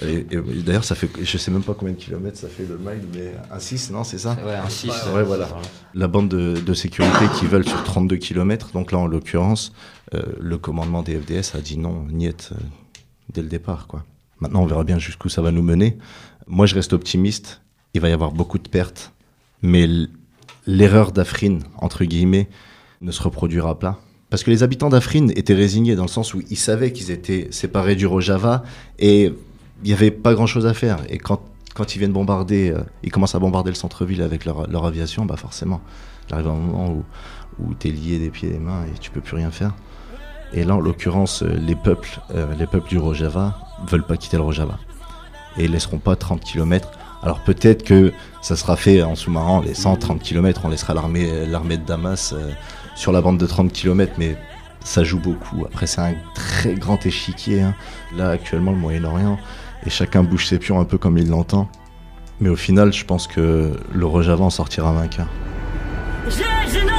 et, 0.02 0.26
et 0.32 0.42
D'ailleurs, 0.66 0.84
ça 0.86 0.96
fait, 0.96 1.08
je 1.22 1.38
sais 1.38 1.52
même 1.52 1.62
pas 1.64 1.74
combien 1.74 1.94
de 1.94 2.00
kilomètres 2.00 2.38
ça 2.40 2.48
fait 2.48 2.66
le 2.66 2.78
mile, 2.78 3.06
mais 3.14 3.34
un 3.52 3.60
6, 3.60 3.92
non, 3.92 4.04
c'est 4.04 4.18
ça 4.18 4.36
Ouais, 4.46 4.56
un 4.56 4.70
six. 4.70 4.90
Ouais, 5.14 5.24
voilà. 5.24 5.48
La 5.94 6.08
bande 6.08 6.30
de, 6.30 6.60
de 6.60 6.74
sécurité 6.74 7.26
qui 7.40 7.46
veulent 7.46 7.68
sur 7.68 7.84
32 7.84 8.18
km. 8.18 8.72
Donc 8.74 8.92
là, 8.92 8.98
en 8.98 9.08
l'occurrence, 9.08 9.72
euh, 10.14 10.22
le 10.40 10.58
commandement 10.58 11.02
des 11.04 11.16
FDS 11.20 11.56
a 11.56 11.62
dit 11.62 11.78
non, 11.78 12.06
niet, 12.10 12.50
euh, 12.52 12.56
dès 13.34 13.42
le 13.42 13.48
départ. 13.48 13.88
Quoi. 13.88 14.04
Maintenant, 14.40 14.64
on 14.64 14.66
verra 14.66 14.84
bien 14.84 15.00
jusqu'où 15.00 15.30
ça 15.30 15.42
va 15.42 15.52
nous 15.52 15.62
mener. 15.62 15.98
Moi, 16.48 16.66
je 16.66 16.76
reste 16.76 16.94
optimiste. 16.94 17.62
Il 17.94 18.02
va 18.02 18.10
y 18.10 18.12
avoir 18.12 18.32
beaucoup 18.32 18.60
de 18.60 18.68
pertes. 18.68 19.14
Mais 19.62 19.88
l'erreur 20.68 21.12
d'Afrin, 21.12 21.60
entre 21.78 22.04
guillemets, 22.04 22.50
ne 23.02 23.12
se 23.12 23.22
reproduira 23.22 23.80
pas. 23.80 24.02
Parce 24.30 24.44
que 24.44 24.52
les 24.52 24.64
habitants 24.64 24.90
d'Afrin 24.90 25.28
étaient 25.30 25.54
résignés 25.54 25.96
dans 25.96 26.04
le 26.04 26.10
sens 26.10 26.34
où 26.34 26.42
ils 26.50 26.58
savaient 26.58 26.92
qu'ils 26.92 27.12
étaient 27.12 27.48
séparés 27.52 27.96
du 27.96 28.06
Rojava 28.06 28.64
et 29.00 29.26
il 29.26 29.88
n'y 29.88 29.94
avait 29.94 30.12
pas 30.12 30.34
grand-chose 30.34 30.66
à 30.66 30.74
faire. 30.74 31.00
Et 31.10 31.18
quand, 31.18 31.42
ils 31.96 32.00
viennent 32.00 32.12
bombarder, 32.12 32.72
euh, 32.72 32.82
ils 33.04 33.12
commencent 33.12 33.36
à 33.36 33.40
bombarder 33.40 33.70
le 33.70 33.76
centre-ville 33.76 34.22
avec 34.22 34.46
leur, 34.46 34.70
leur 34.70 34.86
aviation, 34.86 35.26
bah 35.26 35.38
forcément, 35.38 35.82
il 36.28 36.34
arrive 36.34 36.48
un 36.48 36.56
moment 36.56 36.92
où, 36.92 37.04
où 37.60 37.74
tu 37.76 37.88
es 37.88 37.92
lié 37.92 38.18
des 38.18 38.30
pieds 38.30 38.50
et 38.50 38.54
des 38.54 38.60
mains 38.60 38.84
et 38.86 38.98
tu 39.00 39.12
peux 39.12 39.22
plus 39.22 39.36
rien 39.36 39.52
faire. 39.52 39.74
Et 40.56 40.64
là, 40.64 40.76
en 40.76 40.80
l'occurrence, 40.80 41.44
euh, 41.44 41.54
les 41.54 41.76
peuples, 41.76 42.20
euh, 42.34 42.56
les 42.58 42.66
peuples 42.66 42.88
du 42.88 42.98
Rojava 42.98 43.60
veulent 43.88 44.06
pas 44.06 44.16
quitter 44.16 44.38
le 44.38 44.44
Rojava 44.44 44.80
et 45.58 45.66
ils 45.66 45.72
laisseront 45.72 46.00
pas 46.00 46.16
30 46.16 46.42
km. 46.42 46.90
Alors 47.22 47.40
peut-être 47.42 47.84
que 47.84 48.14
ça 48.42 48.56
sera 48.56 48.78
fait 48.78 49.04
en 49.04 49.16
sous-marin, 49.16 49.62
les 49.66 49.74
130 49.74 50.22
km, 50.22 50.62
on 50.64 50.70
laissera 50.70 50.94
l'armée, 50.94 51.30
euh, 51.30 51.46
l'armée 51.46 51.78
de 51.78 51.84
Damas 51.84 52.34
sur 52.96 53.12
la 53.12 53.22
bande 53.22 53.38
de 53.38 53.46
30 53.46 53.74
km, 53.74 54.14
mais 54.18 54.38
ça 54.80 55.04
joue 55.04 55.20
beaucoup. 55.20 55.66
Après, 55.66 55.88
c'est 55.88 56.02
un 56.02 56.16
très 56.36 56.76
grand 56.76 57.06
échiquier. 57.06 57.62
Hein. 57.62 57.76
Là, 58.16 58.30
actuellement, 58.30 58.72
le 58.72 58.78
Moyen-Orient, 58.78 59.38
et 59.86 59.90
chacun 59.90 60.24
bouge 60.24 60.46
ses 60.48 60.58
pions 60.58 60.80
un 60.80 60.86
peu 60.86 60.98
comme 60.98 61.18
il 61.18 61.30
l'entend. 61.30 61.68
Mais 62.40 62.50
au 62.50 62.56
final, 62.56 62.94
je 62.94 63.04
pense 63.04 63.28
que 63.28 63.74
le 63.94 64.06
Rojava 64.06 64.46
en 64.46 64.50
sortira 64.50 64.94
vainqueur. 64.94 65.28
Je, 66.28 66.95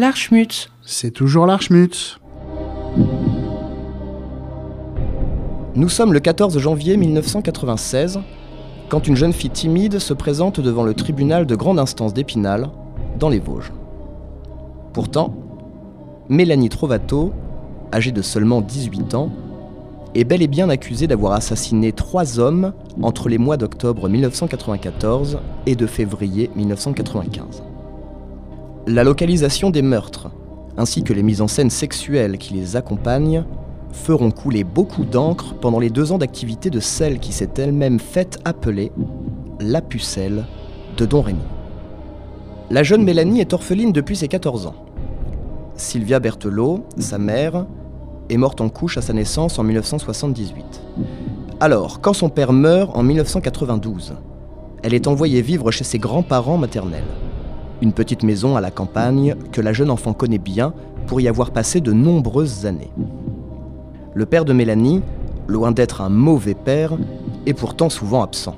L'Archmutz. 0.00 0.30
L'Archmutz. 0.30 0.68
C'est 0.82 1.10
toujours 1.10 1.44
l'Archmutz. 1.44 2.18
Nous 5.74 5.88
sommes 5.90 6.14
le 6.14 6.20
14 6.20 6.58
janvier 6.58 6.96
1996, 6.96 8.18
quand 8.88 9.06
une 9.06 9.16
jeune 9.16 9.34
fille 9.34 9.50
timide 9.50 9.98
se 9.98 10.14
présente 10.14 10.58
devant 10.58 10.84
le 10.84 10.94
tribunal 10.94 11.44
de 11.44 11.54
grande 11.54 11.78
instance 11.78 12.14
d'Épinal, 12.14 12.70
dans 13.18 13.28
les 13.28 13.40
Vosges. 13.40 13.72
Pourtant, 14.94 15.34
Mélanie 16.30 16.70
Trovato, 16.70 17.34
âgée 17.92 18.12
de 18.12 18.22
seulement 18.22 18.62
18 18.62 19.14
ans, 19.14 19.30
est 20.14 20.24
bel 20.24 20.40
et 20.40 20.48
bien 20.48 20.70
accusée 20.70 21.08
d'avoir 21.08 21.34
assassiné 21.34 21.92
trois 21.92 22.38
hommes 22.38 22.72
entre 23.02 23.28
les 23.28 23.36
mois 23.36 23.58
d'octobre 23.58 24.08
1994 24.08 25.40
et 25.66 25.76
de 25.76 25.86
février 25.86 26.50
1995. 26.56 27.64
La 28.86 29.04
localisation 29.04 29.68
des 29.70 29.82
meurtres, 29.82 30.30
ainsi 30.78 31.02
que 31.02 31.12
les 31.12 31.22
mises 31.22 31.42
en 31.42 31.48
scène 31.48 31.68
sexuelles 31.68 32.38
qui 32.38 32.54
les 32.54 32.76
accompagnent, 32.76 33.44
feront 33.92 34.30
couler 34.30 34.64
beaucoup 34.64 35.04
d'encre 35.04 35.54
pendant 35.54 35.78
les 35.78 35.90
deux 35.90 36.12
ans 36.12 36.18
d'activité 36.18 36.70
de 36.70 36.80
celle 36.80 37.18
qui 37.18 37.32
s'est 37.32 37.50
elle-même 37.58 38.00
faite 38.00 38.38
appeler 38.44 38.90
la 39.60 39.82
pucelle 39.82 40.46
de 40.96 41.04
Don 41.04 41.20
Rémy. 41.20 41.42
La 42.70 42.82
jeune 42.82 43.04
Mélanie 43.04 43.40
est 43.40 43.52
orpheline 43.52 43.92
depuis 43.92 44.16
ses 44.16 44.28
14 44.28 44.66
ans. 44.66 44.76
Sylvia 45.74 46.18
Berthelot, 46.18 46.84
sa 46.98 47.18
mère, 47.18 47.66
est 48.30 48.36
morte 48.38 48.60
en 48.60 48.70
couche 48.70 48.96
à 48.96 49.02
sa 49.02 49.12
naissance 49.12 49.58
en 49.58 49.62
1978. 49.62 50.64
Alors, 51.60 52.00
quand 52.00 52.14
son 52.14 52.30
père 52.30 52.54
meurt 52.54 52.96
en 52.96 53.02
1992, 53.02 54.14
elle 54.82 54.94
est 54.94 55.06
envoyée 55.06 55.42
vivre 55.42 55.70
chez 55.70 55.84
ses 55.84 55.98
grands-parents 55.98 56.56
maternels. 56.56 57.04
Une 57.82 57.92
petite 57.94 58.24
maison 58.24 58.56
à 58.56 58.60
la 58.60 58.70
campagne 58.70 59.34
que 59.52 59.62
la 59.62 59.72
jeune 59.72 59.90
enfant 59.90 60.12
connaît 60.12 60.38
bien 60.38 60.74
pour 61.06 61.20
y 61.20 61.28
avoir 61.28 61.50
passé 61.50 61.80
de 61.80 61.92
nombreuses 61.92 62.66
années. 62.66 62.92
Le 64.12 64.26
père 64.26 64.44
de 64.44 64.52
Mélanie, 64.52 65.00
loin 65.48 65.72
d'être 65.72 66.02
un 66.02 66.10
mauvais 66.10 66.54
père, 66.54 66.92
est 67.46 67.54
pourtant 67.54 67.88
souvent 67.88 68.22
absent. 68.22 68.54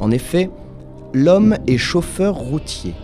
En 0.00 0.10
effet, 0.10 0.50
l'homme 1.12 1.58
est 1.66 1.76
chauffeur 1.76 2.34
routier, 2.34 2.94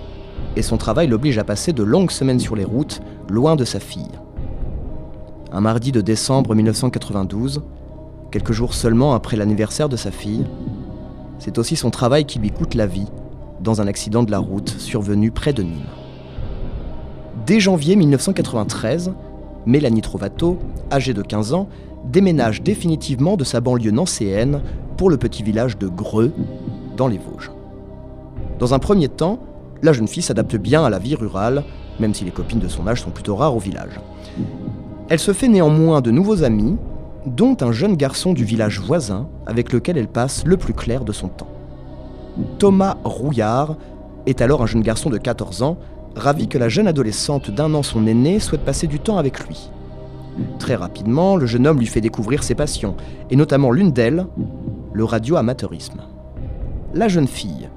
et 0.57 0.63
son 0.63 0.79
travail 0.79 1.07
l'oblige 1.07 1.37
à 1.37 1.45
passer 1.45 1.75
de 1.75 1.83
longues 1.83 2.11
semaines 2.11 2.41
sur 2.41 2.57
les 2.57 2.65
routes, 2.65 3.03
loin 3.29 3.57
de 3.57 3.67
sa 3.67 3.79
fille. 3.79 4.09
Un 5.53 5.61
mardi 5.61 5.93
de 5.93 6.01
décembre 6.01 6.55
1992, 6.55 7.63
quelques 8.31 8.53
jours 8.53 8.73
seulement 8.73 9.13
après 9.13 9.37
l'anniversaire 9.37 9.91
de 9.91 9.97
sa 9.97 10.11
fille, 10.11 10.47
c'est 11.39 11.59
aussi 11.59 11.77
son 11.77 11.91
travail 11.91 12.25
qui 12.25 12.39
lui 12.39 12.51
coûte 12.51 12.75
la 12.75 12.87
vie 12.87 13.09
dans 13.61 13.81
un 13.81 13.87
accident 13.87 14.23
de 14.23 14.31
la 14.31 14.39
route 14.39 14.71
survenu 14.79 15.31
près 15.31 15.53
de 15.53 15.63
Nîmes. 15.63 15.87
Dès 17.47 17.61
janvier 17.61 17.97
1993, 17.97 19.13
Mélanie 19.67 20.01
Trovato, 20.01 20.59
âgée 20.91 21.15
de 21.15 21.23
15 21.23 21.53
ans, 21.53 21.69
déménage 22.05 22.63
définitivement 22.63 23.37
de 23.37 23.45
sa 23.45 23.61
banlieue 23.61 23.91
nancéenne 23.91 24.63
pour 24.97 25.11
le 25.11 25.17
petit 25.17 25.43
village 25.43 25.79
de 25.79 25.89
Greux, 25.89 26.33
dans 26.97 27.09
les 27.09 27.19
Vosges. 27.19 27.51
Dans 28.59 28.75
un 28.75 28.79
premier 28.79 29.09
temps, 29.09 29.39
la 29.83 29.93
jeune 29.93 30.09
fille 30.09 30.23
s'adapte 30.23 30.57
bien 30.57 30.85
à 30.85 30.91
la 30.91 30.99
vie 30.99 31.15
rurale, 31.15 31.65
même 31.99 32.15
si 32.15 32.25
les 32.25 32.31
copines 32.31 32.59
de 32.59 32.69
son 32.69 32.87
âge 32.87 33.03
sont 33.03 33.11
plutôt 33.11 33.37
rares 33.37 33.57
au 33.57 33.59
village. 33.59 34.01
Elle 35.09 35.19
se 35.19 35.33
fait 35.33 35.49
néanmoins 35.49 36.01
de 36.01 36.11
nouveaux 36.11 36.45
amis, 36.45 36.77
dont 37.27 37.57
un 37.61 37.73
jeune 37.73 37.97
garçon 37.97 38.33
du 38.33 38.45
village 38.45 38.81
voisin 38.81 39.29
avec 39.47 39.73
lequel 39.73 39.99
elle 39.99 40.09
passe 40.09 40.45
le 40.47 40.57
plus 40.57 40.73
clair 40.73 41.05
de 41.05 41.13
son 41.13 41.29
temps. 41.29 41.50
Thomas 42.59 42.97
Rouillard 43.05 43.77
est 44.27 44.41
alors 44.41 44.63
un 44.63 44.67
jeune 44.67 44.83
garçon 44.83 45.11
de 45.11 45.19
14 45.19 45.63
ans, 45.63 45.79
ravi 46.15 46.49
que 46.49 46.59
la 46.59 46.69
jeune 46.69 46.89
adolescente 46.89 47.51
d'un 47.51 47.75
an 47.75 47.83
son 47.83 48.07
aîné 48.07 48.39
souhaite 48.39 48.65
passer 48.65 48.87
du 48.87 48.99
temps 48.99 49.19
avec 49.19 49.47
lui. 49.47 49.71
Très 50.59 50.75
rapidement, 50.75 51.37
le 51.37 51.47
jeune 51.47 51.67
homme 51.67 51.79
lui 51.79 51.87
fait 51.87 52.01
découvrir 52.01 52.43
ses 52.43 52.55
passions, 52.55 52.97
et 53.31 53.37
notamment 53.37 53.71
l'une 53.71 53.93
d'elles, 53.93 54.27
le 54.93 55.05
radioamateurisme. 55.05 56.03
La 56.95 57.09
jeune 57.09 57.29
fille, 57.29 57.69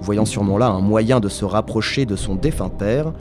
voyant 0.00 0.24
sûrement 0.24 0.58
là 0.58 0.68
un 0.68 0.80
moyen 0.80 1.20
de 1.20 1.28
se 1.28 1.44
rapprocher 1.44 2.06
de 2.06 2.16
son 2.16 2.34
défunt 2.34 2.68
père, 2.68 3.12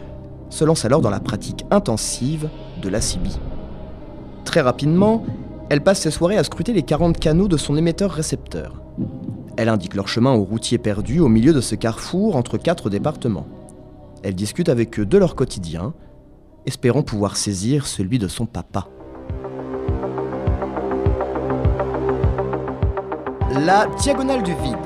se 0.49 0.65
lance 0.65 0.85
alors 0.85 1.01
dans 1.01 1.09
la 1.09 1.19
pratique 1.19 1.65
intensive 1.71 2.49
de 2.81 2.89
la 2.89 2.99
CB. 2.99 3.29
Très 4.43 4.61
rapidement, 4.61 5.23
elle 5.69 5.81
passe 5.81 6.01
ses 6.01 6.11
soirées 6.11 6.37
à 6.37 6.43
scruter 6.43 6.73
les 6.73 6.83
40 6.83 7.17
canaux 7.17 7.47
de 7.47 7.57
son 7.57 7.77
émetteur-récepteur. 7.77 8.80
Elle 9.61 9.69
indique 9.69 9.93
leur 9.93 10.07
chemin 10.07 10.33
aux 10.33 10.43
routiers 10.43 10.79
perdus 10.79 11.19
au 11.19 11.27
milieu 11.27 11.53
de 11.53 11.61
ce 11.61 11.75
carrefour 11.75 12.35
entre 12.35 12.57
quatre 12.57 12.89
départements. 12.89 13.45
Elle 14.23 14.33
discute 14.33 14.69
avec 14.69 14.99
eux 14.99 15.05
de 15.05 15.19
leur 15.19 15.35
quotidien, 15.35 15.93
espérant 16.65 17.03
pouvoir 17.03 17.37
saisir 17.37 17.85
celui 17.85 18.17
de 18.17 18.27
son 18.27 18.47
papa. 18.47 18.87
La 23.51 23.85
Diagonale 23.99 24.41
du 24.41 24.55
Vide. 24.63 24.77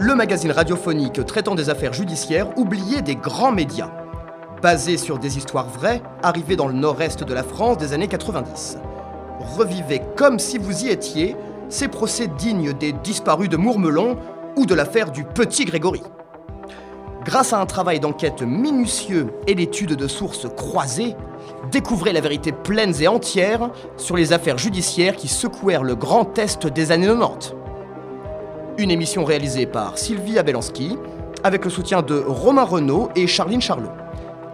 Le 0.00 0.16
magazine 0.16 0.50
radiophonique 0.50 1.24
traitant 1.24 1.54
des 1.54 1.70
affaires 1.70 1.92
judiciaires 1.92 2.58
oubliées 2.58 3.02
des 3.02 3.14
grands 3.14 3.52
médias. 3.52 3.92
Basé 4.62 4.96
sur 4.96 5.20
des 5.20 5.38
histoires 5.38 5.68
vraies, 5.68 6.02
arrivées 6.24 6.56
dans 6.56 6.66
le 6.66 6.74
nord-est 6.74 7.22
de 7.22 7.32
la 7.32 7.44
France 7.44 7.78
des 7.78 7.92
années 7.92 8.08
90. 8.08 8.78
Revivez 9.56 10.02
comme 10.16 10.40
si 10.40 10.58
vous 10.58 10.86
y 10.86 10.88
étiez 10.88 11.36
ces 11.68 11.88
procès 11.88 12.28
dignes 12.28 12.72
des 12.72 12.92
disparus 12.92 13.48
de 13.48 13.56
Mourmelon 13.56 14.16
ou 14.56 14.66
de 14.66 14.74
l'affaire 14.74 15.10
du 15.10 15.24
petit 15.24 15.64
Grégory. 15.64 16.02
Grâce 17.24 17.52
à 17.52 17.60
un 17.60 17.66
travail 17.66 17.98
d'enquête 17.98 18.42
minutieux 18.42 19.32
et 19.48 19.56
d'études 19.56 19.96
de 19.96 20.06
sources 20.06 20.46
croisées, 20.56 21.16
découvrez 21.72 22.12
la 22.12 22.20
vérité 22.20 22.52
pleine 22.52 22.94
et 23.00 23.08
entière 23.08 23.70
sur 23.96 24.16
les 24.16 24.32
affaires 24.32 24.58
judiciaires 24.58 25.16
qui 25.16 25.26
secouèrent 25.26 25.82
le 25.82 25.96
grand 25.96 26.38
Est 26.38 26.68
des 26.68 26.92
années 26.92 27.08
90. 27.08 27.54
Une 28.78 28.90
émission 28.90 29.24
réalisée 29.24 29.66
par 29.66 29.98
Sylvie 29.98 30.38
Abelanski, 30.38 30.96
avec 31.42 31.64
le 31.64 31.70
soutien 31.70 32.02
de 32.02 32.22
Romain 32.26 32.62
Renaud 32.62 33.08
et 33.16 33.26
Charline 33.26 33.60
Charlot. 33.60 33.90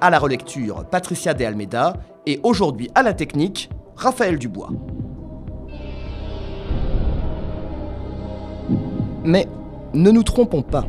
À 0.00 0.10
la 0.10 0.18
relecture, 0.18 0.84
Patricia 0.90 1.34
De 1.34 1.44
Almeida, 1.44 1.94
et 2.26 2.40
aujourd'hui 2.42 2.90
à 2.94 3.02
la 3.02 3.12
technique, 3.12 3.68
Raphaël 3.96 4.38
Dubois. 4.38 4.70
Mais 9.24 9.46
ne 9.94 10.10
nous 10.10 10.22
trompons 10.22 10.62
pas. 10.62 10.86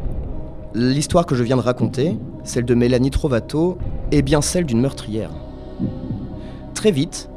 L'histoire 0.74 1.26
que 1.26 1.36
je 1.36 1.44
viens 1.44 1.58
de 1.58 1.62
raconter, 1.62 2.18
celle 2.44 2.66
de 2.66 2.74
Mélanie 2.74 3.12
Trovato, 3.12 3.78
est 4.12 4.24
bien 4.24 4.42
celle 4.42 4.66
d'une 4.66 4.82
meurtrière. 4.82 5.30
Très 6.74 6.92
vite, 6.92 7.30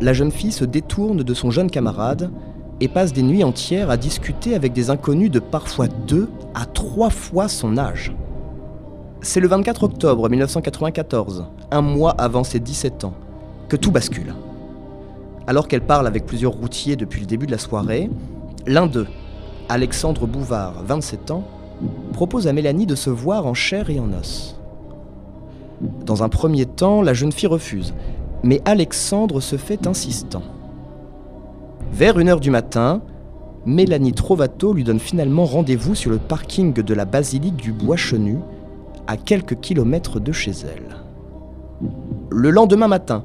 la 0.00 0.12
jeune 0.12 0.32
fille 0.32 0.52
se 0.52 0.64
détourne 0.64 1.22
de 1.22 1.34
son 1.34 1.50
jeune 1.50 1.70
camarade 1.70 2.30
et 2.80 2.88
passe 2.88 3.12
des 3.12 3.22
nuits 3.22 3.44
entières 3.44 3.90
à 3.90 3.96
discuter 3.96 4.54
avec 4.54 4.72
des 4.72 4.90
inconnus 4.90 5.30
de 5.30 5.38
parfois 5.38 5.86
deux 5.86 6.28
à 6.54 6.66
trois 6.66 7.10
fois 7.10 7.48
son 7.48 7.78
âge. 7.78 8.12
C'est 9.20 9.40
le 9.40 9.48
24 9.48 9.84
octobre 9.84 10.28
1994, 10.28 11.46
un 11.70 11.80
mois 11.80 12.10
avant 12.10 12.44
ses 12.44 12.58
17 12.58 13.04
ans, 13.04 13.14
que 13.68 13.76
tout 13.76 13.92
bascule. 13.92 14.34
Alors 15.46 15.68
qu'elle 15.68 15.80
parle 15.80 16.06
avec 16.06 16.26
plusieurs 16.26 16.52
routiers 16.52 16.96
depuis 16.96 17.20
le 17.20 17.26
début 17.26 17.46
de 17.46 17.52
la 17.52 17.58
soirée, 17.58 18.10
l'un 18.66 18.86
d'eux, 18.86 19.06
Alexandre 19.68 20.26
Bouvard, 20.26 20.82
27 20.86 21.30
ans, 21.30 21.44
propose 22.12 22.46
à 22.46 22.52
Mélanie 22.52 22.86
de 22.86 22.94
se 22.94 23.10
voir 23.10 23.46
en 23.46 23.54
chair 23.54 23.90
et 23.90 23.98
en 23.98 24.12
os. 24.12 24.56
Dans 26.04 26.22
un 26.22 26.28
premier 26.28 26.66
temps, 26.66 27.02
la 27.02 27.14
jeune 27.14 27.32
fille 27.32 27.48
refuse, 27.48 27.94
mais 28.42 28.60
Alexandre 28.64 29.40
se 29.40 29.56
fait 29.56 29.86
insistant. 29.86 30.42
Vers 31.92 32.18
1h 32.18 32.40
du 32.40 32.50
matin, 32.50 33.02
Mélanie 33.66 34.12
Trovato 34.12 34.74
lui 34.74 34.84
donne 34.84 35.00
finalement 35.00 35.46
rendez-vous 35.46 35.94
sur 35.94 36.10
le 36.10 36.18
parking 36.18 36.74
de 36.74 36.94
la 36.94 37.06
basilique 37.06 37.56
du 37.56 37.72
Bois 37.72 37.96
Chenu, 37.96 38.38
à 39.06 39.16
quelques 39.16 39.60
kilomètres 39.60 40.20
de 40.20 40.32
chez 40.32 40.52
elle. 40.52 40.96
Le 42.30 42.50
lendemain 42.50 42.88
matin, 42.88 43.24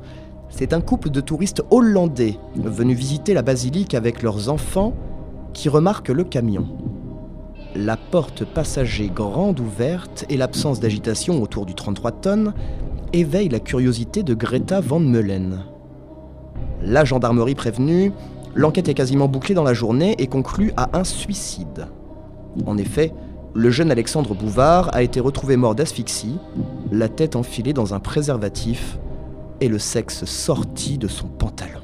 c'est 0.49 0.73
un 0.73 0.81
couple 0.81 1.09
de 1.09 1.21
touristes 1.21 1.63
hollandais 1.69 2.37
venus 2.55 2.97
visiter 2.97 3.33
la 3.33 3.41
basilique 3.41 3.93
avec 3.93 4.23
leurs 4.23 4.49
enfants 4.49 4.93
qui 5.53 5.69
remarquent 5.69 6.09
le 6.09 6.23
camion. 6.23 6.67
La 7.75 7.97
porte 7.97 8.45
passager 8.45 9.09
grande 9.13 9.59
ouverte 9.59 10.25
et 10.29 10.37
l'absence 10.37 10.79
d'agitation 10.79 11.41
autour 11.41 11.65
du 11.65 11.75
33 11.75 12.11
tonnes 12.13 12.53
éveillent 13.13 13.49
la 13.49 13.59
curiosité 13.59 14.23
de 14.23 14.33
Greta 14.33 14.81
Van 14.81 14.99
Meulen. 14.99 15.63
La 16.81 17.05
gendarmerie 17.05 17.55
prévenue, 17.55 18.11
l'enquête 18.55 18.89
est 18.89 18.93
quasiment 18.93 19.27
bouclée 19.27 19.55
dans 19.55 19.63
la 19.63 19.73
journée 19.73 20.15
et 20.17 20.27
conclut 20.27 20.71
à 20.77 20.97
un 20.97 21.03
suicide. 21.03 21.87
En 22.65 22.77
effet, 22.77 23.13
le 23.53 23.69
jeune 23.69 23.91
Alexandre 23.91 24.35
Bouvard 24.35 24.89
a 24.93 25.03
été 25.03 25.19
retrouvé 25.19 25.57
mort 25.57 25.75
d'asphyxie, 25.75 26.37
la 26.91 27.09
tête 27.09 27.35
enfilée 27.35 27.73
dans 27.73 27.93
un 27.93 27.99
préservatif 27.99 28.97
et 29.61 29.67
le 29.67 29.79
sexe 29.79 30.25
sorti 30.25 30.97
de 30.97 31.07
son 31.07 31.27
pantalon. 31.27 31.81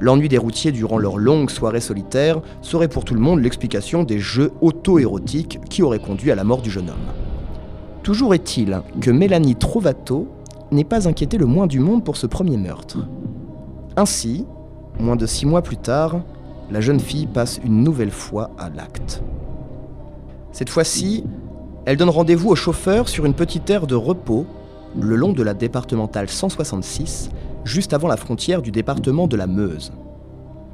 L'ennui 0.00 0.28
des 0.28 0.38
routiers 0.38 0.72
durant 0.72 0.98
leur 0.98 1.18
longue 1.18 1.50
soirée 1.50 1.80
solitaire 1.80 2.40
serait 2.62 2.88
pour 2.88 3.04
tout 3.04 3.14
le 3.14 3.20
monde 3.20 3.40
l'explication 3.40 4.04
des 4.04 4.18
jeux 4.18 4.52
auto-érotiques 4.60 5.58
qui 5.68 5.82
auraient 5.82 5.98
conduit 5.98 6.30
à 6.30 6.36
la 6.36 6.44
mort 6.44 6.62
du 6.62 6.70
jeune 6.70 6.90
homme. 6.90 6.96
Toujours 8.02 8.32
est-il 8.32 8.80
que 9.00 9.10
Mélanie 9.10 9.56
Trovato 9.56 10.28
n'est 10.70 10.84
pas 10.84 11.08
inquiétée 11.08 11.38
le 11.38 11.46
moins 11.46 11.66
du 11.66 11.80
monde 11.80 12.04
pour 12.04 12.16
ce 12.16 12.26
premier 12.26 12.56
meurtre. 12.56 12.98
Ainsi, 13.96 14.46
moins 15.00 15.16
de 15.16 15.26
six 15.26 15.46
mois 15.46 15.62
plus 15.62 15.76
tard, 15.76 16.20
la 16.70 16.80
jeune 16.80 17.00
fille 17.00 17.26
passe 17.26 17.60
une 17.64 17.82
nouvelle 17.82 18.10
fois 18.10 18.50
à 18.58 18.68
l'acte. 18.68 19.22
Cette 20.52 20.70
fois-ci, 20.70 21.24
elle 21.86 21.96
donne 21.96 22.10
rendez-vous 22.10 22.50
au 22.50 22.54
chauffeur 22.54 23.08
sur 23.08 23.24
une 23.24 23.34
petite 23.34 23.68
aire 23.70 23.86
de 23.86 23.94
repos 23.94 24.46
le 24.98 25.16
long 25.16 25.32
de 25.32 25.42
la 25.42 25.54
départementale 25.54 26.28
166, 26.28 27.30
juste 27.68 27.92
avant 27.92 28.08
la 28.08 28.16
frontière 28.16 28.62
du 28.62 28.72
département 28.72 29.28
de 29.28 29.36
la 29.36 29.46
Meuse. 29.46 29.92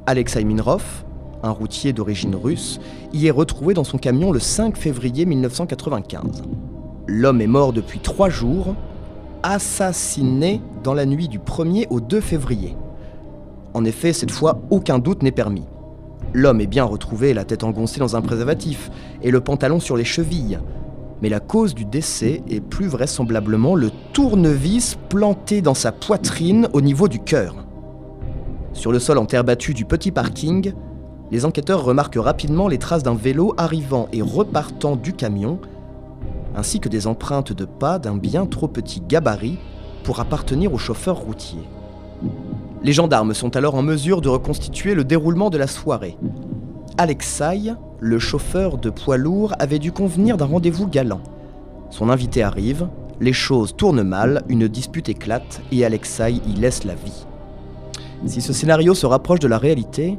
Alexei 0.07 0.43
Minrov, 0.43 1.03
un 1.43 1.51
routier 1.51 1.93
d'origine 1.93 2.35
russe, 2.35 2.79
y 3.13 3.27
est 3.27 3.31
retrouvé 3.31 3.73
dans 3.73 3.83
son 3.83 3.97
camion 3.97 4.31
le 4.31 4.39
5 4.39 4.77
février 4.77 5.25
1995. 5.25 6.43
L'homme 7.05 7.41
est 7.41 7.47
mort 7.47 7.73
depuis 7.73 7.99
trois 7.99 8.29
jours, 8.29 8.75
assassiné 9.43 10.61
dans 10.83 10.93
la 10.93 11.05
nuit 11.05 11.27
du 11.27 11.37
1er 11.37 11.85
au 11.89 11.99
2 11.99 12.21
février. 12.21 12.75
En 13.73 13.83
effet, 13.83 14.13
cette 14.13 14.31
fois, 14.31 14.61
aucun 14.69 14.97
doute 14.97 15.21
n'est 15.21 15.31
permis. 15.31 15.65
L'homme 16.33 16.61
est 16.61 16.67
bien 16.67 16.85
retrouvé, 16.85 17.33
la 17.33 17.43
tête 17.43 17.63
engoncée 17.63 17.99
dans 17.99 18.15
un 18.15 18.21
préservatif 18.21 18.89
et 19.21 19.31
le 19.31 19.41
pantalon 19.41 19.79
sur 19.79 19.97
les 19.97 20.05
chevilles, 20.05 20.59
mais 21.21 21.29
la 21.29 21.39
cause 21.39 21.73
du 21.73 21.85
décès 21.85 22.43
est 22.49 22.61
plus 22.61 22.87
vraisemblablement 22.87 23.75
le 23.75 23.91
tournevis 24.13 24.97
planté 25.09 25.61
dans 25.61 25.73
sa 25.73 25.91
poitrine 25.91 26.67
au 26.73 26.81
niveau 26.81 27.07
du 27.07 27.19
cœur. 27.19 27.55
Sur 28.73 28.91
le 28.91 28.99
sol 28.99 29.17
en 29.17 29.25
terre 29.25 29.43
battue 29.43 29.73
du 29.73 29.85
petit 29.85 30.11
parking, 30.11 30.73
les 31.31 31.45
enquêteurs 31.45 31.83
remarquent 31.83 32.19
rapidement 32.19 32.67
les 32.67 32.77
traces 32.77 33.03
d'un 33.03 33.15
vélo 33.15 33.53
arrivant 33.57 34.07
et 34.11 34.21
repartant 34.21 34.95
du 34.95 35.13
camion, 35.13 35.59
ainsi 36.55 36.79
que 36.79 36.89
des 36.89 37.07
empreintes 37.07 37.53
de 37.53 37.65
pas 37.65 37.99
d'un 37.99 38.17
bien 38.17 38.45
trop 38.45 38.67
petit 38.67 39.01
gabarit 39.01 39.57
pour 40.03 40.19
appartenir 40.19 40.73
au 40.73 40.77
chauffeur 40.77 41.17
routier. 41.17 41.61
Les 42.83 42.93
gendarmes 42.93 43.33
sont 43.33 43.55
alors 43.55 43.75
en 43.75 43.81
mesure 43.81 44.21
de 44.21 44.29
reconstituer 44.29 44.93
le 44.93 45.03
déroulement 45.03 45.49
de 45.49 45.57
la 45.57 45.67
soirée. 45.67 46.17
Alexei, 46.97 47.73
le 47.99 48.19
chauffeur 48.19 48.77
de 48.77 48.89
poids 48.89 49.17
lourd, 49.17 49.53
avait 49.59 49.79
dû 49.79 49.91
convenir 49.91 50.37
d'un 50.37 50.45
rendez-vous 50.45 50.87
galant. 50.87 51.21
Son 51.89 52.09
invité 52.09 52.43
arrive, 52.43 52.87
les 53.21 53.33
choses 53.33 53.75
tournent 53.75 54.03
mal, 54.03 54.43
une 54.49 54.67
dispute 54.67 55.09
éclate 55.09 55.61
et 55.71 55.85
Alexei 55.85 56.41
y 56.47 56.59
laisse 56.59 56.83
la 56.83 56.95
vie. 56.95 57.25
Si 58.25 58.41
ce 58.41 58.53
scénario 58.53 58.93
se 58.93 59.05
rapproche 59.05 59.39
de 59.39 59.47
la 59.47 59.57
réalité, 59.57 60.17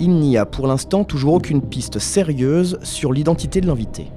il 0.00 0.10
n'y 0.16 0.36
a 0.36 0.44
pour 0.46 0.66
l'instant 0.66 1.04
toujours 1.04 1.34
aucune 1.34 1.62
piste 1.62 1.98
sérieuse 1.98 2.78
sur 2.82 3.12
l'identité 3.12 3.60
de 3.60 3.66
l'invité. 3.66 4.10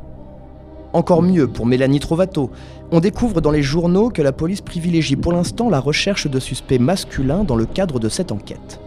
Encore 0.92 1.22
mieux 1.22 1.48
pour 1.48 1.68
Mélanie 1.68 2.00
Trovato, 2.00 2.50
on 2.92 3.00
découvre 3.00 3.42
dans 3.42 3.52
les 3.52 3.62
journaux 3.62 4.10
que 4.10 4.24
la 4.24 4.32
police 4.32 4.62
privilégie 4.62 5.16
pour 5.16 5.32
l'instant 5.32 5.70
la 5.70 5.80
recherche 5.80 6.28
de 6.28 6.40
suspects 6.40 6.80
masculins 6.80 7.44
dans 7.44 7.56
le 7.56 7.66
cadre 7.66 8.00
de 8.00 8.10
cette 8.10 8.32
enquête. 8.32 8.80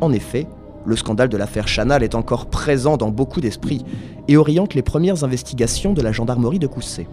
En 0.00 0.12
effet, 0.12 0.46
le 0.86 0.96
scandale 0.96 1.28
de 1.28 1.36
l'affaire 1.36 1.68
Chanal 1.68 2.02
est 2.02 2.14
encore 2.14 2.46
présent 2.46 2.96
dans 2.96 3.10
beaucoup 3.10 3.40
d'esprits 3.40 3.84
et 4.28 4.36
oriente 4.36 4.74
les 4.74 4.82
premières 4.82 5.24
investigations 5.24 5.92
de 5.92 6.00
la 6.00 6.12
gendarmerie 6.12 6.58
de 6.58 6.66
Coussé. 6.66 7.08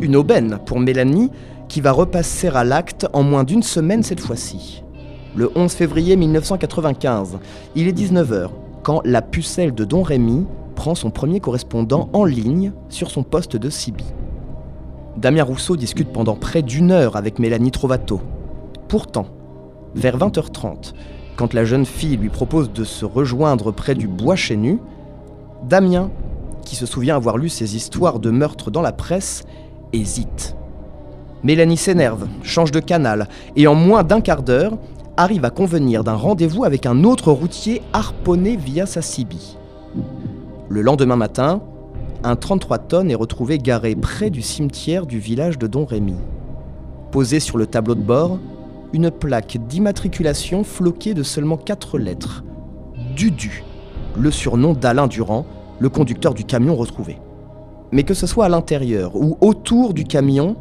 Une 0.00 0.16
aubaine 0.16 0.58
pour 0.64 0.78
Mélanie 0.78 1.30
qui 1.68 1.80
va 1.80 1.92
repasser 1.92 2.48
à 2.48 2.64
l'acte 2.64 3.06
en 3.12 3.22
moins 3.22 3.44
d'une 3.44 3.62
semaine 3.62 4.02
cette 4.02 4.20
fois-ci. 4.20 4.82
Le 5.34 5.50
11 5.54 5.72
février 5.72 6.16
1995, 6.16 7.38
il 7.74 7.88
est 7.88 7.98
19h 7.98 8.50
quand 8.82 9.02
la 9.04 9.20
pucelle 9.20 9.74
de 9.74 9.84
Don 9.84 10.02
Rémy 10.02 10.46
prend 10.74 10.94
son 10.94 11.10
premier 11.10 11.40
correspondant 11.40 12.08
en 12.12 12.24
ligne 12.24 12.72
sur 12.88 13.10
son 13.10 13.24
poste 13.24 13.56
de 13.56 13.68
Sibi. 13.68 14.04
Damien 15.16 15.42
Rousseau 15.42 15.76
discute 15.76 16.12
pendant 16.12 16.36
près 16.36 16.62
d'une 16.62 16.92
heure 16.92 17.16
avec 17.16 17.40
Mélanie 17.40 17.72
Trovato. 17.72 18.20
Pourtant, 18.86 19.26
vers 19.94 20.16
20h30, 20.16 20.92
quand 21.38 21.54
la 21.54 21.64
jeune 21.64 21.86
fille 21.86 22.16
lui 22.16 22.30
propose 22.30 22.72
de 22.72 22.82
se 22.82 23.04
rejoindre 23.04 23.70
près 23.70 23.94
du 23.94 24.08
bois 24.08 24.34
nu, 24.56 24.80
Damien, 25.62 26.10
qui 26.64 26.74
se 26.74 26.84
souvient 26.84 27.14
avoir 27.14 27.38
lu 27.38 27.48
ces 27.48 27.76
histoires 27.76 28.18
de 28.18 28.30
meurtre 28.30 28.72
dans 28.72 28.82
la 28.82 28.90
presse, 28.90 29.44
hésite. 29.92 30.56
Mélanie 31.44 31.76
s'énerve, 31.76 32.26
change 32.42 32.72
de 32.72 32.80
canal 32.80 33.28
et 33.54 33.68
en 33.68 33.76
moins 33.76 34.02
d'un 34.02 34.20
quart 34.20 34.42
d'heure, 34.42 34.76
arrive 35.16 35.44
à 35.44 35.50
convenir 35.50 36.02
d'un 36.02 36.16
rendez-vous 36.16 36.64
avec 36.64 36.86
un 36.86 37.04
autre 37.04 37.30
routier 37.30 37.82
harponné 37.92 38.56
via 38.56 38.84
sa 38.84 39.00
CB. 39.00 39.36
Le 40.68 40.82
lendemain 40.82 41.16
matin, 41.16 41.60
un 42.24 42.34
33 42.34 42.78
tonnes 42.78 43.12
est 43.12 43.14
retrouvé 43.14 43.58
garé 43.58 43.94
près 43.94 44.30
du 44.30 44.42
cimetière 44.42 45.06
du 45.06 45.20
village 45.20 45.56
de 45.56 45.68
Don 45.68 45.84
Rémy. 45.84 46.16
Posé 47.12 47.38
sur 47.38 47.58
le 47.58 47.66
tableau 47.66 47.94
de 47.94 48.02
bord, 48.02 48.40
une 48.92 49.10
plaque 49.10 49.58
d'immatriculation 49.68 50.64
floquée 50.64 51.14
de 51.14 51.22
seulement 51.22 51.56
quatre 51.56 51.98
lettres. 51.98 52.44
Dudu, 53.14 53.64
le 54.16 54.30
surnom 54.30 54.72
d'Alain 54.72 55.06
Durand, 55.06 55.46
le 55.78 55.88
conducteur 55.88 56.34
du 56.34 56.44
camion 56.44 56.74
retrouvé. 56.74 57.18
Mais 57.92 58.02
que 58.02 58.14
ce 58.14 58.26
soit 58.26 58.46
à 58.46 58.48
l'intérieur 58.48 59.16
ou 59.16 59.36
autour 59.40 59.94
du 59.94 60.04
camion, 60.04 60.56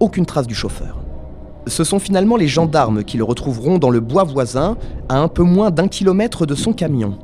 aucune 0.00 0.26
trace 0.26 0.46
du 0.46 0.54
chauffeur. 0.54 0.98
Ce 1.66 1.84
sont 1.84 1.98
finalement 1.98 2.36
les 2.36 2.48
gendarmes 2.48 3.04
qui 3.04 3.18
le 3.18 3.24
retrouveront 3.24 3.78
dans 3.78 3.90
le 3.90 4.00
bois 4.00 4.24
voisin, 4.24 4.76
à 5.08 5.18
un 5.18 5.28
peu 5.28 5.42
moins 5.42 5.70
d'un 5.70 5.88
kilomètre 5.88 6.46
de 6.46 6.54
son 6.54 6.72
camion. 6.72 7.18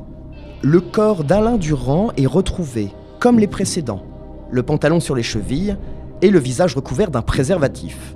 Le 0.62 0.80
corps 0.80 1.24
d'Alain 1.24 1.56
Durand 1.56 2.10
est 2.16 2.26
retrouvé, 2.26 2.90
comme 3.18 3.38
les 3.38 3.46
précédents, 3.46 4.02
le 4.50 4.62
pantalon 4.62 5.00
sur 5.00 5.14
les 5.14 5.22
chevilles 5.22 5.76
et 6.22 6.30
le 6.30 6.38
visage 6.38 6.74
recouvert 6.74 7.10
d'un 7.10 7.22
préservatif. 7.22 8.15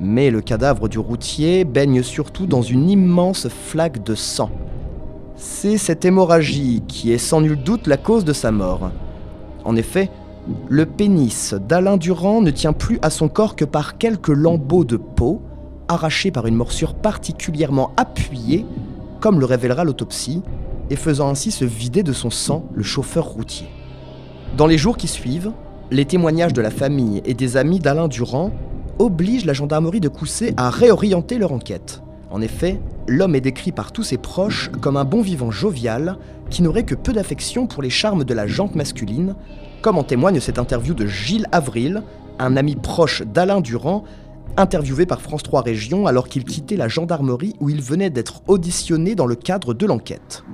Mais 0.00 0.30
le 0.30 0.40
cadavre 0.40 0.88
du 0.88 0.98
routier 0.98 1.64
baigne 1.64 2.02
surtout 2.02 2.46
dans 2.46 2.62
une 2.62 2.88
immense 2.88 3.48
flaque 3.48 4.02
de 4.02 4.14
sang. 4.14 4.50
C'est 5.36 5.76
cette 5.76 6.06
hémorragie 6.06 6.82
qui 6.88 7.12
est 7.12 7.18
sans 7.18 7.42
nul 7.42 7.62
doute 7.62 7.86
la 7.86 7.98
cause 7.98 8.24
de 8.24 8.32
sa 8.32 8.50
mort. 8.50 8.90
En 9.64 9.76
effet, 9.76 10.10
le 10.68 10.86
pénis 10.86 11.54
d'Alain 11.68 11.98
Durand 11.98 12.40
ne 12.40 12.50
tient 12.50 12.72
plus 12.72 12.98
à 13.02 13.10
son 13.10 13.28
corps 13.28 13.56
que 13.56 13.66
par 13.66 13.98
quelques 13.98 14.28
lambeaux 14.28 14.84
de 14.84 14.96
peau, 14.96 15.42
arrachés 15.88 16.30
par 16.30 16.46
une 16.46 16.56
morsure 16.56 16.94
particulièrement 16.94 17.92
appuyée, 17.98 18.64
comme 19.20 19.38
le 19.38 19.44
révélera 19.44 19.84
l'autopsie, 19.84 20.42
et 20.88 20.96
faisant 20.96 21.28
ainsi 21.28 21.50
se 21.50 21.66
vider 21.66 22.02
de 22.02 22.14
son 22.14 22.30
sang 22.30 22.64
le 22.74 22.82
chauffeur 22.82 23.26
routier. 23.26 23.68
Dans 24.56 24.66
les 24.66 24.78
jours 24.78 24.96
qui 24.96 25.08
suivent, 25.08 25.52
les 25.90 26.06
témoignages 26.06 26.52
de 26.54 26.62
la 26.62 26.70
famille 26.70 27.20
et 27.24 27.34
des 27.34 27.56
amis 27.56 27.80
d'Alain 27.80 28.08
Durand 28.08 28.50
obligent 29.00 29.46
la 29.46 29.54
gendarmerie 29.54 30.00
de 30.00 30.08
Coussé 30.08 30.52
à 30.58 30.68
réorienter 30.68 31.38
leur 31.38 31.52
enquête. 31.52 32.02
En 32.30 32.42
effet, 32.42 32.78
l'homme 33.08 33.34
est 33.34 33.40
décrit 33.40 33.72
par 33.72 33.92
tous 33.92 34.02
ses 34.02 34.18
proches 34.18 34.70
comme 34.80 34.98
un 34.98 35.06
bon 35.06 35.22
vivant 35.22 35.50
jovial 35.50 36.18
qui 36.50 36.62
n'aurait 36.62 36.84
que 36.84 36.94
peu 36.94 37.12
d'affection 37.12 37.66
pour 37.66 37.82
les 37.82 37.90
charmes 37.90 38.24
de 38.24 38.34
la 38.34 38.46
jante 38.46 38.74
masculine, 38.74 39.34
comme 39.80 39.96
en 39.96 40.04
témoigne 40.04 40.38
cette 40.38 40.58
interview 40.58 40.92
de 40.92 41.06
Gilles 41.06 41.46
Avril, 41.50 42.02
un 42.38 42.56
ami 42.58 42.76
proche 42.76 43.22
d'Alain 43.22 43.62
Durand, 43.62 44.04
interviewé 44.58 45.06
par 45.06 45.22
France 45.22 45.44
3 45.44 45.62
Région 45.62 46.06
alors 46.06 46.28
qu'il 46.28 46.44
quittait 46.44 46.76
la 46.76 46.88
gendarmerie 46.88 47.54
où 47.58 47.70
il 47.70 47.80
venait 47.80 48.10
d'être 48.10 48.42
auditionné 48.48 49.14
dans 49.14 49.26
le 49.26 49.34
cadre 49.34 49.72
de 49.72 49.86
l'enquête. 49.86 50.44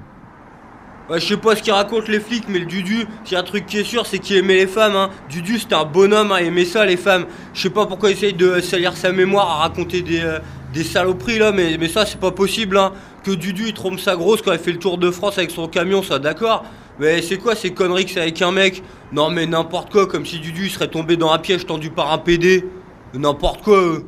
Je 1.09 1.19
sais 1.21 1.37
pas 1.37 1.55
ce 1.55 1.63
qu'ils 1.63 1.73
racontent 1.73 2.07
les 2.09 2.19
flics, 2.19 2.47
mais 2.49 2.59
le 2.59 2.67
Dudu, 2.67 3.07
a 3.33 3.39
un 3.39 3.43
truc 3.45 3.67
qui 3.67 3.79
est 3.79 3.85
sûr, 3.85 4.07
c'est 4.07 4.19
qu'il 4.19 4.37
aimait 4.37 4.57
les 4.57 4.67
femmes. 4.67 4.97
Hein. 4.97 5.11
Dudu, 5.31 5.59
c'était 5.59 5.77
un 5.77 5.85
bonhomme, 5.85 6.33
hein, 6.33 6.39
il 6.41 6.49
aimait 6.49 6.65
ça, 6.65 6.85
les 6.85 6.97
femmes. 6.97 7.27
Je 7.55 7.63
sais 7.63 7.71
pas 7.71 7.87
pourquoi 7.87 8.11
il 8.11 8.17
essaye 8.17 8.33
de 8.33 8.61
salir 8.61 8.97
sa 8.97 9.13
mémoire 9.13 9.49
à 9.49 9.55
raconter 9.63 10.03
des, 10.03 10.21
euh, 10.21 10.41
saloperies 10.83 11.39
là, 11.39 11.53
mais, 11.53 11.89
ça, 11.89 12.05
c'est 12.05 12.19
pas 12.19 12.33
possible. 12.33 12.77
Hein. 12.77 12.93
Que 13.23 13.31
Dudu, 13.31 13.69
il 13.69 13.73
trompe 13.73 14.01
sa 14.01 14.17
grosse 14.17 14.43
quand 14.43 14.53
il 14.53 14.59
fait 14.59 14.73
le 14.73 14.79
tour 14.79 14.99
de 14.99 15.11
France 15.11 15.39
avec 15.39 15.53
son 15.53 15.69
camion, 15.69 16.03
ça, 16.03 16.19
d'accord. 16.19 16.65
Mais 16.99 17.23
c'est 17.23 17.39
quoi 17.39 17.55
ces 17.55 17.71
conneries 17.71 18.07
que 18.07 18.11
c'est 18.11 18.21
avec 18.21 18.43
un 18.43 18.51
mec? 18.51 18.83
Non, 19.13 19.31
mais 19.31 19.47
n'importe 19.47 19.93
quoi, 19.93 20.07
comme 20.07 20.27
si 20.27 20.41
Dudu 20.41 20.69
serait 20.69 20.89
tombé 20.89 21.17
dans 21.17 21.31
un 21.31 21.39
piège 21.39 21.67
tendu 21.67 21.91
par 21.91 22.13
un 22.13 22.19
PD. 22.19 22.65
N'importe 23.15 23.63
quoi. 23.63 23.99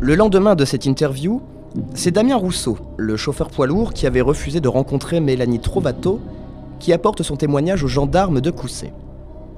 Le 0.00 0.14
lendemain 0.14 0.54
de 0.54 0.64
cette 0.64 0.86
interview, 0.86 1.42
c'est 1.94 2.10
Damien 2.10 2.36
Rousseau, 2.36 2.78
le 2.96 3.16
chauffeur 3.16 3.50
poids 3.50 3.66
lourd 3.66 3.92
qui 3.92 4.06
avait 4.06 4.20
refusé 4.20 4.60
de 4.60 4.68
rencontrer 4.68 5.20
Mélanie 5.20 5.60
Trovato, 5.60 6.20
qui 6.78 6.92
apporte 6.92 7.22
son 7.22 7.36
témoignage 7.36 7.84
aux 7.84 7.88
gendarmes 7.88 8.40
de 8.40 8.50
Coussé. 8.50 8.92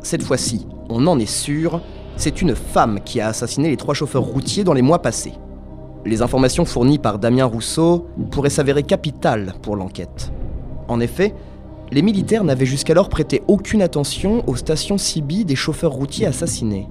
Cette 0.03 0.23
fois-ci, 0.23 0.67
on 0.89 1.07
en 1.07 1.19
est 1.19 1.27
sûr, 1.27 1.81
c'est 2.17 2.43
une 2.43 2.55
femme 2.55 3.01
qui 3.05 3.21
a 3.21 3.29
assassiné 3.29 3.71
les 3.71 3.77
trois 3.77 3.95
chauffeurs 3.95 4.23
routiers 4.23 4.65
dans 4.65 4.73
les 4.73 4.83
mois 4.83 5.03
passés. 5.03 5.35
Les 6.07 6.23
informations 6.23 6.65
fournies 6.65 6.99
par 6.99 7.19
Damien 7.19 7.45
Rousseau 7.45 8.07
pourraient 8.31 8.51
s'avérer 8.51 8.83
capitales 8.83 9.55
pour 9.63 9.77
l'enquête. 9.77 10.33
En 10.89 11.01
effet, 11.01 11.35
les 11.93 12.03
militaires 12.03 12.45
n'avaient 12.45 12.67
jusqu'alors 12.67 13.09
prêté 13.09 13.43
aucune 13.49 13.83
attention 13.83 14.43
aux 14.49 14.57
stations 14.57 14.97
CB 14.97 15.45
des 15.45 15.57
chauffeurs 15.57 15.93
routiers 15.93 16.27
assassinés. 16.27 16.89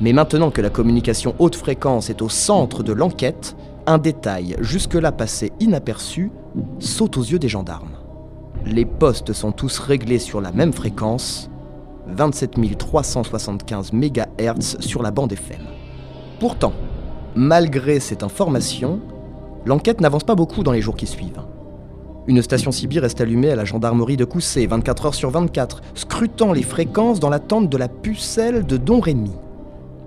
Mais 0.00 0.12
maintenant 0.12 0.50
que 0.50 0.60
la 0.60 0.70
communication 0.70 1.34
haute 1.38 1.56
fréquence 1.56 2.10
est 2.10 2.22
au 2.22 2.28
centre 2.28 2.84
de 2.84 2.92
l'enquête, 2.92 3.56
un 3.88 3.96
détail 3.96 4.54
jusque-là 4.60 5.12
passé 5.12 5.50
inaperçu 5.60 6.30
saute 6.78 7.16
aux 7.16 7.22
yeux 7.22 7.38
des 7.38 7.48
gendarmes. 7.48 7.96
Les 8.66 8.84
postes 8.84 9.32
sont 9.32 9.50
tous 9.50 9.78
réglés 9.78 10.18
sur 10.18 10.42
la 10.42 10.52
même 10.52 10.74
fréquence, 10.74 11.50
27 12.06 12.76
375 12.76 13.94
MHz 13.94 14.80
sur 14.80 15.02
la 15.02 15.10
bande 15.10 15.32
FM. 15.32 15.62
Pourtant, 16.38 16.74
malgré 17.34 17.98
cette 17.98 18.22
information, 18.22 19.00
l'enquête 19.64 20.02
n'avance 20.02 20.24
pas 20.24 20.34
beaucoup 20.34 20.62
dans 20.62 20.72
les 20.72 20.82
jours 20.82 20.96
qui 20.96 21.06
suivent. 21.06 21.40
Une 22.26 22.42
station 22.42 22.70
CB 22.70 22.98
reste 22.98 23.22
allumée 23.22 23.52
à 23.52 23.56
la 23.56 23.64
gendarmerie 23.64 24.18
de 24.18 24.26
Coussé 24.26 24.66
24 24.66 25.06
heures 25.06 25.14
sur 25.14 25.30
24, 25.30 25.80
scrutant 25.94 26.52
les 26.52 26.62
fréquences 26.62 27.20
dans 27.20 27.30
l'attente 27.30 27.70
de 27.70 27.78
la 27.78 27.88
pucelle 27.88 28.66
de 28.66 28.76
Don 28.76 29.00
Rémy. 29.00 29.32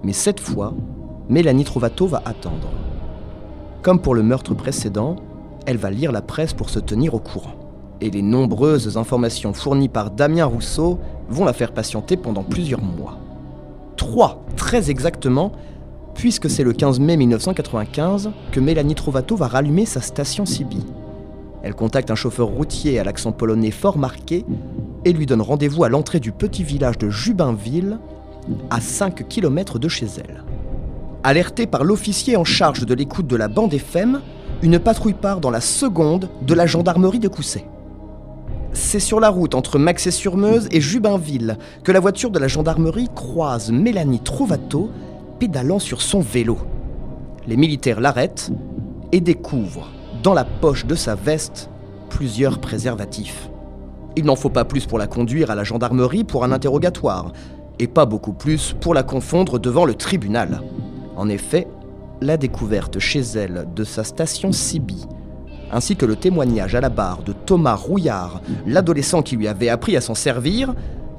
Mais 0.04 0.14
cette 0.14 0.40
fois, 0.40 0.76
Mélanie 1.30 1.64
Trovato 1.64 2.06
va 2.06 2.22
attendre. 2.26 2.70
Comme 3.82 4.00
pour 4.00 4.14
le 4.14 4.22
meurtre 4.22 4.54
précédent, 4.54 5.16
elle 5.66 5.78
va 5.78 5.90
lire 5.90 6.12
la 6.12 6.22
presse 6.22 6.54
pour 6.54 6.70
se 6.70 6.78
tenir 6.78 7.16
au 7.16 7.20
courant. 7.20 7.56
Et 8.00 8.12
les 8.12 8.22
nombreuses 8.22 8.98
informations 8.98 9.54
fournies 9.54 9.90
par 9.90 10.12
Damien 10.12 10.46
Rousseau 10.46 11.00
vont 11.30 11.46
la 11.46 11.54
faire 11.54 11.72
patienter 11.72 12.16
pendant 12.16 12.44
plusieurs 12.44 12.82
mois. 12.82 13.18
Trois, 13.98 14.44
très 14.56 14.92
exactement, 14.92 15.52
puisque 16.14 16.48
c'est 16.48 16.64
le 16.64 16.74
15 16.74 17.00
mai 17.00 17.18
1995 17.18 18.32
que 18.52 18.60
Mélanie 18.60 18.96
Trovato 18.96 19.36
va 19.36 19.48
rallumer 19.48 19.88
sa 19.88 20.02
station 20.02 20.46
CB. 20.46 20.78
Elle 21.64 21.74
contacte 21.74 22.12
un 22.12 22.16
chauffeur 22.16 22.48
routier 22.48 23.00
à 23.00 23.04
l'accent 23.04 23.32
polonais 23.32 23.72
fort 23.72 23.98
marqué 23.98 24.46
et 25.06 25.14
lui 25.14 25.26
donne 25.26 25.42
rendez-vous 25.42 25.84
à 25.84 25.90
l'entrée 25.90 26.20
du 26.20 26.32
petit 26.32 26.64
village 26.64 27.00
de 27.00 27.10
Jubinville, 27.10 27.98
à 28.70 28.80
5 28.80 29.28
km 29.28 29.80
de 29.80 29.88
chez 29.88 30.08
elle. 30.18 30.44
Alertée 31.24 31.68
par 31.68 31.84
l'officier 31.84 32.36
en 32.36 32.44
charge 32.44 32.84
de 32.84 32.96
l'écoute 32.96 33.28
de 33.28 33.36
la 33.36 33.48
bande 33.48 33.74
FM, 33.74 34.22
une 34.64 34.80
patrouille 34.80 35.14
part 35.14 35.40
dans 35.40 35.52
la 35.52 35.62
seconde 35.62 36.30
de 36.42 36.54
la 36.56 36.66
gendarmerie 36.66 37.20
de 37.20 37.28
Coussay. 37.28 37.68
C'est 38.74 39.00
sur 39.00 39.20
la 39.20 39.30
route 39.30 39.54
entre 39.54 39.78
Maxé-sur-Meuse 39.78 40.68
et 40.72 40.82
Jubinville 40.82 41.58
que 41.84 41.92
la 41.92 42.00
voiture 42.00 42.32
de 42.32 42.40
la 42.40 42.48
gendarmerie 42.48 43.10
croise 43.14 43.72
Mélanie 43.72 44.22
Trovato 44.22 44.90
pédalant 45.40 45.78
sur 45.78 46.02
son 46.02 46.22
vélo. 46.22 46.58
Les 47.46 47.58
militaires 47.58 48.02
l'arrêtent 48.02 48.50
et 49.12 49.22
découvrent 49.22 49.90
dans 50.24 50.34
la 50.34 50.44
poche 50.46 50.88
de 50.88 50.96
sa 50.96 51.14
veste 51.14 51.70
plusieurs 52.10 52.60
préservatifs. 52.60 53.52
Il 54.16 54.26
n'en 54.26 54.36
faut 54.36 54.50
pas 54.50 54.66
plus 54.66 54.88
pour 54.88 54.98
la 54.98 55.08
conduire 55.08 55.52
à 55.52 55.56
la 55.56 55.64
gendarmerie 55.64 56.24
pour 56.24 56.44
un 56.44 56.52
interrogatoire, 56.52 57.32
et 57.78 57.88
pas 57.88 58.06
beaucoup 58.06 58.34
plus 58.34 58.76
pour 58.82 58.96
la 58.96 59.04
confondre 59.04 59.60
devant 59.60 59.86
le 59.86 59.94
tribunal. 59.94 60.62
En 61.22 61.30
effet, 61.30 61.68
la 62.20 62.36
découverte 62.36 62.98
chez 62.98 63.20
elle 63.20 63.68
de 63.76 63.84
sa 63.84 64.04
station 64.04 64.52
Sibi, 64.52 65.06
ainsi 65.72 65.96
que 65.96 66.08
le 66.08 66.16
témoignage 66.16 66.74
à 66.74 66.82
la 66.82 66.90
barre 66.90 67.22
de 67.22 67.32
Thomas 67.32 67.76
Rouillard, 67.76 68.42
l'adolescent 68.66 69.22
qui 69.22 69.38
lui 69.38 69.48
avait 69.48 69.70
appris 69.70 69.96
à 69.96 70.02
s'en 70.02 70.16
servir, 70.16 70.74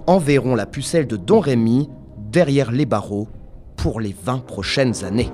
enverront 0.08 0.56
la 0.56 0.66
pucelle 0.66 1.06
de 1.06 1.14
Don 1.14 1.38
Rémy 1.38 1.88
derrière 2.18 2.72
les 2.72 2.84
barreaux 2.84 3.28
pour 3.76 4.00
les 4.00 4.12
20 4.24 4.38
prochaines 4.44 5.04
années. 5.04 5.30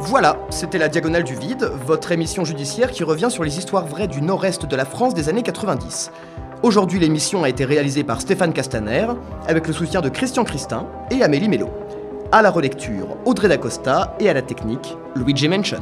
Voilà, 0.00 0.36
c'était 0.50 0.76
la 0.76 0.90
Diagonale 0.90 1.24
du 1.24 1.36
Vide, 1.36 1.70
votre 1.86 2.12
émission 2.12 2.44
judiciaire 2.44 2.90
qui 2.90 3.02
revient 3.02 3.30
sur 3.30 3.44
les 3.44 3.56
histoires 3.56 3.86
vraies 3.86 4.08
du 4.08 4.20
nord-est 4.20 4.66
de 4.66 4.76
la 4.76 4.84
France 4.84 5.14
des 5.14 5.30
années 5.30 5.42
90. 5.42 6.10
Aujourd'hui, 6.62 6.98
l'émission 6.98 7.42
a 7.42 7.48
été 7.48 7.64
réalisée 7.64 8.04
par 8.04 8.20
Stéphane 8.20 8.52
Castaner, 8.52 9.06
avec 9.48 9.66
le 9.66 9.72
soutien 9.72 10.02
de 10.02 10.10
Christian 10.10 10.44
Christin 10.44 10.86
et 11.10 11.22
Amélie 11.22 11.48
Mello. 11.48 11.70
À 12.32 12.42
la 12.42 12.50
relecture, 12.50 13.16
Audrey 13.24 13.48
Dacosta 13.48 14.14
et 14.20 14.28
à 14.28 14.34
la 14.34 14.42
technique, 14.42 14.94
Luigi 15.16 15.48
Mention. 15.48 15.80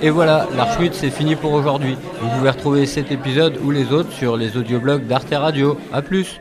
Et 0.00 0.08
voilà, 0.08 0.48
l'Archmut 0.56 0.94
c'est 0.94 1.10
fini 1.10 1.36
pour 1.36 1.52
aujourd'hui. 1.52 1.98
Vous 2.22 2.28
pouvez 2.38 2.48
retrouver 2.48 2.86
cet 2.86 3.12
épisode 3.12 3.58
ou 3.62 3.70
les 3.70 3.92
autres 3.92 4.12
sur 4.12 4.38
les 4.38 4.56
audioblogs 4.56 5.06
d'Arte 5.06 5.34
Radio. 5.34 5.76
A 5.92 6.00
plus 6.00 6.40